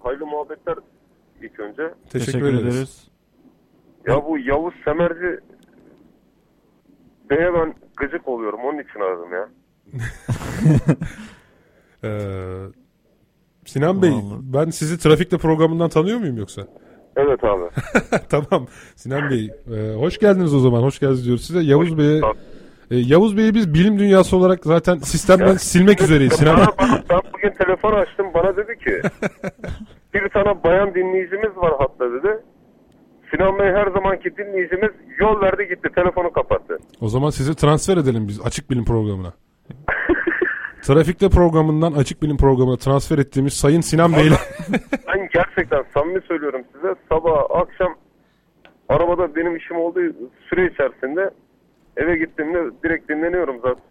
[0.04, 0.76] hayırlı muhabbetler
[1.42, 1.94] ilk önce.
[2.10, 3.08] Teşekkür, ederiz.
[4.08, 5.40] Ya bu Yavuz Semerci
[7.30, 8.60] Bey'e ben gıcık oluyorum.
[8.64, 9.50] Onun için aradım ya.
[12.04, 12.10] Ee,
[13.66, 14.40] Sinan Bey Vallahi.
[14.44, 16.62] ben sizi trafikte programından tanıyor muyum yoksa?
[17.16, 17.64] Evet abi.
[18.30, 18.68] tamam.
[18.96, 20.82] Sinan Bey e, hoş geldiniz o zaman.
[20.82, 21.60] Hoş geldiniz diyoruz size.
[21.60, 22.22] Yavuz Bey'e
[22.92, 26.66] e, Yavuz Bey'i biz bilim dünyası olarak zaten sistemden Ya, silmek üzereyiz Sinan Bey.
[27.10, 28.26] Ben bugün telefon açtım.
[28.34, 29.02] Bana dedi ki
[30.14, 32.38] bir tane bayan dinleyicimiz var hatta dedi.
[33.32, 35.90] Sinan Bey her zamanki dinleyicimiz yol verdi gitti.
[35.96, 36.78] Telefonu kapattı.
[37.02, 39.34] O zaman sizi transfer edelim biz açık bilim programına.
[40.82, 44.36] Trafikte programından açık bilim programına transfer ettiğimiz Sayın Sinan Bey ile
[45.08, 46.96] Ben gerçekten samimi söylüyorum size.
[47.10, 47.96] Sabah akşam
[48.90, 50.02] arabada benim işim olduğu
[50.50, 51.30] süre içerisinde
[51.98, 53.84] eve gittiğimde direkt dinleniyorum zaten.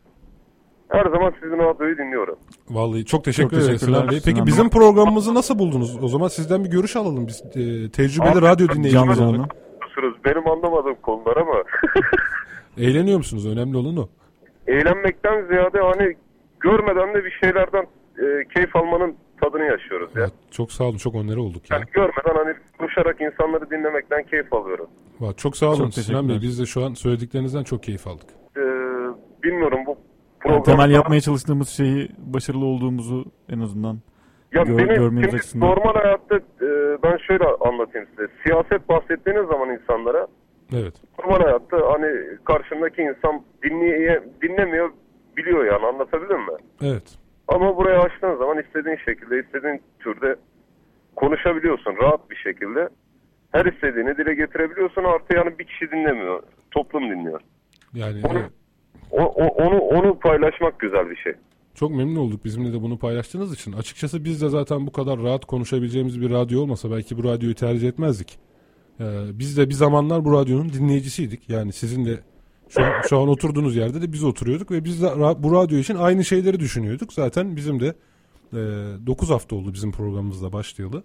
[0.88, 2.36] Her zaman sizin radyoyu dinliyorum.
[2.70, 4.16] Vallahi çok teşekkür Çok ederiz teşekkürler Sinan Bey.
[4.16, 4.52] Peki Sinan Bey.
[4.52, 6.02] bizim programımızı nasıl buldunuz?
[6.02, 7.42] O zaman sizden bir görüş alalım biz.
[7.42, 9.54] e, tecrübeli Abi, radyo dinleyicimiz olarak.
[10.24, 11.54] Benim anlamadığım konular ama
[12.78, 13.46] Eğleniyor musunuz?
[13.46, 14.08] Önemli olan o.
[14.66, 16.16] eğlenmekten ziyade hani
[16.60, 17.86] görmeden de bir şeylerden
[18.18, 20.22] e, keyif almanın tadını yaşıyoruz ya.
[20.22, 20.96] Ya, çok sağ olun.
[20.96, 21.76] Çok onları olduk ya.
[21.76, 24.86] Yani görmeden hani konuşarak insanları dinlemekten keyif alıyorum.
[25.20, 26.38] Bak, çok sağ olun Çok Sinan Bey.
[26.42, 28.26] Biz de şu an söylediklerinizden çok keyif aldık.
[28.56, 28.60] Ee,
[29.42, 29.98] bilmiyorum bu Yani
[30.40, 30.62] program...
[30.62, 33.98] temel yapmaya çalıştığımız şeyi başarılı olduğumuzu en azından
[34.54, 35.68] Ya Gör- benim görmeniz şimdi açısından.
[35.68, 36.68] normal hayatta e,
[37.02, 38.28] ben şöyle anlatayım size.
[38.46, 40.26] Siyaset bahsettiğiniz zaman insanlara
[40.74, 40.94] Evet.
[41.18, 42.06] normal hayatta hani
[42.44, 44.90] karşımdaki insan dinleye, dinlemiyor
[45.38, 46.56] biliyor yani anlatabildim mi?
[46.82, 47.18] Evet.
[47.48, 50.36] Ama buraya açtığın zaman istediğin şekilde istediğin türde
[51.16, 52.88] konuşabiliyorsun rahat bir şekilde.
[53.52, 56.42] Her istediğini dile getirebiliyorsun artı yani bir kişi dinlemiyor.
[56.70, 57.40] Toplum dinliyor.
[57.94, 58.50] Yani Onu, evet,
[59.10, 61.32] o, o- onu onu paylaşmak güzel bir şey.
[61.74, 63.72] çok memnun olduk bizimle de bunu paylaştığınız için.
[63.72, 67.88] Açıkçası biz de zaten bu kadar rahat konuşabileceğimiz bir radyo olmasa belki bu radyoyu tercih
[67.88, 68.38] etmezdik.
[69.00, 71.50] Ee, biz de bir zamanlar bu radyonun dinleyicisiydik.
[71.50, 72.18] Yani sizin de
[72.68, 75.06] şu an, şu an oturduğunuz yerde de biz oturuyorduk ve biz de
[75.38, 77.12] bu radyo için aynı şeyleri düşünüyorduk.
[77.12, 77.94] Zaten bizim de
[78.52, 78.56] e,
[79.06, 81.02] 9 hafta oldu bizim programımızda başlayalı.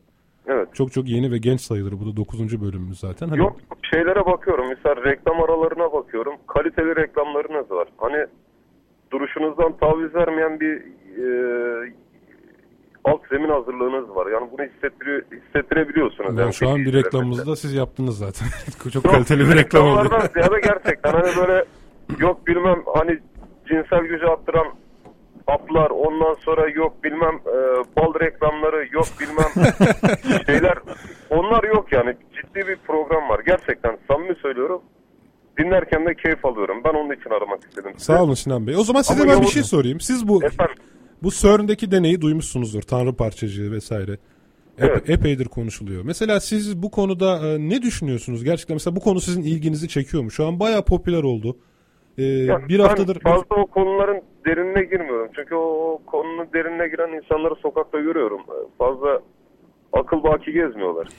[0.48, 0.76] Evet.
[0.76, 2.00] Çok çok yeni ve genç sayılır.
[2.00, 2.62] Bu da 9.
[2.62, 3.28] bölümümüz zaten.
[3.28, 3.56] Hani Yok
[3.94, 4.70] şeylere bakıyorum.
[4.70, 6.34] Mesela reklam aralarına bakıyorum.
[6.48, 7.88] Kaliteli reklamlarınız var.
[7.98, 8.26] Hani
[9.12, 10.76] duruşunuzdan taviz vermeyen bir
[11.18, 11.94] e,
[13.06, 14.28] alt zemin hazırlığınız var.
[14.32, 16.40] Yani bunu hissettiriyor, hissettirebiliyorsunuz.
[16.40, 17.08] yani şu an bir filtrelerde.
[17.08, 18.48] reklamımızda siz yaptınız zaten.
[18.94, 20.10] çok Yok, kaliteli bir reklam oldu.
[20.34, 21.66] ziyade gerçekten hani böyle
[22.20, 23.20] yok bilmem hani
[23.68, 24.68] cinsel gücü arttıran
[25.48, 27.58] haplar ondan sonra yok bilmem e,
[27.98, 29.74] bal reklamları yok bilmem
[30.46, 30.78] şeyler
[31.30, 34.82] onlar yok yani ciddi bir program var gerçekten samimi söylüyorum
[35.60, 38.06] dinlerken de keyif alıyorum ben onun için aramak istedim sizi.
[38.06, 38.76] Sağ olun Sinan Bey.
[38.76, 40.00] O zaman size Ama ben bir Yavuz- şey sorayım.
[40.00, 40.76] Siz bu efendim
[41.24, 42.82] bu CERN'deki deneyi duymuşsunuzdur.
[42.82, 44.18] Tanrı parçacığı vesaire.
[44.78, 45.10] Evet.
[45.10, 46.04] Epeydir konuşuluyor.
[46.06, 48.44] Mesela siz bu konuda e, ne düşünüyorsunuz?
[48.44, 50.32] Gerçekten mesela bu konu sizin ilginizi çekiyor mu?
[50.32, 51.58] Şu an bayağı popüler oldu.
[52.18, 55.32] E, Ya bir haftadır fazla o konuların derinine girmiyorum.
[55.36, 58.42] Çünkü o, o konunun derinine giren insanları sokakta görüyorum.
[58.78, 59.20] Fazla
[59.94, 61.08] akıl baki gezmiyorlar.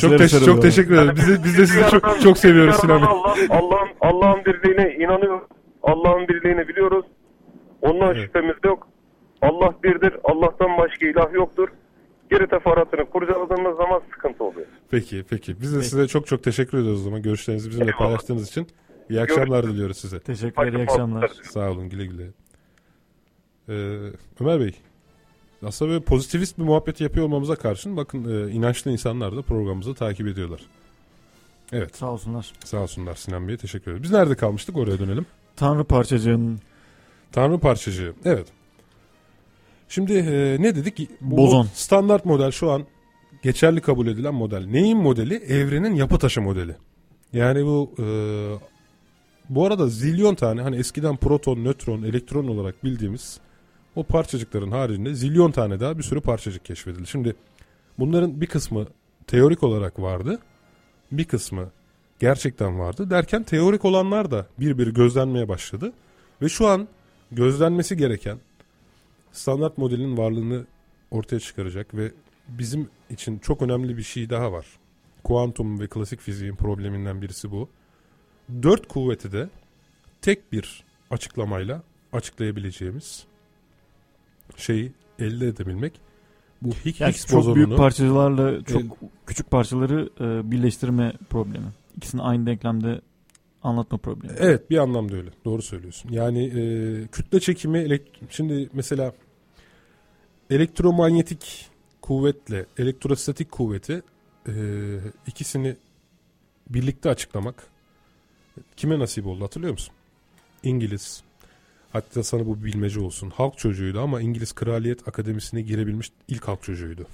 [0.00, 0.62] Çok, teş- çok sarılıyorlar.
[0.62, 1.14] teşekkür ederim.
[1.16, 3.08] Biz de, biz de sizi çok, çok seviyoruz Sinan Bey.
[3.08, 5.48] yandan Allah, Allah'ın Allah'ın birliğine inanıyoruz.
[5.82, 7.04] Allah'ın birliğini biliyoruz.
[7.82, 8.26] Ondan Evet.
[8.26, 8.88] şüphemiz yok.
[9.42, 10.12] Allah birdir.
[10.24, 11.68] Allah'tan başka ilah yoktur.
[12.30, 14.66] Geri teferruatını kurcaladığımız zaman sıkıntı oluyor.
[14.90, 15.60] Peki peki.
[15.60, 17.22] Biz de size çok çok teşekkür ediyoruz o zaman.
[17.22, 17.98] Görüşlerinizi bizimle Eyvallah.
[17.98, 18.66] paylaştığınız için.
[19.10, 19.74] İyi akşamlar Görüşürüz.
[19.74, 20.20] diliyoruz size.
[20.20, 21.28] Teşekkürler, iyi akşamlar.
[21.42, 22.26] Sağ olun güle güle.
[23.68, 23.72] Ee,
[24.40, 24.74] Ömer Bey
[25.66, 30.26] aslında böyle pozitivist bir muhabbet yapıyor olmamıza karşın bakın e, inançlı insanlar da programımızı takip
[30.26, 30.60] ediyorlar.
[31.72, 32.52] Evet Sağ olsunlar.
[32.64, 34.02] sağ olsunlar Sinan Bey'e teşekkür ederiz.
[34.02, 35.26] Biz nerede kalmıştık oraya dönelim.
[35.56, 36.58] Tanrı parçacığının
[37.32, 38.46] Tanrı parçacığı evet.
[39.88, 41.10] Şimdi e, ne dedik?
[41.20, 41.66] Bu Bozon.
[41.74, 42.86] Standart model şu an
[43.42, 44.66] geçerli kabul edilen model.
[44.66, 45.34] Neyin modeli?
[45.34, 46.76] Evrenin yapı taşı modeli.
[47.32, 48.06] Yani bu e,
[49.48, 53.40] bu arada zilyon tane hani eskiden proton, nötron, elektron olarak bildiğimiz
[53.96, 57.06] o parçacıkların haricinde zilyon tane daha bir sürü parçacık keşfedildi.
[57.06, 57.36] Şimdi
[57.98, 58.86] bunların bir kısmı
[59.26, 60.38] teorik olarak vardı.
[61.12, 61.70] Bir kısmı
[62.18, 63.10] gerçekten vardı.
[63.10, 65.92] Derken teorik olanlar da bir bir gözlenmeye başladı.
[66.42, 66.88] Ve şu an
[67.32, 68.38] gözlenmesi gereken
[69.32, 70.66] standart modelin varlığını
[71.10, 72.12] ortaya çıkaracak ve
[72.48, 74.66] bizim için çok önemli bir şey daha var.
[75.24, 77.68] Kuantum ve klasik fiziğin probleminden birisi bu.
[78.62, 79.48] Dört kuvveti de
[80.22, 81.82] tek bir açıklamayla
[82.12, 83.24] açıklayabileceğimiz
[84.56, 86.00] şeyi elde edebilmek.
[86.62, 88.90] Bu Higgs, yani çok büyük parçalarla çok El-
[89.26, 91.66] küçük parçaları e, birleştirme problemi.
[91.96, 93.00] İkisini aynı denklemde
[93.62, 94.34] anlatma problemi.
[94.38, 95.30] Evet bir anlamda öyle.
[95.44, 96.10] Doğru söylüyorsun.
[96.12, 99.12] Yani e, kütle çekimi elekt- şimdi mesela
[100.50, 101.70] elektromanyetik
[102.02, 104.02] kuvvetle elektrostatik kuvveti
[104.48, 104.52] e,
[105.26, 105.76] ikisini
[106.70, 107.66] birlikte açıklamak
[108.76, 109.94] kime nasip oldu hatırlıyor musun?
[110.62, 111.22] İngiliz
[111.92, 113.30] hatta sana bu bilmece olsun.
[113.30, 117.06] Halk çocuğuydu ama İngiliz Kraliyet Akademisi'ne girebilmiş ilk halk çocuğuydu.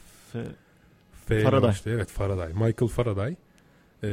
[1.26, 1.68] F ile Faraday.
[1.68, 1.96] başlıyor.
[1.96, 2.52] Evet Faraday.
[2.52, 3.36] Michael Faraday
[4.04, 4.08] e,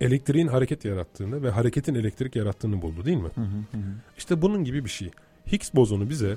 [0.00, 3.30] elektriğin hareket yarattığını ve hareketin elektrik yarattığını buldu değil mi?
[3.34, 3.80] Hı hı hı.
[4.18, 5.10] İşte bunun gibi bir şey.
[5.52, 6.36] Higgs bozonu bize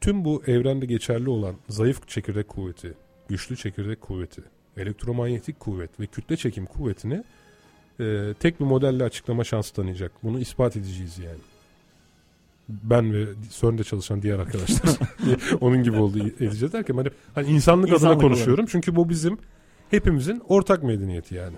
[0.00, 2.94] tüm bu evrende geçerli olan zayıf çekirdek kuvveti,
[3.28, 4.42] güçlü çekirdek kuvveti,
[4.76, 7.24] elektromanyetik kuvvet ve kütle çekim kuvvetini
[8.00, 10.12] e, tek bir modelle açıklama şansı tanıyacak.
[10.22, 11.38] Bunu ispat edeceğiz yani.
[12.68, 13.26] Ben ve
[13.60, 14.98] CERN'de çalışan diğer arkadaşlar
[15.60, 18.66] onun gibi oldu edeceğiz derken hani, hani insanlık, adına İnsanlık konuşuyorum.
[18.66, 19.38] Çünkü bu bizim
[19.90, 21.56] hepimizin ortak medeniyeti yani.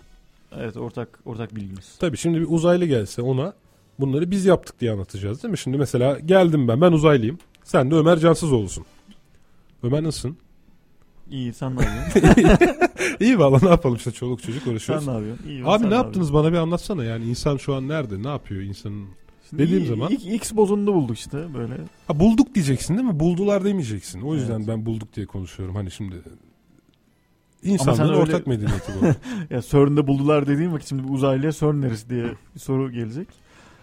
[0.60, 1.96] Evet ortak ortak bilgimiz.
[1.98, 3.52] Tabii şimdi bir uzaylı gelse ona
[4.00, 5.58] bunları biz yaptık diye anlatacağız değil mi?
[5.58, 7.38] Şimdi mesela geldim ben ben uzaylıyım.
[7.64, 8.84] Sen de Ömer Cansızoğlu'sun.
[9.82, 10.36] Ömer nasılsın?
[11.30, 12.68] İyi sen ne yapıyorsun?
[13.20, 15.06] İyi valla ne yapalım işte çoluk çocuk sen uğraşıyoruz.
[15.06, 15.48] ne yapıyorsun?
[15.48, 18.62] İyi, Abi sen ne yaptınız bana bir anlatsana yani insan şu an nerede ne yapıyor
[18.62, 19.06] insanın?
[19.50, 21.74] Şimdi dediğim iyi- zaman- ilk X bozonunu bulduk işte böyle.
[22.08, 23.20] Ha bulduk diyeceksin değil mi?
[23.20, 24.20] Buldular demeyeceksin.
[24.20, 24.68] O yüzden Evet.
[24.68, 26.16] ben bulduk diye konuşuyorum hani şimdi.
[27.66, 29.06] Sen İnsanlığın öyle- ortak medeniyeti bu.
[29.54, 32.24] Ya CERN'de buldular dediğim vakit şimdi uzaylıya CERN neresi diye
[32.54, 33.28] bir soru gelecek.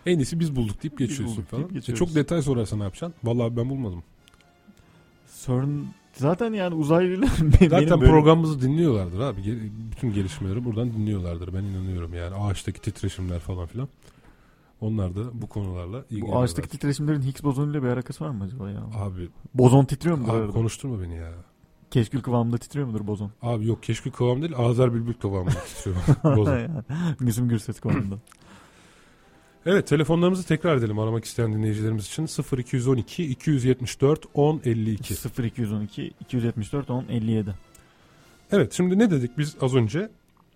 [0.05, 1.69] en iyisi biz bulduk deyip Biz geçiyorsun bulduk falan.
[1.69, 3.15] deyip E, çok detay sorarsa ne yapacaksın?
[3.23, 4.03] Vallahi ben bulmadım.
[5.45, 5.69] CERN
[6.13, 7.27] zaten yani uzaylılar
[7.59, 9.41] Zaten benim böyle- programımızı dinliyorlardır abi.
[9.91, 11.53] Bütün gelişmeleri buradan dinliyorlardır.
[11.53, 12.35] Ben inanıyorum yani.
[12.35, 13.87] Ağaçtaki titreşimler falan filan.
[14.81, 16.43] Onlar da bu konularla bu ilgileniyorlar.
[16.43, 18.83] ağaçtaki titreşimlerin Higgs bozonuyla bir alakası var mı acaba ya?
[18.95, 20.51] Abi, Bozon titriyor mu bu abi arada?
[20.51, 21.31] konuşturma beni ya.
[21.93, 23.31] Keşkül kıvamında titriyor mudur bozon?
[23.41, 25.97] Abi yok keşke kıvam değil Azer Bülbül kıvamında titriyor.
[26.47, 26.69] Yani,
[27.19, 28.15] Müslüm Gürses kıvamında.
[29.65, 35.13] Evet telefonlarımızı tekrar edelim aramak isteyen dinleyicilerimiz için 0212 274 1052.
[35.43, 37.53] 0212 274 10 57.
[38.51, 40.09] Evet şimdi ne dedik biz az önce?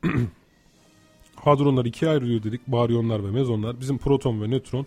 [1.35, 2.67] Hadronlar ikiye ayrılıyor dedik.
[2.67, 3.79] Baryonlar ve mezonlar.
[3.79, 4.85] Bizim proton ve nötron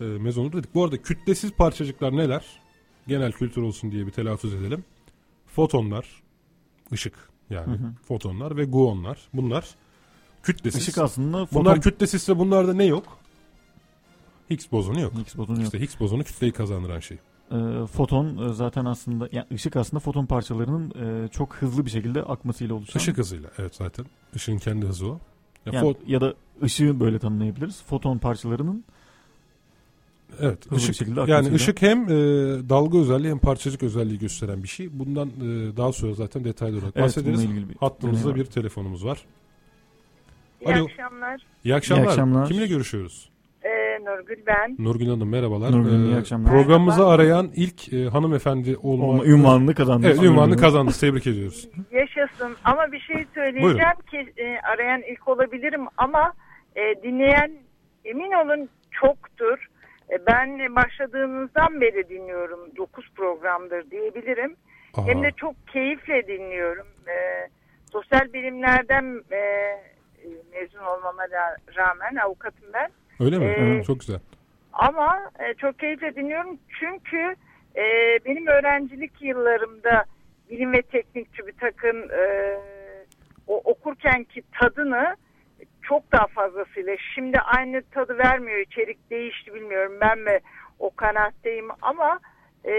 [0.00, 0.74] e, mezonlar dedik.
[0.74, 2.44] Bu arada kütlesiz parçacıklar neler?
[3.08, 4.84] Genel kültür olsun diye bir telaffuz edelim.
[5.54, 6.06] Fotonlar,
[6.92, 7.14] ışık
[7.50, 7.92] yani Hı hı.
[8.08, 9.18] fotonlar ve gluonlar.
[9.34, 9.64] Bunlar
[10.42, 10.82] kütlesiz.
[10.82, 11.64] Işık aslında foton...
[11.64, 13.18] Bunlar kütlesizse bunlarda ne yok?
[14.50, 15.14] Higgs bozonu yok.
[15.14, 15.64] Higgs bozonu yok.
[15.64, 17.18] İşte Higgs bozonu kütleyi kazandıran şey.
[17.52, 20.92] Ee, foton e, zaten aslında yani ışık aslında foton parçalarının
[21.24, 23.00] e, çok hızlı bir şekilde akmasıyla oluşan.
[23.00, 24.06] Işık hızıyla evet zaten.
[24.34, 25.20] Işığın kendi hızı o.
[25.66, 27.82] Ya Yani- fo- ya da ışığı böyle tanımlayabiliriz.
[27.82, 28.84] Foton parçalarının
[30.40, 31.56] evet hızlı bir ışık, şekilde yani akmasıyla.
[31.56, 32.08] ışık hem e,
[32.68, 34.88] dalga özelliği hem parçacık özelliği gösteren bir şey.
[34.98, 37.38] Bundan e, daha sonra zaten detaylı olarak Evet, bahsederiz.
[37.38, 38.46] bununla ilgili bir Hattımızda bir var.
[38.46, 39.18] telefonumuz var.
[40.60, 40.84] İyi Alo.
[40.84, 41.42] akşamlar.
[41.64, 42.04] İyi akşamlar.
[42.04, 42.48] İyi akşamlar.
[42.48, 43.30] Kimle görüşüyoruz?
[43.62, 44.76] Ee, Nurgül ben.
[44.78, 45.72] Nurgül Hanım merhabalar.
[45.72, 46.50] Nurgül Hanım, Ee, iyi akşamlar.
[46.52, 47.14] Programımızı Merhaba.
[47.14, 50.06] arayan ilk e, hanımefendi olma, olma ünvanını kazandı.
[50.06, 50.92] Evet ünvanını kazandı.
[51.00, 51.68] Tebrik ediyoruz.
[51.92, 54.44] Yaşasın ama bir şey söyleyeceğim ki e,
[54.74, 56.32] arayan ilk olabilirim ama
[56.76, 57.52] e, dinleyen
[58.04, 59.66] emin olun çoktur.
[60.10, 62.76] E, ben başladığınızdan beri dinliyorum.
[62.76, 64.56] 9 programdır diyebilirim.
[64.94, 66.86] Aha, Hem de çok keyifle dinliyorum.
[67.08, 67.48] E,
[67.92, 69.78] sosyal bilimlerden e, e,
[70.52, 71.22] mezun olmama
[71.76, 72.90] rağmen avukatım ben.
[73.20, 73.44] öyle mi?
[73.44, 74.20] Ee, Çok güzel.
[74.72, 77.34] Ama e, çok keyifle dinliyorum çünkü
[77.76, 77.84] e,
[78.24, 80.04] benim öğrencilik yıllarımda
[80.50, 82.56] bilim ve teknik bir takım e,
[83.46, 85.16] o okurkenki tadını
[85.90, 90.38] çok daha fazlasıyla şimdi aynı tadı vermiyor içerik değişti bilmiyorum ben mi
[90.78, 92.18] o kanaatteyim ama
[92.64, 92.72] e,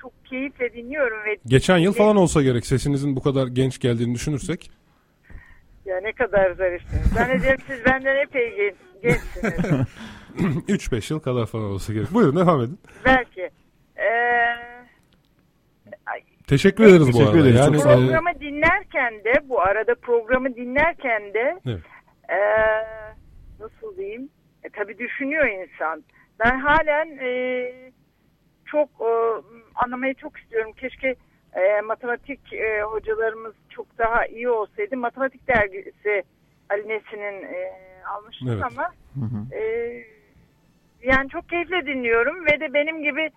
[0.00, 4.70] çok keyifle dinliyorum ve Geçen yıl falan olsa gerek sesinizin bu kadar genç geldiğini düşünürsek.
[5.84, 7.06] ya ne kadar zarifsiniz.
[7.06, 9.86] Zannederim siz benden epey gen- gençsiniz.
[10.68, 12.14] 3-5 yıl kadar falan olsa gerek.
[12.14, 12.78] Buyurun devam edin.
[13.04, 13.50] Belki.
[13.96, 14.08] E,
[16.46, 17.38] Teşekkür ederiz bu Teşekkür arada.
[17.38, 18.02] ederiz, Yani sağ olun.
[18.02, 21.80] e, Programı dinlerken de bu arada programı dinlerken de Evet.
[22.30, 22.84] Eee,
[23.60, 24.30] nasıl diyeyim
[24.62, 26.04] e, tabii düşünüyor insan.
[26.44, 27.92] Ben halen eee,
[28.64, 29.42] çok eee,
[29.74, 30.72] anlamayı çok istiyorum.
[30.72, 31.14] Keşke
[31.56, 34.96] eee, matematik eee, hocalarımız çok daha iyi olsaydı.
[34.96, 36.22] Matematik dergisi
[36.70, 37.72] Ali Nesin'in eee,
[38.06, 38.62] almıştım Evet.
[38.64, 38.82] ama
[39.14, 39.54] Hı hı.
[39.56, 40.04] ee,
[41.02, 43.30] yani çok keyifle dinliyorum ve de benim gibi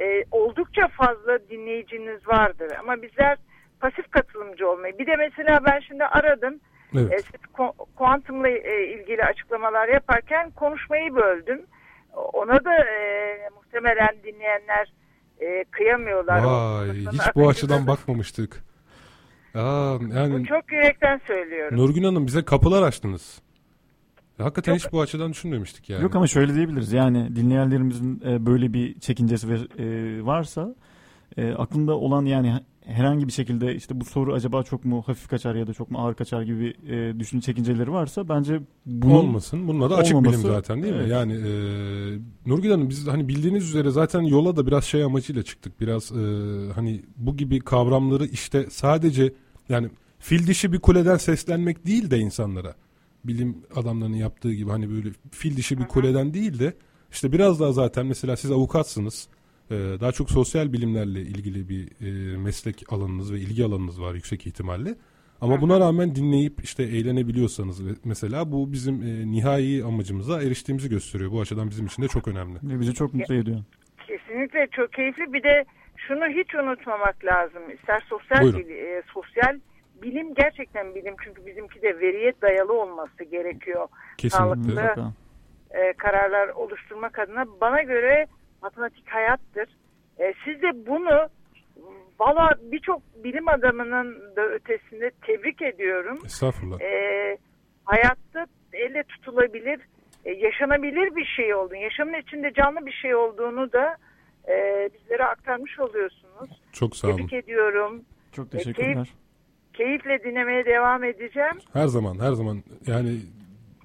[0.00, 2.76] e, oldukça fazla dinleyiciniz vardır.
[2.80, 3.38] Ama bizler
[3.80, 4.98] pasif katılımcı olmayı.
[4.98, 6.60] Bir de mesela ben şimdi aradım.
[6.94, 7.24] E, evet.
[7.24, 11.66] siz ku- kuantumla e, ilgili açıklamalar yaparken konuşmayı böldüm.
[12.32, 14.92] Ona da e, muhtemelen dinleyenler
[15.40, 16.44] e, kıyamıyorlar.
[16.44, 18.64] Vay hiç bu açıdan bakmamıştık.
[19.54, 21.78] Aa, yani Bu çok yürekten söylüyorum.
[21.78, 23.42] Nurgün Hanım bize kapılar açtınız.
[24.38, 24.80] Hakikaten Yok.
[24.80, 26.02] hiç bu açıdan düşünmemiştik yani.
[26.02, 26.92] Yok ama şöyle diyebiliriz.
[26.92, 29.86] Yani dinleyenlerimizin e, böyle bir çekincesi ve e,
[30.26, 30.74] varsa
[31.36, 32.54] e, aklında olan yani
[32.88, 35.98] herhangi bir şekilde işte bu soru acaba çok mu hafif kaçar ya da çok mu
[35.98, 39.68] ağır kaçar gibi e, düşünce çekinceleri varsa bence bunun Olmasın.
[39.68, 41.00] Bununla da açık olmaması- bilim zaten değil mi?
[41.00, 41.10] Evet.
[41.10, 41.50] Yani e,
[42.46, 45.80] Nurgül Hanım biz hani bildiğiniz üzere zaten yola da biraz şey amacıyla çıktık.
[45.80, 46.22] Biraz e,
[46.74, 49.32] hani bu gibi kavramları işte sadece
[49.68, 49.88] yani
[50.18, 52.74] fil dişi bir kuleden seslenmek değil de insanlara.
[53.24, 56.74] Bilim adamlarının yaptığı gibi hani böyle fil dişi bir kuleden değil de
[57.12, 59.28] işte biraz daha zaten mesela siz avukatsınız.
[59.70, 64.46] E, daha çok sosyal bilimlerle ilgili bir e, meslek alanınız ve ilgi alanınız var yüksek
[64.46, 64.94] ihtimalle.
[65.40, 71.32] Ama buna rağmen dinleyip işte eğlenebiliyorsanız ve mesela bu bizim e, nihai amacımıza eriştiğimizi gösteriyor.
[71.32, 72.54] Bu açıdan bizim için de çok önemli.
[72.62, 73.58] ve bizi çok mutlu ediyor.
[74.06, 75.32] Kesinlikle çok keyifli.
[75.32, 75.64] Bir de
[75.96, 77.62] şunu hiç unutmamak lazım.
[77.74, 78.60] İster sosyal Buyurun.
[78.60, 79.58] bil- e, sosyal
[80.02, 83.88] bilim gerçekten bilim çünkü bizimki de veriye dayalı olması gerekiyor.
[84.18, 84.74] Kesinlikle.
[84.74, 85.12] Sağlıklı.
[85.70, 88.26] E, kararlar oluşturmak adına bana göre
[88.62, 89.68] matematik hayattır.
[90.18, 91.28] E, siz de bunu
[92.20, 96.18] valla birçok bilim adamının da ötesinde tebrik ediyorum.
[96.26, 96.80] Estağfurullah.
[96.80, 97.36] E,
[97.84, 99.80] hayatta elle tutulabilir,
[100.24, 103.96] e, yaşanabilir bir şey olduğunu, yaşamın içinde canlı bir şey olduğunu da
[104.48, 106.50] e, bizlere aktarmış oluyorsunuz.
[106.72, 107.16] Çok sağ olun.
[107.16, 108.02] Tebrik ediyorum.
[108.32, 109.08] Çok teşekkürler.
[109.72, 111.58] Keyifle dinlemeye devam edeceğim.
[111.72, 113.18] Her zaman her zaman yani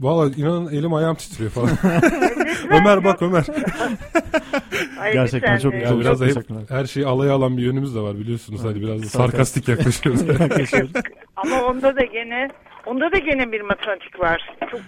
[0.04, 1.70] Valla inanın elim ayağım titriyor falan.
[2.70, 3.46] Ömer bak Ömer.
[5.00, 8.16] Ay, Gerçekten çok Çok biraz da hep her şeyi alaya alan bir yönümüz de var
[8.16, 8.64] biliyorsunuz.
[8.64, 9.68] Hadi biraz da sarkastik.
[9.68, 10.92] yaklaşıyoruz.
[11.36, 12.50] Ama onda da gene
[12.86, 14.56] onda da gene bir matematik var.
[14.72, 14.80] Çok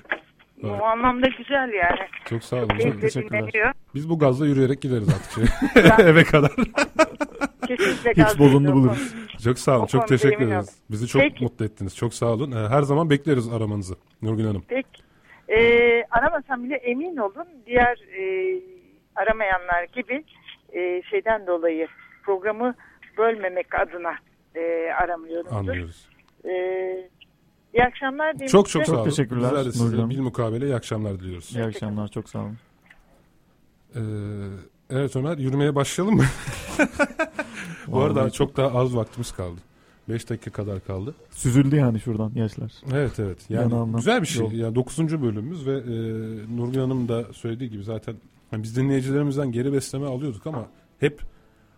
[0.63, 0.81] bu Evet.
[0.81, 2.09] anlamda güzel yani.
[2.29, 2.67] Çok sağ olun.
[2.67, 3.41] Keyifle teşekkürler.
[3.41, 3.71] dinleniyor.
[3.95, 5.43] Biz bu gazla yürüyerek gideriz artık şey.
[6.05, 6.51] eve kadar.
[7.67, 8.75] Kesinlikle bozonunu geliyor.
[8.75, 9.13] buluruz.
[9.43, 9.83] Çok sağ olun.
[9.83, 10.69] O Çok teşekkür ederiz.
[10.91, 11.43] Bizi çok Peki.
[11.43, 11.95] mutlu ettiniz.
[11.95, 12.69] Çok sağ olun.
[12.69, 14.63] Her zaman bekleriz aramanızı Nurgül Hanım.
[14.67, 15.04] Peki.
[15.49, 18.59] Ee, aramasam bile emin olun diğer e,
[19.15, 20.23] aramayanlar gibi
[20.73, 21.87] e, şeyden dolayı
[22.23, 22.75] programı
[23.17, 24.15] bölmemek adına
[24.55, 25.55] e, aramıyorumdur.
[25.55, 26.09] Anlıyoruz.
[26.45, 26.51] E,
[27.73, 29.03] iyi akşamlar diyeyim Çok çok olun.
[29.03, 31.55] teşekkürler Bizler de size bil mukabele iyi akşamlar diliyoruz.
[31.55, 32.57] İyi akşamlar çok sağ olun.
[33.95, 33.99] Ee,
[34.89, 36.25] evet Ömer yürümeye başlayalım mı?
[37.87, 39.61] Bu arada çok daha az vaktimiz kaldı.
[40.09, 41.15] 5 dakika kadar kaldı.
[41.31, 42.71] Süzüldü yani şuradan yaşlar.
[42.93, 43.37] Evet evet.
[43.49, 43.97] Yani Yanağından.
[43.97, 44.41] güzel bir şey.
[44.43, 44.51] Yol.
[44.51, 44.97] Yani 9.
[44.99, 45.87] bölümümüz ve e,
[46.57, 48.15] Nurgül Hanım da söylediği gibi zaten
[48.51, 50.67] hani biz dinleyicilerimizden geri besleme alıyorduk ama
[50.99, 51.21] hep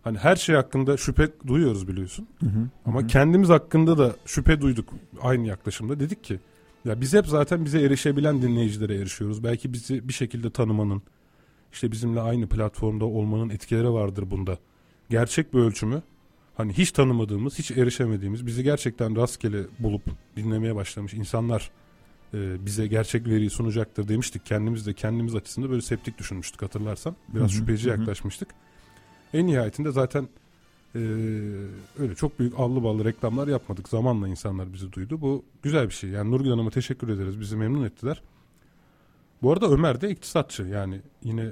[0.04, 2.28] hani her şey hakkında şüphe duyuyoruz biliyorsun.
[2.40, 2.68] Hı hı.
[2.86, 3.08] Ama Hı hı.
[3.08, 4.90] kendimiz hakkında da şüphe duyduk
[5.22, 6.00] aynı yaklaşımda.
[6.00, 6.40] Dedik ki
[6.86, 9.44] ya biz hep zaten bize erişebilen dinleyicilere erişiyoruz.
[9.44, 11.02] Belki bizi bir şekilde tanımanın,
[11.74, 14.58] işte bizimle aynı platformda olmanın etkileri vardır bunda.
[15.10, 16.02] Gerçek bir ölçümü
[16.58, 20.02] hani hiç tanımadığımız, hiç erişemediğimiz, bizi gerçekten rastgele bulup
[20.36, 21.72] dinlemeye başlamış insanlar
[22.34, 24.46] e, bize gerçek veriyi sunacaktır demiştik.
[24.46, 27.16] Kendimiz de kendimiz açısında böyle septik düşünmüştük hatırlarsan.
[27.30, 28.00] Biraz Hı hı, şüpheci hı hı.
[28.00, 28.50] yaklaşmıştık.
[29.34, 30.30] En nihayetinde zaten
[30.96, 31.00] ee,
[32.00, 33.90] öyle çok büyük allı ballı reklamlar yapmadık.
[33.90, 35.22] Zamanla insanlar bizi duydu.
[35.22, 36.10] Bu güzel bir şey.
[36.10, 37.40] Yani Nurgül Hanım'a teşekkür ederiz.
[37.40, 38.22] Bizi memnun ettiler.
[39.42, 40.64] Bu arada Ömer de iktisatçı.
[40.64, 41.52] Yani yine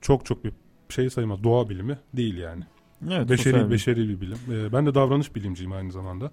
[0.00, 0.52] çok çok bir
[0.88, 1.44] şey sayılmaz.
[1.44, 2.64] Doğa bilimi değil yani.
[3.10, 4.38] Evet, beşeri beşeri bir bilim.
[4.50, 6.30] Ee, ben de davranış bilimciyim aynı zamanda.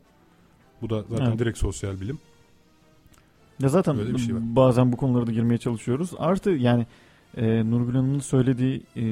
[0.82, 1.40] Bu da zaten Evet.
[1.40, 2.20] direkt sosyal bilim.
[3.60, 4.42] Ya zaten bir şey var.
[4.56, 6.12] bazen bu konulara da girmeye çalışıyoruz.
[6.18, 6.86] Artı yani
[7.38, 9.04] e, Nurgül Hanım'ın söylediği e,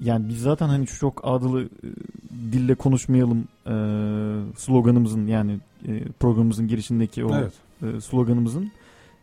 [0.00, 1.68] yani biz zaten hani çok adılı e,
[2.52, 3.74] dille konuşmayalım e,
[4.56, 5.58] sloganımızın yani
[5.88, 7.52] e, programımızın girişindeki o Evet.
[7.82, 8.72] e, sloganımızın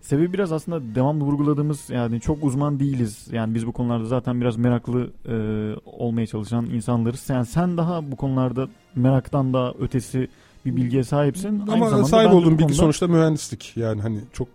[0.05, 3.27] sebebi biraz aslında devamlı vurguladığımız yani çok uzman değiliz.
[3.31, 5.35] Yani biz bu konularda zaten biraz meraklı e,
[5.85, 7.19] olmaya çalışan insanlarız.
[7.19, 10.27] Sen sen daha bu konularda meraktan da ötesi
[10.65, 11.59] bir bilgiye sahipsin.
[11.59, 13.73] Aynı Ama zamanda sahip olduğum bilgi konuda- sonuçta mühendislik.
[13.77, 14.47] Yani hani çok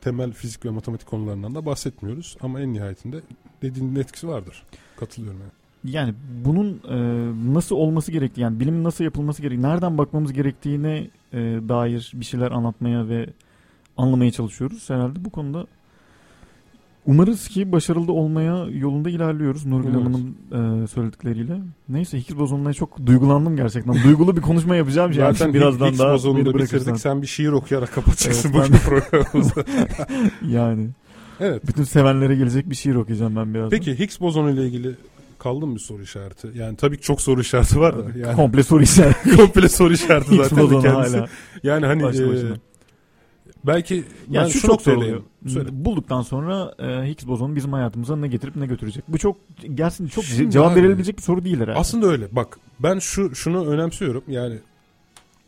[0.00, 2.36] temel fizik ve matematik konularından da bahsetmiyoruz.
[2.40, 3.20] Ama en nihayetinde
[3.62, 4.62] dediğinin etkisi vardır.
[4.96, 5.50] Katılıyorum yani.
[5.94, 6.14] Yani
[6.44, 6.96] bunun e,
[7.54, 11.38] nasıl olması gerektiği yani bilimin nasıl yapılması gerektiği, nereden bakmamız gerektiğine e,
[11.68, 13.26] dair bir şeyler anlatmaya ve
[13.96, 15.66] anlamaya çalışıyoruz herhalde bu konuda.
[17.06, 19.90] Umarız ki başarılı olmaya yolunda ilerliyoruz Nurgül.
[19.90, 20.36] Hanım'ın
[20.84, 21.58] e, söyledikleriyle.
[21.88, 23.94] Neyse Higgs bozonuna çok duygulandım gerçekten.
[24.04, 25.12] Duygulu bir konuşma yapacağım.
[25.12, 26.98] yani Zaten birazdan Higgs daha bozonunu da bitirdik.
[27.00, 29.64] Sen bir şiir okuyarak kapatacaksın Evet, bugün programımızı.
[30.48, 30.88] Yani
[31.40, 31.66] evet.
[31.66, 33.70] bütün sevenlere gelecek bir şiir okuyacağım ben birazdan.
[33.70, 34.94] Peki Higgs bozonu ile ilgili
[35.38, 36.48] kaldı mı bir soru işareti?
[36.54, 38.18] Yani tabii ki çok soru işareti var da.
[38.18, 39.36] Yani Komple soru işareti.
[39.36, 40.88] komple soru işareti zaten kendisi.
[40.88, 41.28] hala.
[41.62, 42.42] Yani hani e.
[43.66, 43.94] belki
[44.30, 45.24] Ya ben şu çok söyleyeyim.
[45.48, 45.68] Söyle.
[45.72, 49.04] Bulduktan sonra e, Higgs bozonu bizim hayatımıza ne getirip ne götürecek?
[49.08, 49.36] Bu çok
[49.74, 51.78] gerçekten çok Şimdi cevap abi- verilebilecek bir soru değil herhalde.
[51.78, 52.28] Aslında öyle.
[52.36, 54.22] Bak ben şu şunu önemsiyorum.
[54.28, 54.58] Yani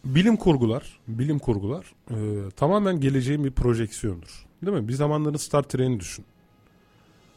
[0.05, 2.17] bilim kurgular, bilim kurgular e,
[2.57, 4.47] tamamen geleceğin bir projeksiyondur.
[4.67, 4.89] Değil mi?
[4.89, 6.25] Bir zamanların Star Trek'ini düşün.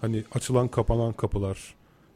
[0.02, 1.58] Hani açılan kapanan kapılar,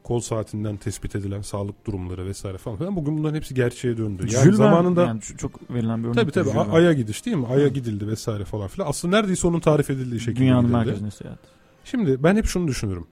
[0.06, 2.78] kol saatinden tespit edilen sağlık durumları vesaire falan.
[2.78, 2.96] filan.
[2.96, 4.22] Bugün bunların hepsi gerçeğe döndü.
[4.22, 6.16] Yani Jules Verne, zamanında yani çok verilen bir örnek.
[6.16, 7.48] tabii tabii A- Ay'a gidiş değil mi?
[7.48, 8.88] Ay'a gidildi vesaire falan filan.
[8.90, 10.78] Aslında neredeyse onun tarif edildiği şekilde Dünyanın gidildi.
[10.78, 11.40] merkezine seyahat.
[11.86, 13.06] Şimdi ben hep şunu düşünürüm.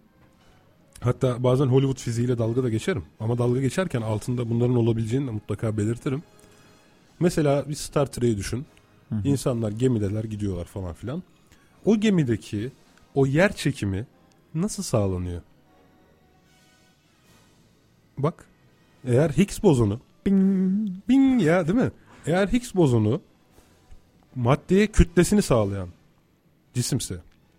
[1.00, 3.04] Hatta bazen Hollywood fiziğiyle dalga da geçerim.
[3.20, 6.24] Ama dalga geçerken altında bunların olabileceğini de mutlaka belirtirim.
[7.20, 8.66] Mesela bir Star Trek'i düşün.
[9.10, 9.28] Hı hı.
[9.28, 11.24] İnsanlar gemideler gidiyorlar falan filan.
[11.86, 12.72] O gemideki
[13.16, 14.06] o yer çekimi
[14.54, 15.42] nasıl sağlanıyor?
[18.18, 18.46] Bak
[19.08, 20.90] eğer Higgs bozonu Bing.
[21.10, 21.92] bing ya değil mi?
[22.26, 23.22] Eğer Higgs bozonu
[24.36, 25.88] maddeye kütlesini sağlayan
[26.74, 27.16] cisimse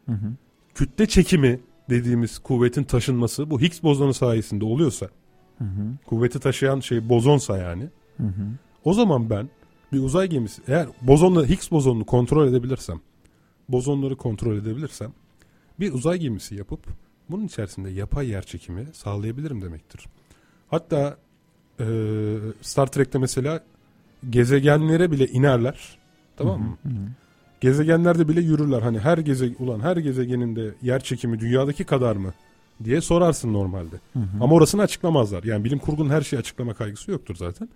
[0.07, 0.33] Hı hı.
[0.75, 1.61] kütle çekimi
[1.91, 5.07] dediğimiz kuvvetin taşınması bu Higgs bozonu sayesinde oluyorsa
[5.59, 5.87] Hı hı.
[6.07, 8.47] kuvveti taşıyan şey bozonsa yani Hı hı.
[8.85, 9.49] o zaman ben
[9.93, 13.01] bir uzay gemisi eğer bozonla Higgs bozonunu kontrol edebilirsem
[13.69, 15.13] bozonları kontrol edebilirsem
[15.81, 16.87] bir uzay gemisi yapıp
[17.31, 20.05] bunun içerisinde yapay yer çekimi sağlayabilirim demektir.
[20.75, 21.17] Hatta
[21.81, 21.87] e,
[22.63, 23.61] Star Trek'te mesela
[24.31, 25.99] gezegenlere bile inerler.
[26.37, 26.79] Tamam mı?
[26.83, 26.93] Hı hı.
[27.61, 28.83] Gezegenlerde bile yürürler.
[28.83, 32.35] Hani her geze ulan her gezegeninde yer çekimi dünyadaki kadar mı
[32.85, 33.97] diye sorarsın normalde.
[34.13, 34.25] Hı hı.
[34.41, 35.45] Ama orasını açıklamazlar.
[35.45, 37.69] Yani bilim kurgunun her şeyi açıklama kaygısı yoktur zaten.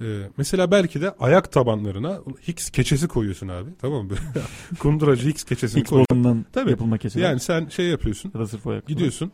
[0.00, 2.18] Ee, mesela belki de ayak tabanlarına
[2.48, 3.70] Higgs keçesi koyuyorsun abi.
[3.80, 4.12] Tamam mı?
[4.78, 6.46] Kunduracı Higgs keçesini Higgs koyuyorsun.
[6.52, 6.70] Tabii.
[6.70, 7.20] yapılma kesin.
[7.20, 8.32] Yani sen şey yapıyorsun.
[8.66, 8.82] ya.
[8.86, 9.32] Gidiyorsun.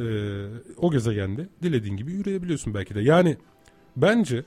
[0.00, 0.46] Ee,
[0.76, 3.00] o gezegende dilediğin gibi yürüyebiliyorsun belki de.
[3.00, 3.36] Yani
[3.96, 4.44] bence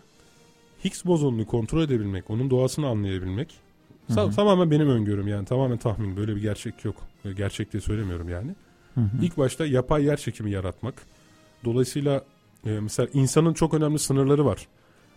[0.85, 3.53] Higgs bozonunu kontrol edebilmek, onun doğasını anlayabilmek
[4.07, 4.31] Hı hı.
[4.31, 6.17] tamamen benim öngörüm yani tamamen tahmin.
[6.17, 6.95] Böyle bir gerçek yok.
[7.37, 8.55] Gerçek diye söylemiyorum yani.
[8.95, 9.09] Hı hı.
[9.21, 10.93] İlk başta yapay yer çekimi yaratmak.
[11.65, 12.23] Dolayısıyla
[12.65, 14.67] Ee, mesela insanın çok önemli sınırları var.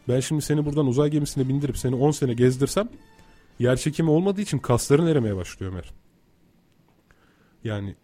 [0.08, 2.88] Ben şimdi seni buradan uzay gemisine bindirip seni 10 sene gezdirsem
[3.58, 5.90] yer çekimi olmadığı için kasların erimeye başlıyor Ömer.
[7.64, 7.94] Yani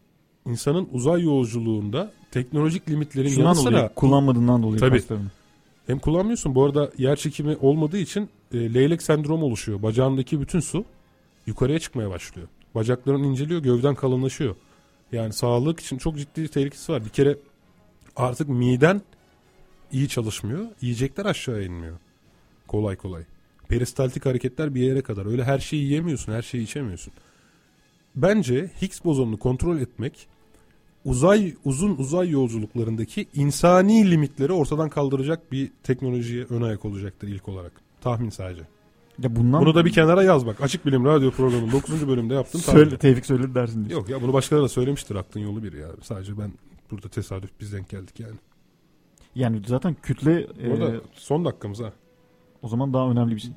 [0.47, 4.99] insanın uzay yolculuğunda teknolojik limitlerin yanı Şundan sıra dolayı kullanmadığından dolayı Tabii.
[4.99, 5.31] kaslarını.
[5.87, 6.55] hem kullanmıyorsun.
[6.55, 9.83] Bu arada yer çekimi olmadığı için e, leylek sendromu oluşuyor.
[9.83, 10.85] Bacağındaki bütün su
[11.47, 12.49] yukarıya çıkmaya başlıyor.
[12.75, 14.57] Bacakların inceliyor, gövden kalınlaşıyor.
[15.13, 17.05] Yani sağlık için çok ciddi tehlikesi var.
[17.05, 17.37] Bir kere
[18.17, 19.03] artık miden
[19.93, 20.67] iyi çalışmıyor.
[20.81, 21.97] Yiyecekler aşağı inmiyor.
[22.69, 23.23] Kolay kolay.
[23.69, 25.27] Peristaltik hareketler bir yere kadar.
[25.27, 27.13] Öyle her şeyi yiyemiyorsun, her şeyi içemiyorsun.
[28.17, 30.27] Bence Higgs bozonunu kontrol etmek
[31.05, 37.73] uzay uzun uzay yolculuklarındaki insani limitleri ortadan kaldıracak bir teknolojiye ön ayak olacaktır ilk olarak.
[38.01, 38.63] Tahmin sadece.
[39.23, 40.61] Ya bundan Bunu da bir kenara yaz bak.
[40.61, 42.09] Açık Bilim Radyo programının 9.
[42.09, 42.61] bölümde yaptım.
[42.61, 43.85] söyle, Tevfik söyledi dersin.
[43.85, 43.99] diye.
[43.99, 45.89] Yok ya bunu başkaları da söylemiştir aklın yolu bir ya.
[46.03, 46.53] Sadece ben
[46.91, 48.35] burada tesadüf biz denk geldik yani.
[49.35, 51.93] Yani zaten kütle e, Orada son dakikamız ha.
[52.65, 53.51] O zaman daha önemli bir şey.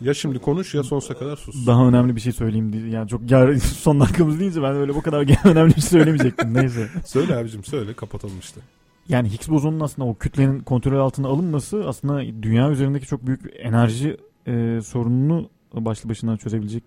[0.00, 1.66] Ya şimdi konuş ya sonsuza kadar sus.
[1.66, 2.88] Daha önemli bir şey söyleyeyim diye.
[2.88, 6.54] Yani çok gar son dakikamız deyince ben öyle bu kadar önemli bir şey söylemeyecektim.
[6.54, 6.88] Neyse.
[7.06, 8.60] söyle abicim söyle kapatalım işte.
[9.08, 14.16] Yani Higgs bozonunun aslında o kütlenin kontrol altına alınması aslında dünya üzerindeki çok büyük enerji
[14.46, 16.84] e, sorununu başlı başına çözebilecek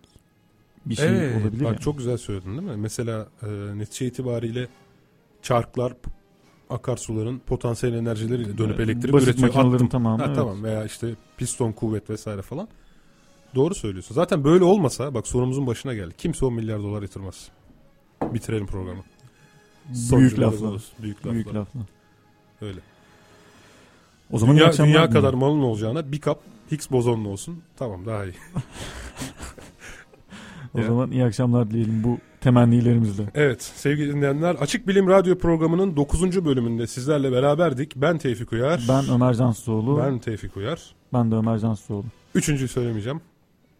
[0.85, 1.64] bir şey Evet, olabilir.
[1.64, 1.80] Bak yani.
[1.80, 2.77] çok güzel söyledin değil mi?
[2.77, 4.68] Mesela e, netice itibariyle
[5.41, 5.94] çarklar
[6.69, 9.48] akarsuların potansiyel enerjileriyle dönüp elektrik basit üretiyor.
[9.48, 9.89] makinelerin Attım.
[9.89, 10.35] tamamı, Ha, evet.
[10.35, 12.68] Tamam veya işte piston kuvvet vesaire falan.
[13.56, 14.15] Doğru söylüyorsun.
[14.15, 16.14] Zaten böyle olmasa bak sorumuzun başına geldi.
[16.18, 17.49] Kimse 10 milyar dolar yatırmaz.
[18.22, 19.03] Bitirelim programı.
[19.89, 20.91] büyük buluruz.
[21.02, 21.34] Büyük laflar.
[21.34, 21.84] Büyük laflar.
[22.61, 22.80] Öyle.
[24.31, 26.39] O zaman dünya, dünya kadar malın olacağına bir kap
[26.72, 27.64] Higgs bozonlu olsun.
[27.77, 28.34] Tamam daha iyi.
[30.73, 33.23] O zaman iyi akşamlar dileyelim bu temennilerimizle.
[33.35, 36.45] Evet sevgili dinleyenler Açık Bilim Radyo programının 9.
[36.45, 37.95] bölümünde sizlerle beraberdik.
[37.95, 38.81] Ben Tevfik Uyar.
[38.89, 39.98] Ben Ömer Cansuoğlu.
[39.98, 40.95] Ben, Ben Tevfik Uyar.
[41.14, 42.06] de Ömer Cansuoğlu.
[42.35, 43.22] Üçüncüyü söylemeyeceğim.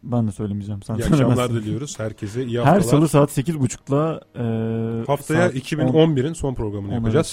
[0.04, 0.84] Ben de söylemeyeceğim.
[0.84, 2.00] Sen İyi akşamlar diliyoruz.
[2.00, 7.28] Herkese iyi Her salı saat 8.30'da e, Haftaya saat 2011'in son programını 10 yapacağız.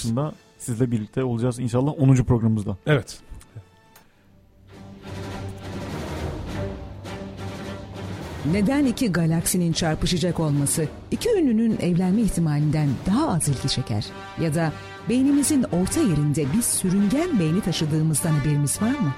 [0.57, 2.15] sizle birlikte olacağız inşallah 10.
[2.15, 2.77] programımızda.
[2.87, 3.19] Evet.
[8.51, 14.05] Neden iki galaksinin çarpışacak olması iki ünlünün evlenme ihtimalinden daha az ilgi çeker?
[14.41, 14.71] Ya da
[15.09, 19.13] beynimizin orta yerinde bir sürüngen beyni taşıdığımızdan haberimiz var mı?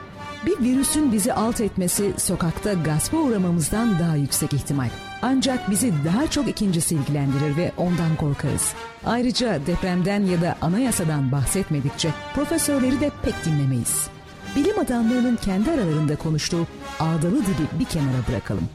[0.46, 4.90] Bir virüsün bizi alt etmesi sokakta gaspa uğramamızdan daha yüksek ihtimal.
[5.22, 8.74] Ancak bizi daha çok ikincisi ilgilendirir ve ondan korkarız.
[9.06, 14.08] Ayrıca depremden ya da anayasadan bahsetmedikçe profesörleri de pek dinlemeyiz.
[14.56, 16.68] Bilim adamlarının kendi aralarında konuştuğu
[17.00, 18.70] ağdalı dili bir kenara bırakalım.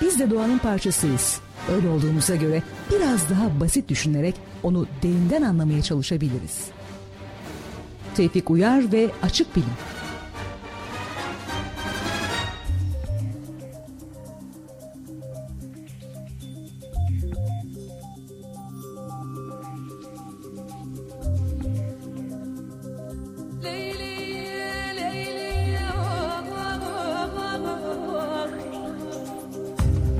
[0.00, 1.40] Biz de doğanın parçasıyız.
[1.76, 6.64] Öyle olduğumuza göre biraz daha basit düşünerek onu derinden anlamaya çalışabiliriz.
[8.16, 9.70] Tevfik Uyar ve Açık Bilim